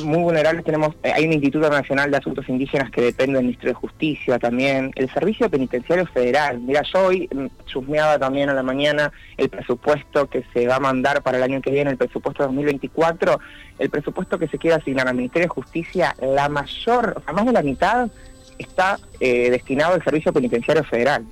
muy 0.00 0.18
vulnerables 0.18 0.64
tenemos, 0.64 0.94
eh, 1.02 1.12
hay 1.14 1.26
un 1.26 1.32
Instituto 1.32 1.68
Nacional 1.70 2.10
de 2.10 2.16
Asuntos 2.16 2.48
Indígenas 2.48 2.90
que 2.90 3.00
depende 3.00 3.34
del 3.34 3.44
Ministerio 3.44 3.74
de 3.74 3.80
Justicia 3.80 4.38
también, 4.38 4.92
el 4.94 5.10
Servicio 5.12 5.50
Penitenciario 5.50 6.06
Federal. 6.06 6.60
Mira, 6.60 6.82
yo 6.82 7.06
hoy 7.06 7.28
mm, 7.32 7.46
chusmeaba 7.66 8.18
también 8.18 8.48
a 8.48 8.54
la 8.54 8.62
mañana 8.62 9.12
el 9.36 9.48
presupuesto 9.48 10.28
que 10.28 10.44
se 10.52 10.66
va 10.66 10.76
a 10.76 10.80
mandar 10.80 11.22
para 11.22 11.38
el 11.38 11.42
año 11.42 11.60
que 11.60 11.70
viene, 11.70 11.90
el 11.90 11.96
presupuesto 11.96 12.44
2024, 12.44 13.40
el 13.78 13.90
presupuesto 13.90 14.38
que 14.38 14.48
se 14.48 14.58
quiere 14.58 14.76
asignar 14.76 15.08
al 15.08 15.16
Ministerio 15.16 15.46
de 15.46 15.54
Justicia, 15.54 16.14
la 16.20 16.48
mayor, 16.48 17.14
o 17.16 17.22
sea, 17.22 17.32
más 17.32 17.46
de 17.46 17.52
la 17.52 17.62
mitad 17.62 18.10
está 18.58 18.98
eh, 19.20 19.50
destinado 19.50 19.94
al 19.94 20.04
Servicio 20.04 20.32
Penitenciario 20.32 20.84
Federal. 20.84 21.24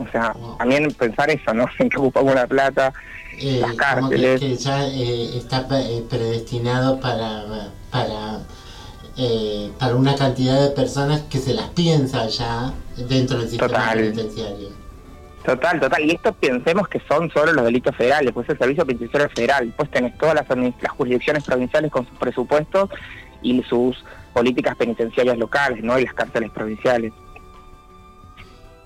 O 0.00 0.10
sea, 0.10 0.34
también 0.58 0.90
pensar 0.92 1.30
eso, 1.30 1.52
¿no? 1.54 1.66
En 1.78 1.88
qué 1.90 1.98
ocupamos 1.98 2.34
la 2.34 2.46
plata, 2.46 2.92
Eh, 3.38 3.58
las 3.60 3.70
como 3.72 4.08
que, 4.10 4.16
cárceles. 4.16 4.40
que 4.40 4.56
ya 4.56 4.86
eh, 4.86 5.36
está 5.38 5.66
eh, 5.80 6.04
predestinado 6.08 6.98
para 7.00 7.44
para 7.90 8.40
eh, 9.16 9.70
para 9.78 9.96
una 9.96 10.14
cantidad 10.14 10.60
de 10.60 10.70
personas 10.70 11.22
que 11.30 11.38
se 11.38 11.52
las 11.54 11.68
piensa 11.70 12.26
ya 12.28 12.72
dentro 12.96 13.38
del 13.38 13.48
sistema 13.48 13.68
Total. 13.68 13.98
penitenciario. 13.98 14.68
Total, 15.44 15.80
total. 15.80 16.04
Y 16.04 16.10
esto 16.12 16.32
pensemos 16.34 16.86
que 16.88 17.00
son 17.08 17.30
solo 17.30 17.52
los 17.52 17.64
delitos 17.64 17.96
federales, 17.96 18.32
pues 18.32 18.48
el 18.50 18.58
Servicio 18.58 18.84
Penitenciario 18.86 19.28
Federal. 19.30 19.66
Después 19.66 19.90
tenés 19.90 20.16
todas 20.18 20.34
las, 20.34 20.46
las 20.48 20.92
jurisdicciones 20.92 21.44
provinciales 21.44 21.90
con 21.90 22.06
sus 22.06 22.16
presupuestos 22.18 22.90
y 23.42 23.62
sus 23.62 23.96
políticas 24.34 24.76
penitenciarias 24.76 25.38
locales, 25.38 25.82
¿no? 25.82 25.98
Y 25.98 26.04
las 26.04 26.14
cárceles 26.14 26.50
provinciales. 26.50 27.12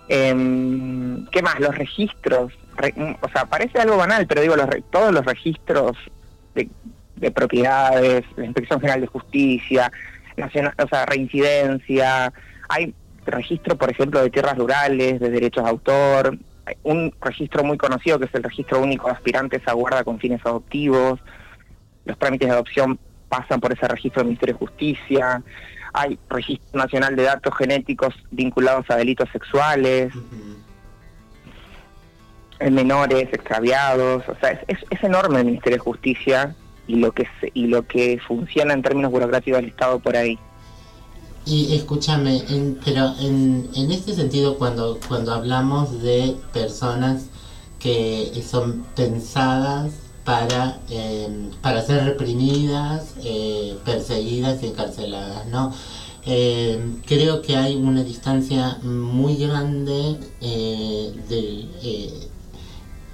Em, 0.09 1.27
¿Qué 1.27 1.43
más? 1.43 1.59
Los 1.61 1.77
registros. 1.77 2.53
Re- 2.77 2.93
mm, 2.97 3.17
o 3.21 3.29
sea, 3.31 3.47
parece 3.47 3.79
algo 3.79 3.97
banal, 3.97 4.27
pero 4.27 4.43
digo, 4.43 4.55
todos 4.91 5.13
los 5.13 5.25
registros 5.25 5.97
de, 6.55 6.69
de 7.17 7.31
propiedades, 7.31 8.25
la 8.37 8.45
Inspección 8.45 8.81
General 8.81 9.01
de 9.01 9.07
Justicia, 9.07 9.91
o 10.37 10.89
sea, 10.89 11.07
reincidencia, 11.07 12.33
hay 12.69 12.95
registro, 13.25 13.77
por 13.77 13.91
ejemplo, 13.91 14.21
de 14.21 14.31
tierras 14.31 14.59
rurales, 14.59 15.21
de 15.21 15.31
derechos 15.31 15.65
de 15.65 15.71
autor, 15.71 16.39
un 16.83 17.15
registro 17.21 17.63
muy 17.63 17.77
conocido 17.79 18.19
que 18.19 18.25
es 18.25 18.35
el 18.35 18.43
registro 18.43 18.81
único 18.81 19.07
de 19.07 19.13
aspirantes 19.15 19.63
a 19.67 19.73
guarda 19.73 20.03
con 20.05 20.19
fines 20.19 20.41
adoptivos, 20.45 21.21
los 22.05 22.19
trámites 22.19 22.49
de 22.49 22.55
adopción 22.55 22.99
pasan 23.29 23.61
por 23.61 23.73
ese 23.73 23.87
registro 23.89 24.21
del 24.21 24.29
Ministerio 24.29 24.55
de 24.55 24.59
Justicia, 24.59 25.43
hay 25.95 26.19
registro 26.29 26.79
nacional 26.79 27.17
de 27.17 27.23
datos 27.23 27.55
genéticos 27.57 28.13
vinculados 28.31 28.85
a 28.91 28.97
delitos 28.97 29.29
sexuales, 29.33 30.13
en 32.61 32.75
menores 32.75 33.29
extraviados, 33.33 34.23
o 34.29 34.35
sea, 34.41 34.51
es, 34.51 34.61
es- 34.69 34.85
es 34.91 35.03
enorme 35.03 35.41
el 35.41 35.47
Ministerio 35.47 35.77
de 35.77 35.83
Justicia 35.85 36.55
y 36.87 36.97
lo 36.97 37.13
que 37.13 37.27
se- 37.41 37.51
y 37.55 37.67
lo 37.67 37.87
que 37.87 38.21
funciona 38.27 38.75
en 38.75 38.83
términos 38.83 39.11
burocráticos 39.11 39.61
del 39.61 39.71
Estado 39.71 39.99
por 39.99 40.17
ahí. 40.17 40.39
Y 41.47 41.75
escúchame, 41.75 42.43
en- 42.49 42.79
pero 42.85 43.13
en, 43.21 43.69
en 43.75 43.91
este 43.93 44.15
sentido, 44.15 44.57
cuando, 44.57 44.99
cuando 45.09 45.33
hablamos 45.35 46.03
de 46.03 46.37
personas 46.53 47.27
que 47.79 48.33
son 48.49 48.85
pensadas 48.97 49.93
para, 50.25 50.79
eh, 50.91 51.29
para 51.61 51.83
ser 51.83 52.05
reprimidas, 52.05 53.15
eh, 53.23 53.77
perseguidas 53.85 54.63
y 54.63 54.67
encarceladas, 54.67 55.47
¿no? 55.47 55.73
Eh, 56.27 56.97
creo 57.07 57.43
que 57.43 57.57
hay 57.57 57.77
una 57.77 58.03
distancia 58.03 58.79
muy 58.83 59.37
grande 59.37 60.17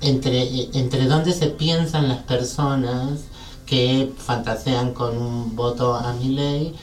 entre, 0.00 0.68
entre 0.78 1.04
dónde 1.06 1.32
se 1.32 1.48
piensan 1.48 2.08
las 2.08 2.18
personas 2.18 3.24
que 3.66 4.10
fantasean 4.16 4.92
con 4.94 5.16
un 5.18 5.56
voto 5.56 5.94
a 5.94 6.12
mi 6.14 6.28
ley 6.28 6.74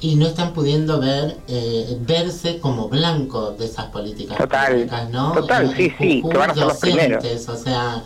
y 0.00 0.14
no 0.14 0.26
están 0.26 0.52
pudiendo 0.52 1.00
ver 1.00 1.38
eh, 1.48 1.98
verse 2.02 2.60
como 2.60 2.88
blanco 2.88 3.52
de 3.52 3.64
esas 3.64 3.86
políticas 3.86 4.36
Total, 4.38 4.72
públicas, 4.74 5.10
¿no? 5.10 5.32
total, 5.32 5.74
sí, 5.76 5.92
sí, 5.98 6.22
que 6.22 6.38
van 6.38 6.50
a 6.50 6.54
ser 6.54 6.64
los 6.66 6.76
primeros. 6.78 7.24
o 7.48 7.56
sea, 7.56 8.02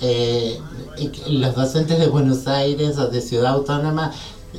eh, 0.00 0.58
los 1.28 1.54
docentes 1.54 1.98
de 1.98 2.08
Buenos 2.08 2.46
Aires 2.46 2.98
o 2.98 3.08
de 3.08 3.20
Ciudad 3.20 3.52
Autónoma 3.54 4.12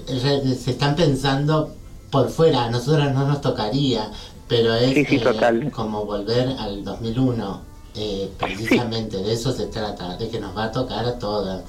re- 0.08 0.56
se 0.56 0.72
están 0.72 0.96
pensando 0.96 1.74
por 2.12 2.30
fuera, 2.30 2.66
a 2.66 2.70
nosotros 2.72 3.12
no 3.14 3.28
nos 3.28 3.42
tocaría, 3.42 4.10
pero 4.48 4.74
es 4.74 4.94
Sí, 4.94 5.06
sí, 5.06 5.22
eh, 5.24 5.72
como 5.72 6.06
volver 6.06 6.50
al 6.60 6.84
2001, 6.84 7.62
eh, 7.96 8.32
precisamente 8.40 9.18
de 9.18 9.34
eso 9.34 9.52
se 9.52 9.68
trata, 9.68 10.16
de 10.18 10.30
que 10.30 10.40
nos 10.40 10.56
va 10.56 10.66
a 10.66 10.72
tocar 10.72 11.06
a 11.06 11.20
todas. 11.20 11.64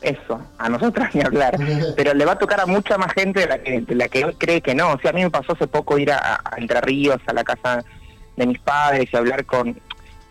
Eso, 0.00 0.40
a 0.58 0.68
nosotras 0.68 1.12
ni 1.14 1.22
hablar. 1.22 1.58
Pero 1.96 2.14
le 2.14 2.24
va 2.24 2.32
a 2.32 2.38
tocar 2.38 2.60
a 2.60 2.66
mucha 2.66 2.96
más 2.98 3.12
gente 3.14 3.40
de 3.40 3.46
la 3.48 3.58
que, 3.60 3.80
de 3.80 3.94
la 3.96 4.08
que 4.08 4.24
hoy 4.24 4.34
cree 4.38 4.60
que 4.60 4.72
no. 4.72 4.92
O 4.92 4.98
sea, 5.00 5.10
a 5.10 5.12
mí 5.12 5.22
me 5.24 5.30
pasó 5.30 5.54
hace 5.54 5.66
poco 5.66 5.98
ir 5.98 6.12
a, 6.12 6.36
a 6.36 6.56
Entre 6.56 6.80
Ríos, 6.80 7.18
a 7.26 7.32
la 7.32 7.42
casa 7.42 7.84
de 8.36 8.46
mis 8.46 8.60
padres 8.60 9.08
y 9.12 9.16
hablar 9.16 9.44
con 9.44 9.76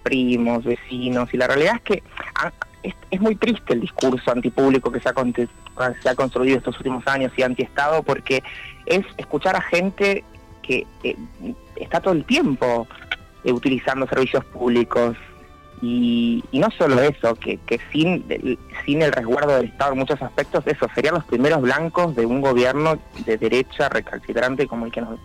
primos, 0.07 0.63
vecinos. 0.63 1.33
Y 1.33 1.37
la 1.37 1.47
realidad 1.47 1.75
es 1.75 1.81
que, 1.81 2.03
es, 3.11 3.21
muy 3.21 3.35
triste 3.35 3.73
el 3.73 3.81
discurso 3.81 4.31
antipúblico 4.31 4.91
que 4.91 4.99
se 4.99 5.09
ha, 5.09 6.15
construido 6.15 6.57
estos 6.57 6.77
últimos 6.77 7.05
años 7.07 7.31
y 7.35 7.41
antiestado 7.43 8.03
porque 8.03 8.43
es 8.85 9.05
escuchar 9.17 9.55
a 9.55 9.61
gente 9.61 10.23
que 10.61 10.85
eh, 11.03 11.15
está 11.75 11.99
todo 11.99 12.13
el 12.13 12.23
tiempo 12.23 12.87
eh, 13.43 13.51
utilizando 13.51 14.07
servicios 14.07 14.45
públicos 14.45 15.17
y, 15.81 16.43
y 16.51 16.59
no 16.59 16.71
solo 16.71 17.01
eso, 17.01 17.35
que, 17.35 17.57
que 17.57 17.79
sin, 17.91 18.25
sin 18.85 19.01
el 19.01 19.11
resguardo 19.11 19.57
del 19.57 19.65
Estado 19.65 19.91
en 19.93 19.99
muchos 19.99 20.21
aspectos, 20.21 20.63
eso, 20.65 20.87
serían 20.95 21.15
los 21.15 21.25
primeros 21.25 21.61
blancos 21.61 22.15
de 22.15 22.25
un 22.25 22.41
gobierno 22.41 22.97
de 23.25 23.37
derecha 23.37 23.89
recalcitrante 23.89 24.67
como 24.67 24.85
el 24.85 24.91
que 24.91 25.01
nos 25.01 25.19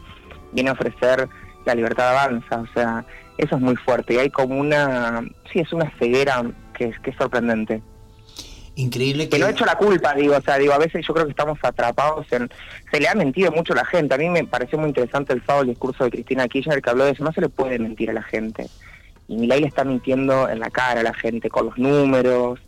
viene 0.53 0.71
a 0.71 0.75
ofrecer 0.75 1.29
la 1.65 1.75
libertad 1.75 2.11
avanza, 2.11 2.61
o 2.61 2.67
sea, 2.75 3.05
eso 3.39 3.57
es 3.57 3.63
muy 3.63 3.77
fuerte 3.77 4.15
y 4.15 4.19
hay 4.19 4.31
como 4.31 4.59
una, 4.59 5.23
sí, 5.53 5.61
es 5.61 5.73
una 5.73 5.91
ceguera 5.99 6.45
que 6.75 6.87
es, 6.87 6.99
que 7.01 7.11
es 7.11 7.17
sorprendente. 7.17 7.83
Increíble 8.75 9.29
que 9.29 9.39
no 9.39 9.47
he 9.47 9.51
hecho 9.51 9.67
la 9.67 9.77
culpa, 9.77 10.15
digo, 10.15 10.35
o 10.35 10.41
sea, 10.41 10.57
digo, 10.57 10.73
a 10.73 10.79
veces 10.79 11.07
yo 11.07 11.13
creo 11.13 11.27
que 11.27 11.33
estamos 11.33 11.59
atrapados 11.63 12.27
en... 12.33 12.51
Se 12.91 13.01
le 13.01 13.09
ha 13.09 13.15
mentido 13.15 13.53
mucho 13.53 13.75
a 13.75 13.77
la 13.77 13.85
gente. 13.85 14.15
A 14.15 14.19
mí 14.19 14.31
me 14.31 14.45
pareció 14.45 14.79
muy 14.79 14.89
interesante 14.89 15.35
el 15.35 15.45
sábado 15.45 15.63
el 15.63 15.69
discurso 15.69 16.05
de 16.05 16.11
Cristina 16.11 16.49
Kirchner 16.49 16.81
que 16.81 16.89
habló 16.89 17.05
de 17.05 17.11
eso. 17.11 17.23
No 17.23 17.33
se 17.33 17.43
le 17.43 17.51
puede 17.51 17.79
mentir 17.79 18.09
a 18.09 18.15
la 18.15 18.23
gente. 18.23 18.69
Y 19.29 19.37
Milei 19.37 19.61
le 19.61 19.67
está 19.67 19.85
mintiendo 19.85 20.49
en 20.49 20.59
la 20.59 20.71
cara 20.71 21.01
a 21.01 21.05
la 21.05 21.13
gente 21.13 21.51
con 21.51 21.67
los 21.67 21.77
números, 21.77 22.61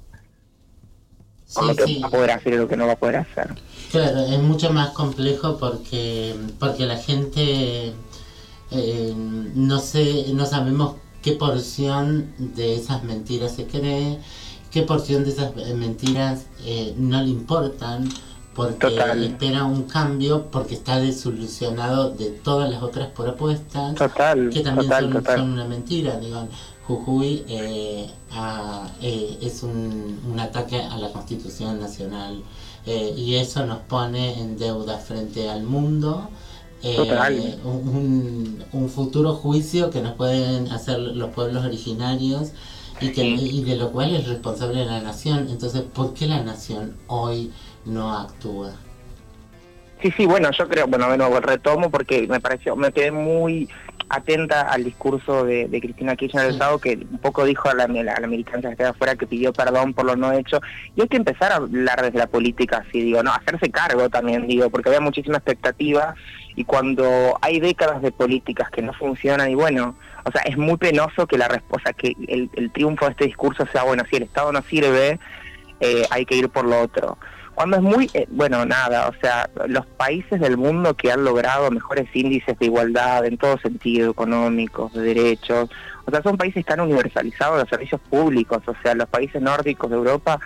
con 1.55 1.69
lo 1.69 1.75
que 1.75 1.85
sí. 1.85 2.01
va 2.03 2.09
a 2.09 2.11
poder 2.11 2.31
hacer 2.33 2.53
y 2.53 2.57
lo 2.59 2.69
que 2.69 2.77
no 2.77 2.87
va 2.87 2.93
a 2.93 2.97
poder 2.97 3.17
hacer. 3.17 3.49
Claro, 3.91 4.27
es 4.27 4.39
mucho 4.41 4.71
más 4.73 4.91
complejo 4.91 5.57
porque, 5.59 6.35
porque 6.59 6.85
la 6.85 6.97
gente 6.97 7.95
eh, 8.75 9.15
no 9.55 9.79
sé, 9.81 10.27
no 10.35 10.47
sabemos 10.47 10.95
qué 11.23 11.33
porción 11.33 12.33
de 12.39 12.75
esas 12.77 13.03
mentiras 13.05 13.53
se 13.53 13.67
cree, 13.67 14.19
qué 14.71 14.83
porción 14.83 15.25
de 15.25 15.31
esas 15.31 15.55
mentiras 15.75 16.47
eh, 16.65 16.95
no 16.99 17.23
le 17.23 17.29
importan, 17.31 18.09
porque 18.55 18.89
Total. 18.91 19.25
espera 19.25 19.65
un 19.65 19.83
cambio, 19.85 20.49
porque 20.51 20.75
está 20.75 21.01
desilusionado 21.01 22.11
de 22.11 22.27
todas 22.31 22.71
las 22.71 22.83
otras 22.83 23.09
propuestas, 23.09 23.95
Total, 23.97 24.51
que 24.51 24.61
también 24.61 24.87
total, 24.89 25.05
son, 25.05 25.13
total. 25.15 25.39
son 25.39 25.53
una 25.53 25.65
mentira. 25.65 26.19
Digo, 26.21 26.47
Jujuy 26.87 27.45
eh, 27.49 28.09
a- 28.33 28.89
eh, 29.03 29.39
es 29.43 29.63
un, 29.63 30.21
un 30.31 30.39
ataque 30.39 30.81
a 30.83 30.97
la 30.99 31.11
Constitución 31.11 31.81
Nacional 31.81 32.43
eh, 32.87 33.15
y 33.17 33.35
eso 33.37 33.65
nos 33.67 33.79
pone 33.79 34.39
en 34.41 34.57
deuda 34.59 34.99
frente 34.99 35.49
al 35.51 35.65
mundo. 35.65 36.29
Eh, 36.85 37.59
un, 37.65 38.63
un 38.73 38.89
futuro 38.89 39.35
juicio 39.35 39.91
que 39.91 40.01
nos 40.03 40.15
pueden 40.15 40.69
hacer 40.69 40.99
los 40.99 41.31
pueblos 41.31 41.65
originarios 41.65 42.53
y, 43.01 43.13
que, 43.13 43.25
y 43.25 43.65
de 43.65 43.77
lo 43.77 43.91
cual 43.91 44.15
es 44.15 44.29
responsable 44.29 44.85
la 44.85 45.01
nación. 45.01 45.49
Entonces, 45.51 45.83
¿por 45.83 46.15
qué 46.15 46.27
la 46.27 46.43
nación 46.43 46.97
hoy 47.07 47.51
no 47.85 48.17
actúa? 48.17 48.73
Sí, 50.03 50.13
sí, 50.17 50.27
bueno, 50.27 50.51
yo 50.51 50.69
creo, 50.69 50.87
bueno, 50.87 51.17
nuevo 51.17 51.41
retomo 51.41 51.91
porque 51.91 52.27
me 52.29 52.39
pareció, 52.39 52.77
me 52.77 52.93
quedé 52.93 53.11
muy 53.11 53.69
atenta 54.09 54.63
al 54.63 54.85
discurso 54.85 55.45
de, 55.45 55.69
de 55.69 55.81
Cristina 55.81 56.17
Kirchner 56.17 56.47
el 56.47 56.59
sábado, 56.59 56.79
que 56.79 56.97
un 57.11 57.19
poco 57.19 57.45
dijo 57.45 57.69
a 57.69 57.75
la, 57.75 57.89
militancia 57.89 58.71
que 58.71 58.75
está 58.75 58.91
afuera 58.91 59.17
que 59.17 59.27
pidió 59.27 59.53
perdón 59.53 59.95
por 59.95 60.05
lo 60.05 60.17
no 60.17 60.33
hecho. 60.33 60.61
Y 60.97 61.03
hay 61.03 61.09
que 61.09 61.17
empezar 61.17 61.53
a 61.53 61.57
hablar 61.57 62.03
desde 62.03 62.19
la 62.19 62.27
política, 62.27 62.85
así 62.87 63.01
digo, 63.01 63.23
no, 63.23 63.33
hacerse 63.33 63.71
cargo 63.71 64.09
también, 64.09 64.47
digo, 64.47 64.71
porque 64.71 64.89
había 64.89 65.01
muchísima 65.01 65.39
expectativa 65.39 66.15
y 66.57 66.65
cuando 66.65 67.39
hay 67.41 67.61
décadas 67.61 68.03
de 68.03 68.13
políticas 68.13 68.71
que 68.71 68.83
no 68.83 68.93
funcionan 68.93 69.51
y 69.51 69.55
bueno, 69.55 69.97
o 70.25 70.31
sea, 70.31 70.43
es 70.43 70.57
muy 70.57 70.77
penoso 70.77 71.27
que 71.27 71.37
la 71.37 71.49
respuesta, 71.49 71.93
que 71.93 72.17
el, 72.29 72.51
el 72.55 72.73
triunfo 72.73 73.05
de 73.07 73.13
este 73.13 73.27
discurso 73.27 73.67
sea, 73.73 73.83
bueno, 73.83 74.05
si 74.09 74.17
el 74.17 74.23
Estado 74.23 74.53
no 74.53 74.63
sirve, 74.63 75.19
eh, 75.81 76.07
hay 76.11 76.25
que 76.25 76.37
ir 76.37 76.49
por 76.49 76.65
lo 76.65 76.81
otro. 76.81 77.19
Cuando 77.55 77.77
es 77.77 77.83
muy, 77.83 78.11
eh, 78.15 78.27
bueno, 78.31 78.65
nada, 78.67 79.09
o 79.09 79.15
sea, 79.21 79.49
los 79.69 79.87
países 79.87 80.41
del 80.41 80.57
mundo 80.57 80.95
que 80.95 81.13
han 81.13 81.25
logrado 81.25 81.71
mejores 81.71 82.09
índices 82.15 82.59
de 82.59 82.67
igualdad 82.67 83.25
en 83.25 83.39
todo 83.39 83.59
sentido, 83.59 84.11
económicos, 84.11 84.93
de 84.93 85.03
derechos, 85.03 85.71
o 86.05 86.11
sea, 86.11 86.21
son 86.23 86.37
países 86.37 86.65
tan 86.67 86.81
universalizados 86.81 87.61
los 87.61 87.69
servicios 87.69 88.01
públicos, 88.11 88.63
o 88.67 88.75
sea, 88.83 88.95
los 88.95 89.09
países 89.09 89.41
nórdicos 89.41 89.89
de 89.89 89.97
Europa, 89.97 90.41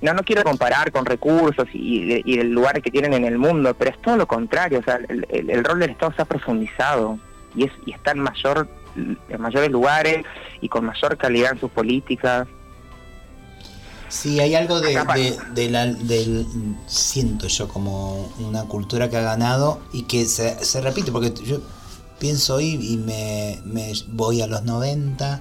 no, 0.00 0.14
no 0.14 0.22
quiero 0.22 0.42
comparar 0.42 0.90
con 0.90 1.04
recursos 1.04 1.66
y, 1.72 2.22
y 2.24 2.38
el 2.38 2.50
lugar 2.50 2.80
que 2.80 2.90
tienen 2.90 3.12
en 3.14 3.24
el 3.24 3.36
mundo, 3.36 3.74
pero 3.74 3.90
es 3.90 4.00
todo 4.00 4.16
lo 4.16 4.26
contrario, 4.26 4.78
o 4.78 4.82
sea, 4.82 4.98
el, 5.08 5.26
el- 5.50 5.64
rol 5.64 5.80
del 5.80 5.90
Estado 5.90 6.12
se 6.16 6.22
ha 6.22 6.24
profundizado 6.24 7.18
y, 7.54 7.64
es, 7.64 7.72
y 7.84 7.92
está 7.92 8.12
en, 8.12 8.20
mayor, 8.20 8.68
en 8.96 9.40
mayores 9.40 9.70
lugares 9.70 10.24
y 10.60 10.68
con 10.68 10.84
mayor 10.86 11.16
calidad 11.18 11.52
en 11.52 11.60
sus 11.60 11.70
políticas. 11.70 12.46
Sí, 14.08 14.40
hay 14.40 14.54
algo 14.54 14.80
de, 14.80 14.94
de- 15.14 15.38
de 15.54 15.70
la- 15.70 15.86
del, 15.86 16.46
siento 16.86 17.46
yo 17.48 17.68
como 17.68 18.28
una 18.40 18.64
cultura 18.64 19.10
que 19.10 19.16
ha 19.16 19.20
ganado 19.22 19.80
y 19.92 20.02
que 20.02 20.24
se, 20.26 20.64
se 20.64 20.80
repite, 20.80 21.12
porque 21.12 21.32
yo 21.44 21.60
pienso 22.18 22.54
hoy 22.56 22.78
y 22.80 22.96
me, 22.96 23.60
me 23.64 23.92
voy 24.08 24.40
a 24.42 24.46
los 24.46 24.62
90, 24.64 25.40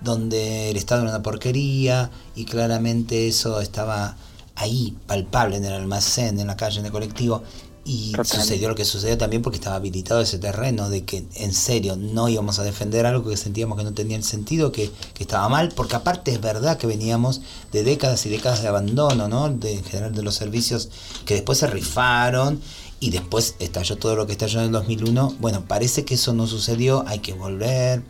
donde 0.00 0.70
el 0.70 0.76
Estado 0.76 1.02
era 1.02 1.10
una 1.10 1.22
porquería 1.22 2.10
y 2.34 2.44
claramente 2.44 3.28
eso 3.28 3.60
estaba 3.60 4.16
ahí, 4.56 4.96
palpable 5.06 5.56
en 5.56 5.64
el 5.64 5.72
almacén, 5.74 6.38
en 6.40 6.48
la 6.48 6.56
calle, 6.56 6.80
en 6.80 6.86
el 6.86 6.92
colectivo. 6.92 7.42
Y 7.88 8.12
sucedió 8.22 8.68
lo 8.68 8.74
que 8.74 8.84
sucedió 8.84 9.16
también 9.16 9.40
porque 9.40 9.56
estaba 9.56 9.76
habilitado 9.76 10.20
ese 10.20 10.38
terreno 10.38 10.90
de 10.90 11.04
que 11.04 11.24
en 11.36 11.54
serio 11.54 11.96
no 11.96 12.28
íbamos 12.28 12.58
a 12.58 12.62
defender 12.62 13.06
algo 13.06 13.30
que 13.30 13.36
sentíamos 13.38 13.78
que 13.78 13.84
no 13.84 13.94
tenía 13.94 14.18
el 14.18 14.24
sentido, 14.24 14.72
que, 14.72 14.90
que 15.14 15.22
estaba 15.22 15.48
mal, 15.48 15.70
porque 15.74 15.96
aparte 15.96 16.30
es 16.30 16.40
verdad 16.42 16.76
que 16.76 16.86
veníamos 16.86 17.40
de 17.72 17.84
décadas 17.84 18.26
y 18.26 18.28
décadas 18.28 18.60
de 18.60 18.68
abandono, 18.68 19.26
¿no? 19.28 19.48
De, 19.48 19.72
en 19.72 19.84
general 19.84 20.14
de 20.14 20.22
los 20.22 20.34
servicios 20.34 20.90
que 21.24 21.32
después 21.32 21.56
se 21.56 21.66
rifaron 21.66 22.60
y 23.00 23.08
después 23.08 23.54
estalló 23.58 23.96
todo 23.96 24.16
lo 24.16 24.26
que 24.26 24.32
estalló 24.32 24.58
en 24.60 24.66
el 24.66 24.72
2001. 24.72 25.36
Bueno, 25.40 25.64
parece 25.66 26.04
que 26.04 26.14
eso 26.14 26.34
no 26.34 26.46
sucedió, 26.46 27.04
hay 27.06 27.20
que 27.20 27.32
volver 27.32 28.02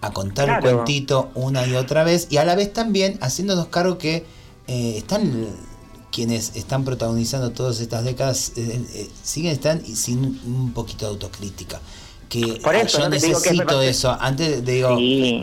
a 0.00 0.10
contar 0.12 0.48
el 0.48 0.58
Claro. 0.60 0.76
cuentito 0.78 1.30
una 1.34 1.66
y 1.66 1.74
otra 1.74 2.02
vez 2.02 2.28
y 2.30 2.38
a 2.38 2.44
la 2.46 2.54
vez 2.54 2.72
también 2.72 3.18
haciéndonos 3.20 3.66
cargo 3.66 3.98
que 3.98 4.24
eh, 4.68 4.94
están 4.96 5.48
quienes 6.10 6.56
están 6.56 6.84
protagonizando 6.84 7.50
todas 7.50 7.80
estas 7.80 8.04
décadas 8.04 8.52
eh, 8.56 8.80
eh, 8.94 9.10
siguen 9.22 9.52
están 9.52 9.82
y 9.86 9.96
sin 9.96 10.40
un 10.46 10.72
poquito 10.72 11.06
de 11.06 11.12
autocrítica. 11.12 11.80
Que 12.28 12.60
Por 12.62 12.74
eso, 12.74 12.98
yo 12.98 13.08
necesito 13.08 13.80
eso. 13.80 14.14
Antes 14.20 14.64
de 14.64 14.72
digo 14.72 14.98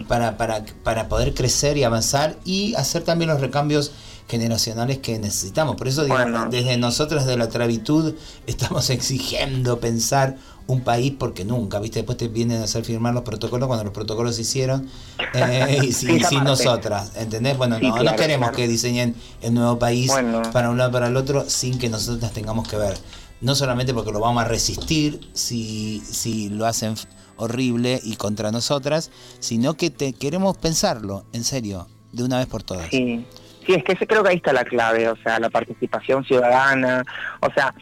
para, 0.07 0.37
para, 0.37 0.63
para 0.83 1.09
poder 1.09 1.33
crecer 1.33 1.77
y 1.77 1.83
avanzar 1.83 2.37
y 2.45 2.75
hacer 2.75 3.03
también 3.03 3.31
los 3.31 3.41
recambios 3.41 3.91
generacionales 4.27 4.99
que 4.99 5.19
necesitamos. 5.19 5.75
Por 5.75 5.87
eso 5.87 6.03
digo 6.03 6.17
desde 6.49 6.77
nosotros 6.77 7.25
de 7.25 7.37
la 7.37 7.49
travitud 7.49 8.15
estamos 8.47 8.89
exigiendo 8.91 9.79
pensar 9.79 10.37
un 10.67 10.81
país 10.81 11.13
porque 11.17 11.45
nunca 11.45 11.79
viste 11.79 11.99
después 11.99 12.17
te 12.17 12.27
vienen 12.27 12.61
a 12.61 12.63
hacer 12.63 12.83
firmar 12.83 13.13
los 13.13 13.23
protocolos 13.23 13.67
cuando 13.67 13.83
los 13.83 13.93
protocolos 13.93 14.35
se 14.35 14.41
hicieron 14.41 14.87
eh, 15.35 15.79
y 15.83 15.91
sin, 15.91 16.43
nosotras 16.43 17.11
¿entendés? 17.15 17.57
bueno 17.57 17.77
Sí, 17.79 17.87
no, 17.87 18.01
no 18.01 18.15
queremos 18.15 18.49
claro. 18.49 18.55
que 18.55 18.67
diseñen 18.67 19.15
el 19.41 19.53
nuevo 19.53 19.77
país 19.77 20.09
Bueno. 20.11 20.41
para 20.51 20.69
un 20.71 20.77
lado 20.77 20.91
para 20.91 21.07
el 21.07 21.17
otro 21.17 21.47
sin 21.47 21.77
que 21.77 21.87
nosotras 21.89 22.31
tengamos 22.33 22.67
que 22.67 22.77
ver 22.77 22.97
no 23.41 23.53
solamente 23.53 23.93
porque 23.93 24.11
lo 24.11 24.19
vamos 24.19 24.41
a 24.43 24.47
resistir 24.47 25.19
si, 25.33 26.01
si 26.03 26.49
lo 26.49 26.65
hacen 26.65 26.95
horrible 27.37 27.99
y 28.03 28.15
contra 28.15 28.49
nosotras, 28.51 29.11
sino 29.39 29.73
que 29.75 29.89
te 29.89 30.13
queremos 30.13 30.57
pensarlo, 30.57 31.25
en 31.33 31.43
serio, 31.43 31.87
de 32.13 32.23
una 32.23 32.37
vez 32.37 32.47
por 32.47 32.63
todas. 32.63 32.89
Sí. 32.89 33.25
Sí, 33.65 33.73
es 33.73 33.83
que 33.83 34.07
creo 34.07 34.21
que 34.21 34.29
ahí 34.29 34.35
está 34.35 34.53
la 34.53 34.63
clave, 34.63 35.09
o 35.09 35.15
sea, 35.15 35.39
la 35.39 35.49
participación 35.49 36.23
ciudadana, 36.23 37.03
o 37.39 37.51
sea, 37.51 37.73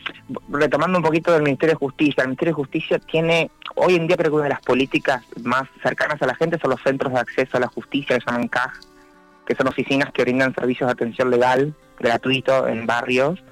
retomando 0.50 0.98
un 0.98 1.04
poquito 1.04 1.34
del 1.34 1.44
Ministerio 1.44 1.76
de 1.76 1.80
Justicia, 1.80 2.22
el 2.22 2.30
Ministerio 2.30 2.52
de 2.52 2.56
Justicia 2.56 3.00
tiene, 3.00 3.52
hoy 3.76 3.96
en 3.96 4.08
día 4.08 4.16
creo 4.16 4.32
que 4.32 4.36
una 4.36 4.44
de 4.46 4.52
las 4.52 4.62
políticas 4.62 5.24
más 5.44 5.64
cercanas 5.82 6.22
a 6.22 6.28
la 6.28 6.36
gente 6.36 6.58
son 6.58 6.72
los 6.72 6.82
centros 6.82 7.12
de 7.12 7.20
acceso 7.20 7.58
a 7.58 7.60
la 7.60 7.68
justicia, 7.68 8.18
que 8.18 8.26
llaman 8.26 8.48
CAJ, 8.48 8.80
que 9.46 9.56
son 9.56 9.68
oficinas 9.68 10.12
que 10.14 10.22
brindan 10.22 10.56
servicios 10.56 10.88
de 10.88 10.94
atención 10.94 11.30
legal 11.30 11.74
gratuito 12.00 12.68
en 12.68 12.86
barrios, 12.86 13.44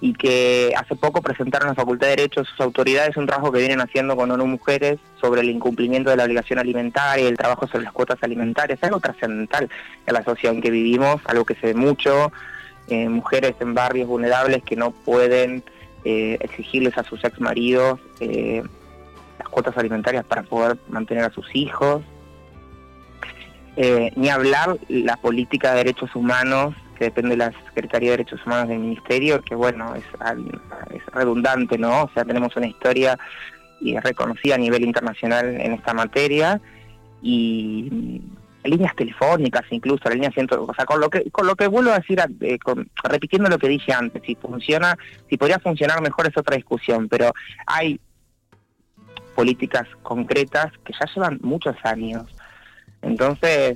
y 0.00 0.14
que 0.14 0.72
hace 0.76 0.96
poco 0.96 1.20
presentaron 1.20 1.68
a 1.68 1.72
la 1.72 1.74
Facultad 1.74 2.06
de 2.06 2.16
Derecho 2.16 2.44
sus 2.44 2.58
autoridades 2.60 3.16
un 3.18 3.26
trabajo 3.26 3.52
que 3.52 3.58
vienen 3.58 3.80
haciendo 3.80 4.16
con 4.16 4.30
ONU 4.30 4.46
Mujeres 4.46 4.98
sobre 5.20 5.42
el 5.42 5.50
incumplimiento 5.50 6.08
de 6.08 6.16
la 6.16 6.24
obligación 6.24 6.58
alimentaria 6.58 7.24
y 7.24 7.28
el 7.28 7.36
trabajo 7.36 7.66
sobre 7.66 7.84
las 7.84 7.92
cuotas 7.92 8.18
alimentarias. 8.22 8.82
Algo 8.82 9.00
trascendental 9.00 9.68
en 10.06 10.14
la 10.14 10.24
sociedad 10.24 10.54
en 10.54 10.62
que 10.62 10.70
vivimos, 10.70 11.20
algo 11.26 11.44
que 11.44 11.54
se 11.54 11.68
ve 11.68 11.74
mucho, 11.74 12.32
eh, 12.88 13.08
mujeres 13.10 13.54
en 13.60 13.74
barrios 13.74 14.08
vulnerables 14.08 14.62
que 14.62 14.74
no 14.74 14.90
pueden 14.90 15.62
eh, 16.04 16.38
exigirles 16.40 16.96
a 16.96 17.04
sus 17.04 17.22
ex 17.22 17.38
maridos 17.38 18.00
eh, 18.20 18.62
las 19.38 19.48
cuotas 19.50 19.76
alimentarias 19.76 20.24
para 20.24 20.44
poder 20.44 20.78
mantener 20.88 21.24
a 21.24 21.30
sus 21.30 21.54
hijos. 21.54 22.02
Ni 24.16 24.28
hablar 24.28 24.76
la 24.88 25.16
política 25.16 25.70
de 25.70 25.78
derechos 25.78 26.14
humanos 26.14 26.74
depende 27.04 27.30
de 27.30 27.36
la 27.38 27.52
Secretaría 27.66 28.10
de 28.10 28.18
Derechos 28.18 28.44
Humanos 28.44 28.68
del 28.68 28.78
Ministerio, 28.78 29.42
que 29.42 29.54
bueno, 29.54 29.94
es, 29.94 30.04
redundante, 31.12 31.78
¿no? 31.78 32.04
O 32.04 32.10
sea, 32.12 32.24
tenemos 32.24 32.54
una 32.56 32.66
historia 32.66 33.18
y 33.80 33.98
reconocida 33.98 34.56
a 34.56 34.58
nivel 34.58 34.84
internacional 34.84 35.60
en 35.60 35.72
esta 35.72 35.94
materia 35.94 36.60
y, 37.22 38.22
líneas 38.62 38.94
telefónicas 38.94 39.62
incluso, 39.70 40.02
la 40.04 40.14
línea 40.14 40.30
100, 40.30 40.48
o 40.52 40.74
sea, 40.74 40.84
con 40.84 41.00
lo 41.00 41.08
que 41.08 41.30
con 41.30 41.46
lo 41.46 41.56
que 41.56 41.66
vuelvo 41.66 41.92
a 41.92 41.98
decir, 41.98 42.20
eh, 42.42 42.58
repitiendo 43.02 43.48
lo 43.48 43.58
que 43.58 43.68
dije 43.68 43.92
antes, 43.92 44.22
si 44.24 44.34
funciona, 44.34 44.98
si 45.30 45.38
podría 45.38 45.58
funcionar 45.58 46.02
mejor 46.02 46.28
es 46.28 46.36
otra 46.36 46.56
discusión, 46.56 47.08
pero 47.08 47.32
hay 47.66 47.98
políticas 49.34 49.88
concretas 50.02 50.66
que 50.84 50.92
ya 50.92 51.06
llevan 51.14 51.38
muchos 51.42 51.74
años. 51.84 52.24
Entonces, 53.00 53.72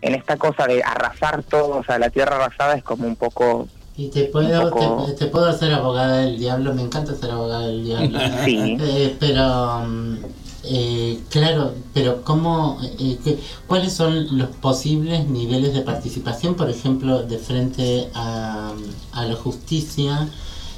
en 0.00 0.14
esta 0.14 0.36
cosa 0.36 0.66
de 0.66 0.82
arrasar 0.82 1.42
todo, 1.44 1.78
o 1.78 1.84
sea, 1.84 1.98
la 1.98 2.10
tierra 2.10 2.36
arrasada 2.36 2.74
es 2.74 2.84
como 2.84 3.06
un 3.06 3.16
poco... 3.16 3.68
Y 3.96 4.10
te 4.10 4.24
puedo, 4.26 4.70
poco- 4.70 5.06
te, 5.06 5.12
te 5.14 5.26
puedo 5.26 5.46
hacer 5.46 5.72
abogada 5.74 6.18
del 6.18 6.38
diablo, 6.38 6.72
me 6.72 6.82
encanta 6.82 7.16
ser 7.16 7.32
abogada 7.32 7.66
del 7.66 7.84
diablo. 7.84 8.18
Sí. 8.44 8.76
Eh, 8.80 9.16
pero, 9.18 9.80
mm, 9.88 10.16
eh, 10.64 11.18
claro, 11.30 11.72
pero 11.92 12.22
¿cómo, 12.22 12.78
eh, 13.00 13.18
¿cuáles 13.66 13.92
son 13.92 14.38
los 14.38 14.50
posibles 14.50 15.26
niveles 15.26 15.74
de 15.74 15.80
participación, 15.80 16.54
por 16.54 16.70
ejemplo, 16.70 17.24
de 17.24 17.38
frente 17.38 18.08
a, 18.14 18.70
a 19.12 19.24
la 19.24 19.34
justicia, 19.34 20.28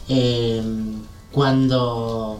eh, 0.08 0.62
cuando, 1.30 2.38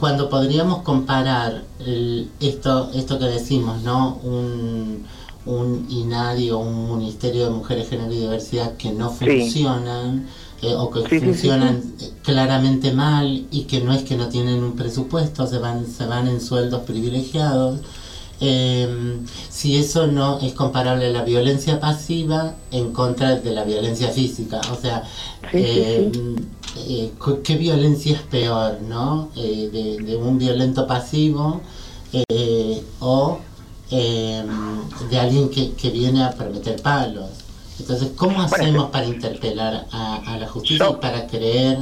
cuando 0.00 0.30
podríamos 0.30 0.82
comparar 0.82 1.64
el- 1.80 2.30
esto, 2.40 2.90
esto 2.94 3.18
que 3.18 3.26
decimos, 3.26 3.82
¿no? 3.82 4.14
Un, 4.22 5.06
un 5.48 5.86
INADI 5.90 6.50
o 6.50 6.58
un 6.58 6.98
Ministerio 6.98 7.44
de 7.44 7.50
Mujeres, 7.50 7.88
Género 7.88 8.12
y 8.12 8.18
Diversidad 8.20 8.76
que 8.76 8.92
no 8.92 9.10
Sí. 9.10 9.24
funcionan 9.24 10.26
eh, 10.62 10.74
o 10.74 10.90
que 10.90 11.00
Sí, 11.02 11.06
sí, 11.10 11.18
sí, 11.20 11.24
funcionan 11.26 11.82
eh, 12.00 12.10
claramente 12.22 12.92
mal 12.92 13.46
y 13.50 13.62
que 13.62 13.80
no 13.80 13.92
es 13.92 14.02
que 14.02 14.16
no 14.16 14.28
tienen 14.28 14.62
un 14.62 14.74
presupuesto, 14.76 15.46
se 15.46 15.58
van, 15.58 15.86
se 15.86 16.04
van 16.06 16.26
en 16.28 16.40
sueldos 16.40 16.82
privilegiados. 16.82 17.80
Eh, 18.40 19.18
si 19.50 19.76
eso 19.76 20.06
no 20.06 20.38
es 20.40 20.52
comparable 20.52 21.06
a 21.06 21.10
la 21.10 21.22
violencia 21.24 21.80
pasiva 21.80 22.54
en 22.70 22.92
contra 22.92 23.34
de 23.36 23.50
la 23.52 23.64
violencia 23.64 24.08
física, 24.10 24.60
o 24.72 24.80
sea, 24.80 25.02
eh, 25.52 26.10
eh, 26.86 27.10
¿qué 27.42 27.56
violencia 27.56 28.14
es 28.16 28.22
peor, 28.22 28.78
no? 28.82 29.30
De, 29.34 29.98
de 30.06 30.16
un 30.16 30.38
violento 30.38 30.86
pasivo 30.86 31.60
o 33.00 33.38
eh, 33.90 34.44
de 35.10 35.18
alguien 35.18 35.50
que, 35.50 35.74
que 35.74 35.90
viene 35.90 36.24
a 36.24 36.32
prometer 36.32 36.80
palos. 36.82 37.44
Entonces, 37.78 38.10
¿cómo 38.16 38.42
hacemos 38.42 38.90
para 38.90 39.06
interpelar 39.06 39.86
a, 39.92 40.16
a 40.26 40.36
la 40.38 40.48
justicia 40.48 40.88
y 40.90 40.94
para 41.00 41.26
creer? 41.26 41.78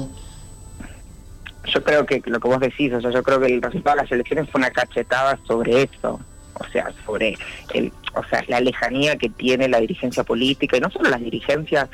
Yo 1.64 1.82
creo 1.82 2.06
que 2.06 2.22
lo 2.26 2.38
que 2.38 2.48
vos 2.48 2.60
decís, 2.60 2.92
o 2.92 3.00
sea, 3.00 3.10
yo 3.10 3.22
creo 3.22 3.40
que 3.40 3.46
el 3.46 3.62
resultado 3.62 3.96
de 3.96 4.02
las 4.02 4.12
elecciones 4.12 4.48
fue 4.50 4.60
una 4.60 4.70
cachetada 4.70 5.38
sobre 5.46 5.82
eso, 5.82 6.20
o 6.54 6.64
sea, 6.70 6.92
sobre 7.04 7.36
el, 7.74 7.92
o 8.14 8.22
sea, 8.28 8.44
la 8.46 8.60
lejanía 8.60 9.16
que 9.16 9.30
tiene 9.30 9.68
la 9.68 9.80
dirigencia 9.80 10.22
política, 10.22 10.76
y 10.76 10.80
no 10.80 10.90
solo 10.90 11.10
las 11.10 11.20
dirigencias 11.20 11.88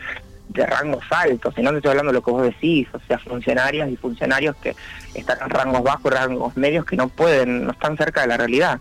de 0.49 0.67
rangos 0.67 1.05
altos, 1.11 1.55
sino 1.55 1.71
que 1.71 1.77
estoy 1.77 1.91
hablando 1.91 2.13
de 2.13 2.19
lo 2.19 2.23
que 2.23 2.31
vos 2.31 2.43
decís, 2.43 2.87
o 2.93 3.01
sea, 3.07 3.19
funcionarias 3.19 3.89
y 3.91 3.97
funcionarios 3.97 4.57
que 4.57 4.75
están 5.15 5.39
en 5.41 5.49
rangos 5.49 5.83
bajos, 5.83 6.13
rangos 6.13 6.57
medios, 6.57 6.85
que 6.85 6.97
no 6.97 7.09
pueden, 7.09 7.65
no 7.65 7.73
están 7.73 7.97
cerca 7.97 8.23
de 8.23 8.27
la 8.27 8.37
realidad. 8.37 8.81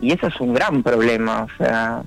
Y 0.00 0.12
eso 0.12 0.26
es 0.26 0.40
un 0.40 0.54
gran 0.54 0.82
problema, 0.82 1.44
o 1.44 1.48
sea, 1.56 2.02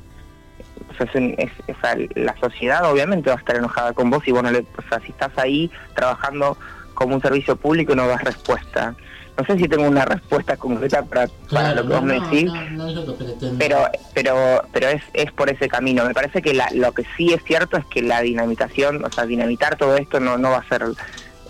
o 0.89 0.93
sea, 0.95 1.05
es 1.05 1.15
un- 1.15 1.35
es- 1.38 1.75
o 1.75 1.79
sea, 1.81 1.95
la 2.15 2.35
sociedad 2.38 2.89
obviamente 2.91 3.29
va 3.29 3.35
a 3.35 3.39
estar 3.39 3.55
enojada 3.55 3.93
con 3.93 4.09
vos 4.09 4.27
y 4.27 4.31
vos 4.31 4.43
no 4.43 4.51
le, 4.51 4.59
o 4.59 4.81
sea, 4.89 4.99
si 4.99 5.11
estás 5.11 5.31
ahí 5.38 5.71
trabajando 5.95 6.57
como 6.93 7.15
un 7.15 7.21
servicio 7.21 7.55
público 7.55 7.95
no 7.95 8.07
das 8.07 8.23
respuesta. 8.23 8.95
No 9.38 9.45
sé 9.45 9.55
si 9.59 9.67
tengo 9.67 9.88
una 9.88 10.03
respuesta 10.03 10.57
concreta 10.57 11.03
para, 11.03 11.27
para 11.51 11.75
lo 11.75 11.83
que 11.88 11.93
vos 11.93 12.01
me 12.03 12.19
decís, 12.19 12.51
no, 12.71 12.89
no 12.89 13.13
pero 13.59 13.88
pero 14.15 14.63
pero 14.73 14.88
es, 14.88 15.03
es 15.13 15.31
por 15.31 15.47
ese 15.51 15.67
camino. 15.69 16.03
Me 16.05 16.13
parece 16.15 16.41
que 16.41 16.55
la- 16.55 16.69
lo 16.73 16.91
que 16.91 17.03
sí 17.15 17.31
es 17.33 17.43
cierto 17.43 17.77
es 17.77 17.85
que 17.85 18.01
la 18.01 18.21
dinamitación, 18.21 19.05
o 19.05 19.11
sea, 19.11 19.27
dinamitar 19.27 19.75
todo 19.75 19.95
esto 19.95 20.19
no, 20.19 20.39
no 20.39 20.49
va 20.51 20.57
a 20.57 20.67
ser 20.67 20.83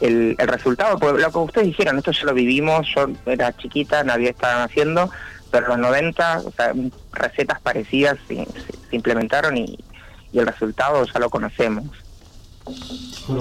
el, 0.02 0.36
el 0.38 0.48
resultado. 0.50 1.00
Porque 1.00 1.22
lo 1.22 1.32
que 1.32 1.38
ustedes 1.38 1.68
dijeron, 1.68 1.98
esto 1.98 2.12
ya 2.12 2.26
lo 2.26 2.34
vivimos, 2.34 2.86
yo 2.94 3.08
era 3.26 3.56
chiquita, 3.56 4.04
nadie 4.04 4.32
estaba 4.32 4.66
haciendo, 4.66 5.10
pero 5.52 5.66
en 5.74 5.82
los 5.82 5.90
90, 5.92 6.44
o 6.46 6.52
sea, 6.52 6.74
recetas 7.14 7.60
parecidas 7.62 8.18
se, 8.28 8.36
se- 8.36 8.46
se 8.90 8.96
implementaron 8.96 9.58
y, 9.58 9.78
y 10.32 10.40
el 10.40 10.48
resultado 10.48 11.04
ya 11.06 11.20
lo 11.20 11.30
conocemos. 11.30 11.86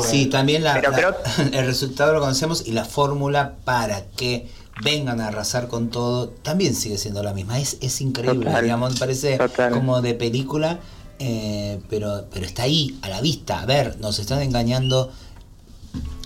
Sí, 0.00 0.26
también 0.26 0.62
la- 0.64 0.74
Pero 0.74 0.90
la- 0.90 0.96
creo- 0.96 1.16
el 1.52 1.66
resultado 1.66 2.12
lo 2.12 2.20
conocemos 2.20 2.66
y 2.66 2.72
la 2.72 2.84
fórmula 2.84 3.54
para 3.64 4.06
que 4.16 4.48
vengan 4.84 5.20
a 5.20 5.28
arrasar 5.28 5.68
con 5.68 5.88
todo 5.90 6.28
también 6.28 6.74
sigue 6.74 6.98
siendo 6.98 7.22
la 7.22 7.32
misma. 7.32 7.58
Es, 7.58 7.78
es 7.80 8.00
increíble, 8.00 8.46
Total. 8.46 8.62
digamos, 8.62 8.92
me 8.94 8.98
parece 8.98 9.38
como 9.72 10.02
de 10.02 10.14
película, 10.14 10.78
eh, 11.18 11.80
pero, 11.88 12.26
pero 12.32 12.44
está 12.46 12.64
ahí, 12.64 12.98
a 13.02 13.08
la 13.08 13.20
vista. 13.20 13.60
A 13.60 13.66
ver, 13.66 13.98
nos 14.00 14.18
están 14.18 14.42
engañando 14.42 15.10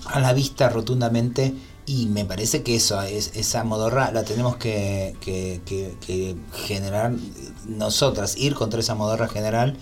a 0.06 0.18
la 0.20 0.32
vista 0.32 0.68
rotundamente 0.68 1.54
y 1.86 2.06
me 2.06 2.24
parece 2.24 2.62
que 2.62 2.76
eso, 2.76 3.00
es, 3.02 3.32
esa 3.34 3.64
modorra 3.64 4.12
la 4.12 4.22
tenemos 4.24 4.56
que, 4.56 5.14
que- 5.20 5.60
que- 5.64 5.94
que 6.04 6.36
generar 6.66 7.12
nosotras, 7.66 8.36
ir 8.36 8.54
contra 8.54 8.80
esa 8.80 8.94
modorra 8.94 9.28
general 9.28 9.76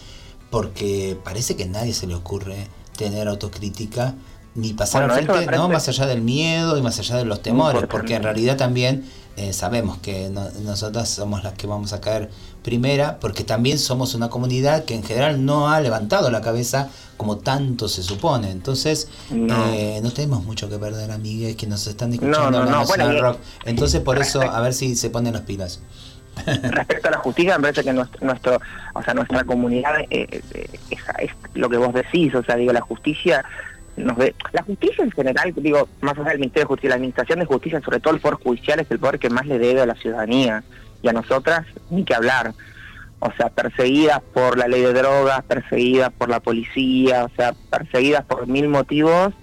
porque 0.51 1.18
parece 1.24 1.57
que 1.57 1.64
a 1.64 1.66
nadie 1.66 1.92
se 1.92 2.07
le 2.07 2.14
ocurre 2.14 2.68
tener 2.96 3.28
autocrítica 3.28 4.14
ni 4.55 4.72
pasar 4.72 5.03
Bueno, 5.03 5.14
al 5.14 5.24
frente, 5.26 5.57
no 5.57 5.68
más 5.68 5.88
allá 5.88 6.07
del 6.07 6.22
miedo 6.22 6.78
y 6.78 6.82
más 6.82 6.99
allá 6.99 7.16
de 7.16 7.24
los 7.24 7.42
temores, 7.42 7.82
porque 7.88 8.14
en 8.14 8.22
realidad 8.22 8.57
también 8.57 9.05
eh, 9.39 9.53
sabemos 9.53 9.99
que 9.99 10.28
no- 10.30 10.51
nosotras 10.64 11.09
somos 11.09 11.45
las 11.45 11.55
que 11.55 11.66
vamos 11.66 11.93
a 11.93 12.01
caer 12.01 12.28
primera, 12.62 13.18
porque 13.20 13.45
también 13.45 13.78
somos 13.78 14.14
una 14.14 14.28
comunidad 14.28 14.84
que 14.84 14.95
en 14.95 15.03
general 15.03 15.45
no 15.45 15.68
ha 15.70 15.80
levantado 15.80 16.30
la 16.30 16.41
cabeza 16.41 16.89
como 17.16 17.39
tanto 17.39 17.89
se 17.89 18.03
supone. 18.03 18.51
Entonces, 18.51 19.09
No. 19.30 19.72
eh, 19.72 20.01
no 20.03 20.11
tenemos 20.11 20.45
mucho 20.45 20.68
que 20.68 20.78
perder, 20.78 21.11
amigues, 21.11 21.57
que 21.57 21.66
nos 21.66 21.86
están 21.86 22.11
No, 22.11 22.14
escuchando 22.16 22.51
no, 22.51 22.59
en 22.59 22.64
la 22.66 22.70
no, 22.72 22.78
Nacional 22.80 23.07
bueno, 23.09 23.22
Rock. 23.22 23.39
Entonces, 23.64 24.01
por 24.03 24.18
eso, 24.18 24.43
a 24.43 24.61
ver 24.61 24.74
si 24.74 24.97
se 24.97 25.09
ponen 25.11 25.32
las 25.32 25.43
pilas. 25.43 25.80
respecto 26.62 27.09
a 27.09 27.11
la 27.11 27.18
justicia 27.18 27.57
me 27.59 27.62
parece 27.62 27.82
que 27.82 27.93
nuestro, 27.93 28.24
nuestro 28.24 28.61
o 28.95 29.03
sea 29.03 29.12
nuestra 29.12 29.43
comunidad 29.43 29.99
eh, 30.09 30.28
eh, 30.55 30.68
es, 30.91 30.99
es 31.18 31.30
lo 31.55 31.68
que 31.68 31.76
vos 31.78 31.93
decís 31.93 32.32
o 32.32 32.45
sea 32.45 32.55
digo 32.55 32.72
la 32.72 32.80
justicia 32.80 33.45
nos 33.99 34.16
ve 34.16 34.34
la 34.53 34.62
justicia 34.62 35.05
en 35.05 35.11
general 35.11 35.53
digo 35.57 35.88
más 36.01 36.16
allá 36.18 36.30
del 36.30 36.40
ministerio 36.40 36.64
de 36.64 36.68
justicia 36.68 36.90
la 36.90 36.96
administración 36.96 37.38
de 37.40 37.44
justicia 37.44 37.80
sobre 37.80 38.01
todo 38.01 38.14
el 38.14 38.20
poder 38.20 38.38
judicial 38.38 38.80
es 38.80 38.90
el 38.90 38.99
poder 38.99 39.18
que 39.18 39.30
más 39.30 39.46
le 39.46 39.59
debe 39.59 39.80
a 39.80 39.86
la 39.86 39.94
ciudadanía 39.94 40.62
y 41.03 41.09
a 41.09 41.12
nosotras 41.12 41.66
ni 41.90 42.05
que 42.05 42.14
hablar. 42.14 42.55
O 43.20 43.32
sea 43.32 43.49
perseguidas 43.49 44.20
por 44.32 44.57
la 44.57 44.68
ley 44.68 44.82
de 44.82 44.92
drogas 44.92 45.42
perseguidas 45.42 46.12
por 46.12 46.28
la 46.28 46.38
policía 46.38 47.24
o 47.24 47.30
sea 47.34 47.53
perseguidas 47.68 48.24
por 48.24 48.46
mil 48.46 48.68
motivos 48.68 49.34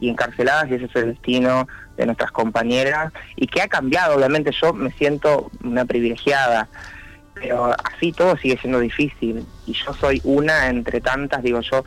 y 0.00 0.08
encarceladas 0.08 0.70
y 0.70 0.74
ese 0.74 0.86
es 0.86 0.96
el 0.96 1.12
destino 1.12 1.68
de 1.98 2.06
nuestras 2.06 2.30
compañeras 2.30 3.12
y 3.36 3.46
que 3.46 3.60
ha 3.60 3.68
cambiado 3.68 4.16
obviamente 4.16 4.50
yo 4.58 4.72
me 4.72 4.90
siento 4.92 5.50
una 5.62 5.84
privilegiada 5.84 6.68
pero 7.34 7.74
así 7.84 8.12
todo 8.12 8.34
sigue 8.38 8.56
siendo 8.56 8.80
difícil 8.80 9.44
y 9.66 9.72
yo 9.74 9.92
soy 9.92 10.22
una 10.24 10.68
entre 10.68 11.02
tantas 11.02 11.42
digo 11.42 11.60
yo 11.60 11.84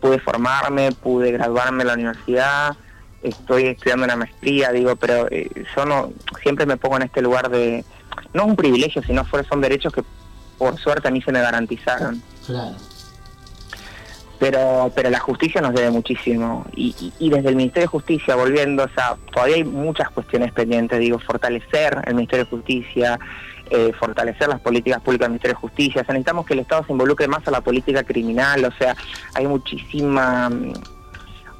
pude 0.00 0.18
formarme 0.18 0.92
pude 0.92 1.32
graduarme 1.32 1.82
en 1.82 1.86
la 1.88 1.94
universidad 1.94 2.76
estoy 3.22 3.66
estudiando 3.66 4.04
una 4.04 4.16
maestría 4.16 4.72
digo 4.72 4.96
pero 4.96 5.28
eh, 5.30 5.48
yo 5.76 5.84
no 5.84 6.12
siempre 6.42 6.64
me 6.66 6.76
pongo 6.76 6.96
en 6.96 7.02
este 7.02 7.20
lugar 7.22 7.50
de 7.50 7.84
no 8.32 8.42
es 8.44 8.48
un 8.48 8.56
privilegio 8.56 9.02
sino 9.02 9.24
son 9.48 9.60
derechos 9.60 9.92
que 9.92 10.02
por 10.58 10.78
suerte 10.78 11.08
a 11.08 11.10
mí 11.10 11.20
se 11.22 11.32
me 11.32 11.40
garantizaron 11.40 12.22
Claro. 12.46 12.74
pero 14.38 14.90
pero 14.94 15.10
la 15.10 15.18
justicia 15.20 15.60
nos 15.60 15.74
debe 15.74 15.90
muchísimo 15.90 16.64
y, 16.74 16.94
y- 16.98 17.12
y 17.26 17.30
desde 17.30 17.50
el 17.50 17.56
Ministerio 17.56 17.82
de 17.82 17.88
Justicia 17.88 18.34
volviendo 18.36 18.84
o 18.84 18.88
sea 18.88 19.16
todavía 19.32 19.56
hay 19.56 19.64
muchas 19.64 20.08
cuestiones 20.10 20.50
pendientes 20.52 20.98
digo 20.98 21.18
fortalecer 21.18 22.00
el 22.06 22.14
Ministerio 22.14 22.44
de 22.46 22.50
Justicia 22.50 23.18
eh, 23.70 23.92
fortalecer 23.98 24.48
las 24.48 24.60
políticas 24.60 25.00
públicas 25.00 25.24
del 25.26 25.30
Ministerio 25.32 25.54
de 25.56 25.60
Justicia. 25.60 26.02
Necesitamos 26.02 26.44
que 26.46 26.54
el 26.54 26.60
Estado 26.60 26.84
se 26.84 26.92
involucre 26.92 27.28
más 27.28 27.46
a 27.46 27.50
la 27.50 27.60
política 27.60 28.02
criminal 28.04 28.64
o 28.64 28.72
sea 28.72 28.94
hay 29.34 29.46
muchísima 29.46 30.48
mm, 30.50 30.72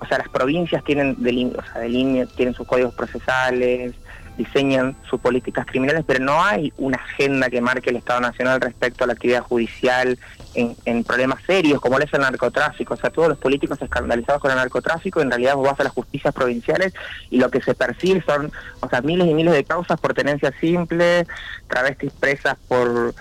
o 0.00 0.06
sea 0.06 0.18
las 0.18 0.28
provincias 0.28 0.82
tienen 0.84 1.16
delin- 1.16 1.56
o 1.56 1.62
sea, 1.72 1.82
deline- 1.82 2.26
tienen 2.36 2.54
sus 2.54 2.66
códigos 2.66 2.94
procesales 2.94 3.94
diseñan 4.36 4.96
sus 5.10 5.20
políticas 5.20 5.66
criminales, 5.66 6.02
pero 6.06 6.24
no 6.24 6.42
hay 6.42 6.72
una 6.78 6.96
agenda 6.96 7.50
que 7.50 7.60
marque 7.60 7.90
el 7.90 7.96
Estado 7.96 8.20
Nacional 8.20 8.58
respecto 8.60 9.04
a 9.04 9.06
la 9.06 9.12
actividad 9.12 9.42
judicial 9.42 10.18
en, 10.54 10.76
en 10.84 11.04
problemas 11.04 11.42
serios, 11.46 11.80
como 11.80 11.98
es 11.98 12.12
el 12.12 12.20
narcotráfico. 12.20 12.94
O 12.94 12.96
sea, 12.96 13.10
todos 13.10 13.28
los 13.28 13.38
políticos 13.38 13.78
escandalizados 13.80 14.40
con 14.40 14.50
el 14.50 14.56
narcotráfico, 14.56 15.20
en 15.20 15.30
realidad 15.30 15.56
vos 15.56 15.66
vas 15.66 15.80
a 15.80 15.84
las 15.84 15.92
justicias 15.92 16.34
provinciales 16.34 16.92
y 17.30 17.38
lo 17.38 17.50
que 17.50 17.60
se 17.60 17.74
percibe 17.74 18.22
son, 18.26 18.52
o 18.80 18.88
sea, 18.88 19.00
miles 19.00 19.28
y 19.28 19.34
miles 19.34 19.54
de 19.54 19.64
causas 19.64 19.98
por 20.00 20.14
tenencia 20.14 20.52
simple, 20.60 21.26
travestis 21.68 22.12
presas 22.12 22.56
por 22.68 23.14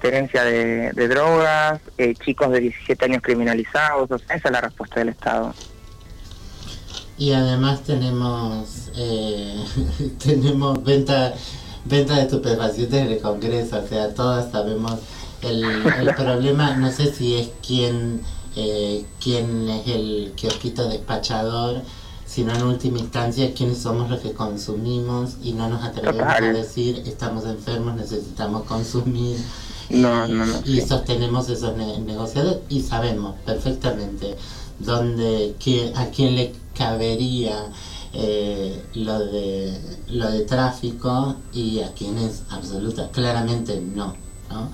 tenencia 0.00 0.44
de, 0.44 0.92
de 0.92 1.08
drogas, 1.08 1.80
eh, 1.98 2.14
chicos 2.14 2.50
de 2.50 2.60
17 2.60 3.04
años 3.04 3.22
criminalizados. 3.22 4.10
O 4.10 4.18
sea, 4.18 4.36
esa 4.36 4.48
es 4.48 4.52
la 4.52 4.60
respuesta 4.60 5.00
del 5.00 5.10
Estado. 5.10 5.54
Y 7.18 7.32
además 7.32 7.82
tenemos 7.82 8.90
eh, 8.96 9.64
tenemos 10.22 10.82
venta 10.84 11.34
venta 11.84 12.16
de 12.16 12.22
estupefacientes 12.22 13.00
en 13.00 13.12
el 13.12 13.20
Congreso, 13.20 13.78
o 13.78 13.86
sea, 13.86 14.12
todas 14.12 14.50
sabemos 14.50 14.98
El, 15.42 15.64
el 15.64 16.14
problema, 16.16 16.74
no 16.76 16.90
sé 16.92 17.12
si 17.12 17.34
es 17.36 17.48
quién, 17.66 18.20
eh, 18.56 19.04
quién 19.22 19.68
es 19.68 19.86
el 19.88 20.32
kiosquito 20.36 20.88
despachador, 20.88 21.82
sino 22.26 22.52
en 22.54 22.62
última 22.64 22.98
instancia 22.98 23.54
quiénes 23.54 23.78
somos 23.78 24.10
los 24.10 24.20
que 24.20 24.32
consumimos 24.32 25.34
y 25.42 25.52
no 25.52 25.68
nos 25.68 25.82
atrevemos 25.84 26.18
Total. 26.18 26.44
a 26.44 26.52
decir 26.52 27.02
estamos 27.06 27.44
enfermos, 27.46 27.94
necesitamos 27.96 28.64
consumir. 28.64 29.38
No, 29.90 30.26
no, 30.26 30.44
no. 30.44 30.54
Y 30.64 30.80
sostenemos 30.80 31.48
esos 31.48 31.76
ne- 31.76 32.00
negociados 32.00 32.58
y 32.68 32.80
sabemos 32.82 33.36
perfectamente 33.46 34.36
dónde, 34.80 35.54
qué- 35.60 35.92
a 35.94 36.06
quién 36.06 36.34
le 36.34 36.52
cabería 36.76 37.66
eh, 38.12 38.82
lo 38.94 39.18
de 39.20 39.78
lo 40.08 40.30
de 40.30 40.40
tráfico 40.42 41.36
y 41.52 41.80
a 41.80 41.92
quién 41.92 42.18
es 42.18 42.42
absoluta, 42.50 43.08
claramente 43.10 43.80
no, 43.80 44.14
¿no? 44.50 44.68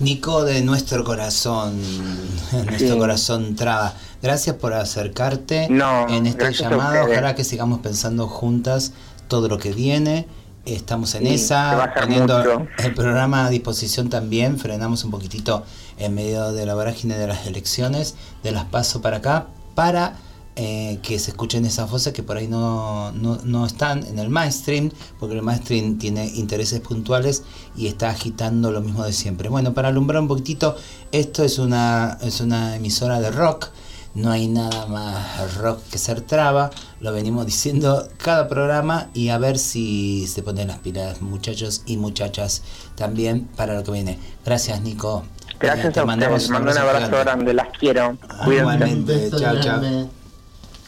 Nico 0.00 0.44
de 0.44 0.62
nuestro 0.62 1.04
corazón, 1.04 1.80
nuestro 2.66 2.94
Sí. 2.94 2.98
corazón 2.98 3.54
traba. 3.56 3.94
Gracias 4.22 4.56
por 4.56 4.72
acercarte 4.74 5.68
No, 5.68 6.08
en 6.08 6.26
este 6.26 6.52
llamado. 6.52 7.06
Ojalá 7.10 7.34
que 7.34 7.44
sigamos 7.44 7.80
pensando 7.80 8.28
juntas 8.28 8.92
todo 9.28 9.48
lo 9.48 9.58
que 9.58 9.72
viene. 9.72 10.26
Estamos 10.64 11.14
en 11.16 11.22
Sí, 11.26 11.34
esa, 11.34 11.92
poniendo 12.00 12.38
mucho. 12.38 12.66
el 12.78 12.94
programa 12.94 13.46
a 13.46 13.50
disposición 13.50 14.08
también. 14.10 14.58
Frenamos 14.58 15.02
un 15.04 15.10
poquitito 15.10 15.64
en 15.98 16.14
medio 16.14 16.52
de 16.52 16.66
la 16.66 16.74
vorágine 16.74 17.18
de 17.18 17.26
las 17.26 17.46
elecciones, 17.46 18.14
de 18.44 18.52
las 18.52 18.64
paso 18.66 19.02
para 19.02 19.16
acá, 19.18 19.46
para 19.74 20.14
eh, 20.56 20.98
que 21.02 21.18
se 21.18 21.30
escuchen 21.30 21.64
esas 21.64 21.90
voces 21.90 22.12
que 22.12 22.22
por 22.22 22.36
ahí 22.36 22.46
no, 22.46 23.10
no, 23.12 23.38
no 23.44 23.64
están 23.66 24.06
en 24.06 24.18
el 24.18 24.28
mainstream, 24.28 24.90
porque 25.18 25.34
el 25.34 25.42
mainstream 25.42 25.98
tiene 25.98 26.26
intereses 26.26 26.80
puntuales 26.80 27.42
y 27.76 27.86
está 27.86 28.10
agitando 28.10 28.70
lo 28.70 28.80
mismo 28.82 29.02
de 29.04 29.12
siempre. 29.12 29.48
Bueno, 29.48 29.72
para 29.72 29.88
alumbrar 29.88 30.20
un 30.20 30.28
poquitito, 30.28 30.76
esto 31.10 31.42
es 31.42 31.58
una, 31.58 32.18
es 32.20 32.40
una 32.40 32.76
emisora 32.76 33.20
de 33.20 33.30
rock. 33.30 33.68
No 34.14 34.30
hay 34.30 34.46
nada 34.46 34.84
más 34.88 35.54
rock 35.56 35.80
que 35.90 35.96
ser 35.96 36.20
traba, 36.20 36.68
lo 37.00 37.14
venimos 37.14 37.46
diciendo 37.46 38.06
cada 38.18 38.46
programa 38.46 39.08
y 39.14 39.30
a 39.30 39.38
ver 39.38 39.58
si 39.58 40.26
se 40.26 40.42
ponen 40.42 40.68
las 40.68 40.80
pilas 40.80 41.22
muchachos 41.22 41.82
y 41.86 41.96
muchachas 41.96 42.62
también 42.94 43.46
para 43.56 43.74
lo 43.74 43.82
que 43.84 43.90
viene. 43.92 44.18
Gracias 44.44 44.82
Nico. 44.82 45.24
Gracias 45.58 45.86
Eh, 45.86 45.92
te 45.92 46.00
a 46.00 46.04
mandamos 46.04 46.42
ustedes. 46.42 46.50
Mando 46.50 46.72
un 46.72 46.78
abrazo 46.78 47.10
grande. 47.20 47.54
Las 47.54 47.68
quiero. 47.78 48.18
Cuídense. 48.44 48.76
Igualmente, 48.76 49.32
chao, 49.34 49.58
chao. 49.60 50.21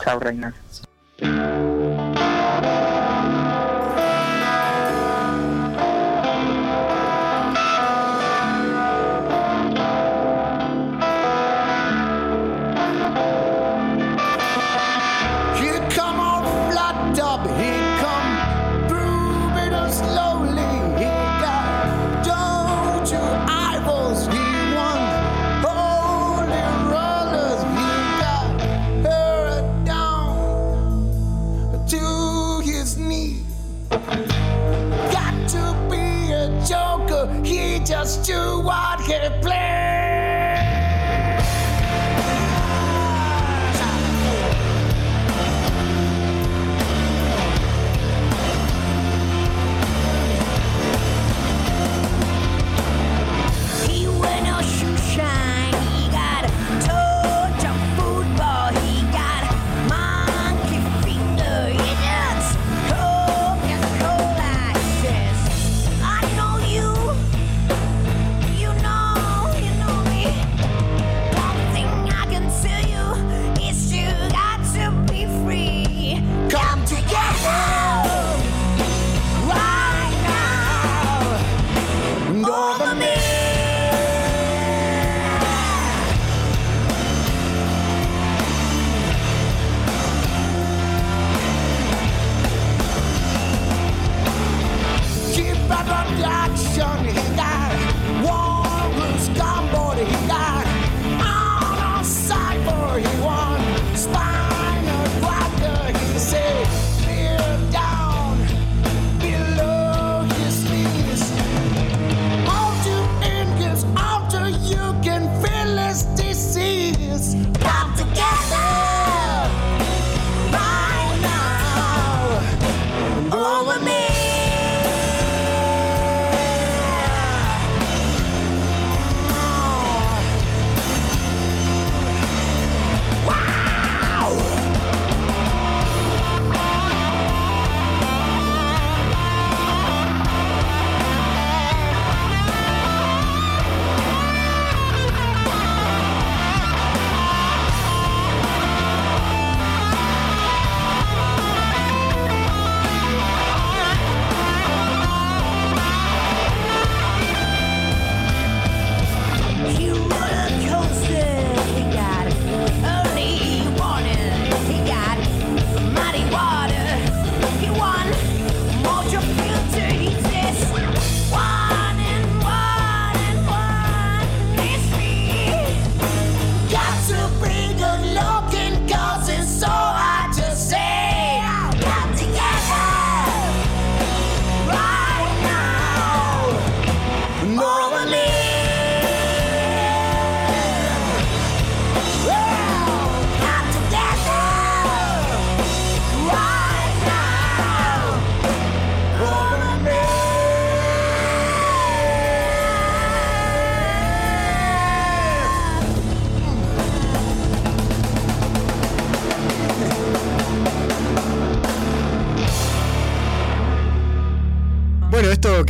Chao, 0.03 0.19
reina. 0.19 0.53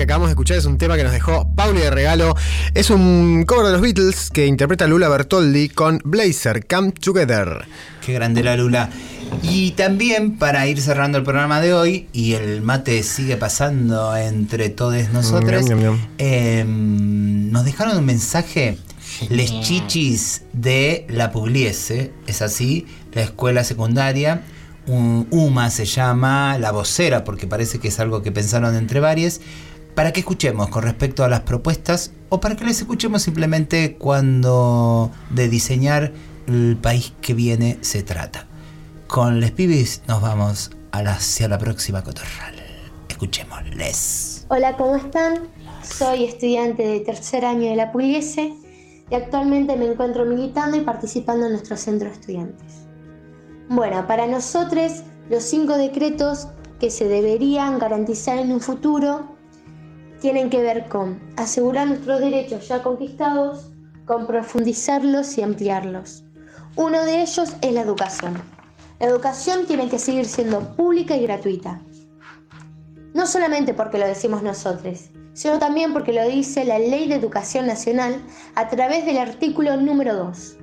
Que 0.06 0.12
acabamos 0.12 0.28
de 0.28 0.32
escuchar 0.32 0.58
es 0.58 0.66
un 0.66 0.76
tema 0.76 0.96
que 0.96 1.02
nos 1.04 1.12
dejó 1.12 1.48
Pauli 1.54 1.80
de 1.80 1.90
regalo. 1.90 2.34
Es 2.74 2.90
un 2.90 3.44
cover 3.46 3.66
de 3.66 3.72
los 3.72 3.80
Beatles 3.80 4.30
que 4.30 4.46
interpreta 4.46 4.86
Lula 4.86 5.08
Bertoldi 5.08 5.70
con 5.70 6.00
Blazer, 6.04 6.66
Come 6.66 6.92
Together. 6.92 7.64
Qué 8.04 8.12
grande 8.12 8.42
la 8.42 8.54
Lula. 8.56 8.90
Y 9.42 9.70
también 9.72 10.36
para 10.36 10.66
ir 10.66 10.80
cerrando 10.80 11.16
el 11.16 11.24
programa 11.24 11.60
de 11.62 11.72
hoy, 11.72 12.06
y 12.12 12.34
el 12.34 12.60
mate 12.60 13.02
sigue 13.02 13.36
pasando 13.38 14.14
entre 14.16 14.68
todos 14.68 15.08
nosotros, 15.10 15.64
ñam, 15.64 15.80
ñam. 15.80 15.98
eh, 16.18 16.64
nos 16.66 17.64
dejaron 17.64 17.96
un 17.96 18.04
mensaje, 18.04 18.76
les 19.30 19.58
chichis 19.62 20.42
de 20.52 21.06
la 21.08 21.32
Pugliese, 21.32 22.12
es 22.26 22.42
así, 22.42 22.86
la 23.12 23.22
escuela 23.22 23.64
secundaria. 23.64 24.42
un- 24.86 25.26
UMA 25.30 25.70
se 25.70 25.86
llama, 25.86 26.58
la 26.58 26.70
vocera, 26.70 27.24
porque 27.24 27.46
parece 27.46 27.78
que 27.78 27.88
es 27.88 27.98
algo 28.00 28.20
que 28.22 28.30
pensaron 28.32 28.76
entre 28.76 29.00
varias, 29.00 29.40
para 29.94 30.12
que 30.12 30.20
escuchemos 30.20 30.68
con 30.68 30.82
respecto 30.82 31.24
a 31.24 31.28
las 31.28 31.40
propuestas 31.40 32.12
o 32.28 32.40
para 32.40 32.56
que 32.56 32.64
les 32.64 32.80
escuchemos 32.80 33.22
simplemente 33.22 33.96
cuando 33.96 35.10
de 35.30 35.48
diseñar 35.48 36.12
el 36.46 36.76
país 36.80 37.12
que 37.20 37.34
viene 37.34 37.78
se 37.80 38.02
trata. 38.02 38.46
Con 39.06 39.40
les 39.40 39.52
pibis 39.52 40.02
nos 40.08 40.20
vamos 40.20 40.70
hacia 40.92 41.48
la 41.48 41.58
próxima 41.58 42.02
cotorral. 42.02 42.54
Escuchémosles. 43.08 44.46
Hola, 44.48 44.76
¿cómo 44.76 44.96
están? 44.96 45.48
Soy 45.82 46.24
estudiante 46.24 46.82
de 46.84 47.00
tercer 47.00 47.44
año 47.44 47.70
de 47.70 47.76
la 47.76 47.92
Pugliese 47.92 48.54
y 49.10 49.14
actualmente 49.14 49.76
me 49.76 49.86
encuentro 49.86 50.24
militando 50.24 50.76
y 50.76 50.80
participando 50.80 51.46
en 51.46 51.52
nuestro 51.52 51.76
centro 51.76 52.08
de 52.08 52.14
estudiantes. 52.14 52.86
Bueno, 53.68 54.06
para 54.06 54.26
nosotros 54.26 55.02
los 55.30 55.44
cinco 55.44 55.76
decretos 55.76 56.48
que 56.80 56.90
se 56.90 57.06
deberían 57.06 57.78
garantizar 57.78 58.38
en 58.38 58.52
un 58.52 58.60
futuro 58.60 59.33
tienen 60.24 60.48
que 60.48 60.62
ver 60.62 60.88
con 60.88 61.20
asegurar 61.36 61.86
nuestros 61.86 62.18
derechos 62.18 62.66
ya 62.66 62.82
conquistados, 62.82 63.70
con 64.06 64.26
profundizarlos 64.26 65.36
y 65.36 65.42
ampliarlos. 65.42 66.24
Uno 66.76 67.04
de 67.04 67.20
ellos 67.20 67.54
es 67.60 67.72
la 67.74 67.82
educación. 67.82 68.40
La 69.00 69.08
educación 69.08 69.66
tiene 69.66 69.90
que 69.90 69.98
seguir 69.98 70.24
siendo 70.24 70.74
pública 70.76 71.14
y 71.14 71.24
gratuita. 71.24 71.82
No 73.12 73.26
solamente 73.26 73.74
porque 73.74 73.98
lo 73.98 74.06
decimos 74.06 74.42
nosotros, 74.42 75.10
sino 75.34 75.58
también 75.58 75.92
porque 75.92 76.14
lo 76.14 76.26
dice 76.26 76.64
la 76.64 76.78
Ley 76.78 77.06
de 77.06 77.16
Educación 77.16 77.66
Nacional 77.66 78.24
a 78.54 78.70
través 78.70 79.04
del 79.04 79.18
artículo 79.18 79.76
número 79.76 80.16
2. 80.16 80.56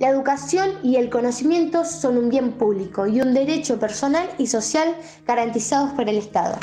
La 0.00 0.08
educación 0.08 0.70
y 0.82 0.96
el 0.96 1.08
conocimiento 1.08 1.84
son 1.84 2.18
un 2.18 2.30
bien 2.30 2.50
público 2.50 3.06
y 3.06 3.20
un 3.20 3.32
derecho 3.32 3.78
personal 3.78 4.28
y 4.38 4.48
social 4.48 4.96
garantizados 5.24 5.92
por 5.92 6.08
el 6.08 6.16
Estado. 6.16 6.56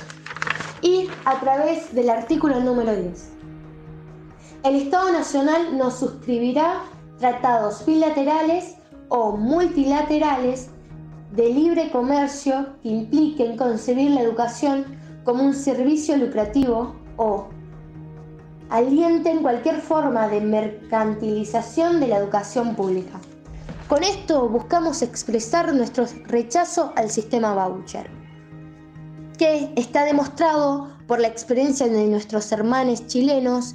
Y 0.81 1.09
a 1.25 1.39
través 1.39 1.93
del 1.93 2.09
artículo 2.09 2.59
número 2.59 2.95
10. 2.95 3.29
El 4.63 4.75
Estado 4.75 5.11
Nacional 5.11 5.77
no 5.77 5.91
suscribirá 5.91 6.81
tratados 7.19 7.85
bilaterales 7.85 8.75
o 9.09 9.37
multilaterales 9.37 10.69
de 11.31 11.49
libre 11.49 11.91
comercio 11.91 12.67
que 12.81 12.89
impliquen 12.89 13.57
concebir 13.57 14.11
la 14.11 14.21
educación 14.21 14.85
como 15.23 15.43
un 15.43 15.53
servicio 15.53 16.17
lucrativo 16.17 16.95
o 17.17 17.47
alienten 18.69 19.41
cualquier 19.41 19.81
forma 19.81 20.27
de 20.27 20.41
mercantilización 20.41 21.99
de 21.99 22.07
la 22.07 22.17
educación 22.17 22.75
pública. 22.75 23.19
Con 23.87 24.03
esto 24.03 24.47
buscamos 24.47 25.01
expresar 25.01 25.73
nuestro 25.73 26.05
rechazo 26.25 26.93
al 26.95 27.09
sistema 27.09 27.53
voucher, 27.53 28.09
que 29.41 29.73
está 29.75 30.05
demostrado 30.05 30.87
por 31.07 31.19
la 31.19 31.27
experiencia 31.27 31.87
de 31.87 32.05
nuestros 32.05 32.51
hermanos 32.51 33.07
chilenos 33.07 33.73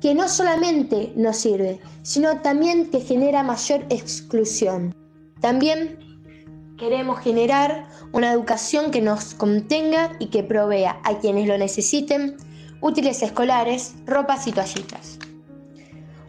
que 0.00 0.14
no 0.14 0.28
solamente 0.28 1.12
nos 1.16 1.38
sirve, 1.38 1.80
sino 2.04 2.40
también 2.40 2.88
que 2.88 3.00
genera 3.00 3.42
mayor 3.42 3.84
exclusión. 3.90 4.94
También 5.40 5.98
queremos 6.78 7.18
generar 7.18 7.88
una 8.12 8.30
educación 8.30 8.92
que 8.92 9.00
nos 9.00 9.34
contenga 9.34 10.12
y 10.20 10.26
que 10.26 10.44
provea 10.44 11.00
a 11.02 11.18
quienes 11.18 11.48
lo 11.48 11.58
necesiten 11.58 12.36
útiles 12.80 13.20
escolares, 13.20 13.96
ropas 14.06 14.46
y 14.46 14.52
toallitas. 14.52 15.18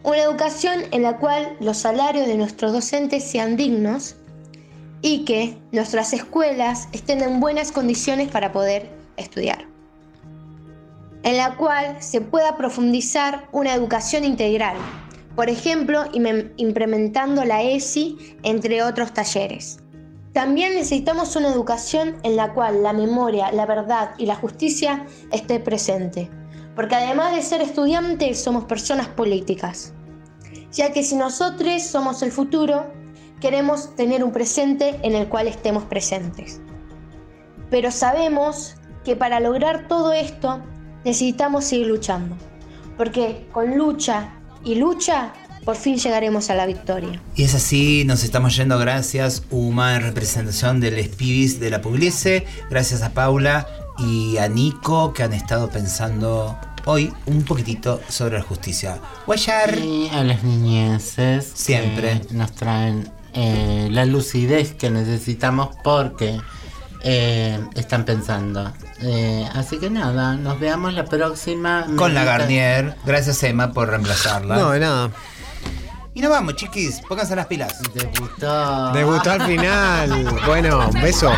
Una 0.02 0.18
educación 0.18 0.80
en 0.90 1.02
la 1.02 1.18
cual 1.18 1.56
los 1.60 1.78
salarios 1.78 2.26
de 2.26 2.36
nuestros 2.36 2.72
docentes 2.72 3.22
sean 3.22 3.56
dignos 3.56 4.16
y 5.02 5.24
que 5.24 5.56
nuestras 5.72 6.12
escuelas 6.12 6.88
estén 6.92 7.22
en 7.22 7.40
buenas 7.40 7.72
condiciones 7.72 8.28
para 8.28 8.52
poder 8.52 8.90
estudiar. 9.16 9.66
En 11.22 11.36
la 11.36 11.56
cual 11.56 11.96
se 12.00 12.20
pueda 12.20 12.56
profundizar 12.56 13.48
una 13.52 13.74
educación 13.74 14.24
integral, 14.24 14.76
por 15.36 15.48
ejemplo, 15.48 16.04
im- 16.12 16.52
implementando 16.56 17.44
la 17.44 17.62
ESI 17.62 18.36
entre 18.42 18.82
otros 18.82 19.12
talleres. 19.12 19.78
También 20.32 20.74
necesitamos 20.74 21.34
una 21.36 21.48
educación 21.48 22.16
en 22.22 22.36
la 22.36 22.52
cual 22.52 22.82
la 22.82 22.92
memoria, 22.92 23.50
la 23.52 23.66
verdad 23.66 24.10
y 24.16 24.26
la 24.26 24.36
justicia 24.36 25.06
esté 25.32 25.60
presente, 25.60 26.30
porque 26.76 26.94
además 26.94 27.34
de 27.34 27.42
ser 27.42 27.60
estudiantes 27.60 28.40
somos 28.40 28.64
personas 28.64 29.08
políticas, 29.08 29.92
ya 30.72 30.92
que 30.92 31.02
si 31.02 31.16
nosotros 31.16 31.82
somos 31.82 32.22
el 32.22 32.30
futuro, 32.30 32.92
queremos 33.40 33.96
tener 33.96 34.22
un 34.22 34.32
presente 34.32 34.98
en 35.02 35.14
el 35.14 35.28
cual 35.28 35.48
estemos 35.48 35.84
presentes. 35.84 36.60
Pero 37.70 37.90
sabemos 37.90 38.76
que 39.04 39.16
para 39.16 39.40
lograr 39.40 39.88
todo 39.88 40.12
esto 40.12 40.60
necesitamos 41.04 41.64
seguir 41.64 41.86
luchando, 41.86 42.36
porque 42.96 43.46
con 43.52 43.76
lucha 43.76 44.34
y 44.64 44.74
lucha 44.74 45.32
por 45.64 45.76
fin 45.76 45.96
llegaremos 45.96 46.50
a 46.50 46.54
la 46.54 46.66
victoria. 46.66 47.20
Y 47.34 47.44
es 47.44 47.54
así, 47.54 48.04
nos 48.06 48.24
estamos 48.24 48.56
yendo 48.56 48.78
gracias, 48.78 49.44
Uma, 49.50 49.96
en 49.96 50.02
representación 50.02 50.80
del 50.80 51.02
Spibis 51.04 51.60
de 51.60 51.70
la 51.70 51.82
Pugliese, 51.82 52.46
gracias 52.70 53.02
a 53.02 53.10
Paula 53.10 53.66
y 53.98 54.38
a 54.38 54.48
Nico 54.48 55.12
que 55.12 55.22
han 55.22 55.32
estado 55.32 55.68
pensando 55.68 56.58
hoy 56.86 57.12
un 57.26 57.44
poquitito 57.44 58.00
sobre 58.08 58.38
la 58.38 58.42
justicia. 58.42 58.98
Guayar. 59.26 59.78
Y 59.78 60.08
a 60.08 60.24
las 60.24 60.42
niñeces. 60.42 61.50
Siempre. 61.54 62.22
que 62.22 62.34
nos 62.34 62.52
traen 62.52 63.19
eh, 63.34 63.88
la 63.90 64.04
lucidez 64.04 64.74
que 64.74 64.90
necesitamos 64.90 65.76
porque 65.82 66.40
eh, 67.02 67.58
están 67.74 68.04
pensando. 68.04 68.72
Eh, 69.02 69.48
así 69.54 69.78
que 69.78 69.90
nada, 69.90 70.34
nos 70.34 70.58
veamos 70.60 70.94
la 70.94 71.04
próxima. 71.04 71.86
Con 71.96 72.14
la 72.14 72.24
Garnier. 72.24 72.96
Gracias 73.04 73.42
Emma 73.42 73.72
por 73.72 73.88
reemplazarla. 73.88 74.56
No, 74.56 74.70
de 74.70 74.80
nada. 74.80 75.10
Y 76.12 76.20
nos 76.20 76.30
vamos, 76.30 76.56
chiquis. 76.56 77.00
Pónganse 77.08 77.36
las 77.36 77.46
pilas. 77.46 77.80
Debutó. 77.94 78.92
Debutó 78.92 79.30
al 79.30 79.42
final. 79.42 80.24
bueno, 80.46 80.88
un 80.88 81.00
beso. 81.00 81.32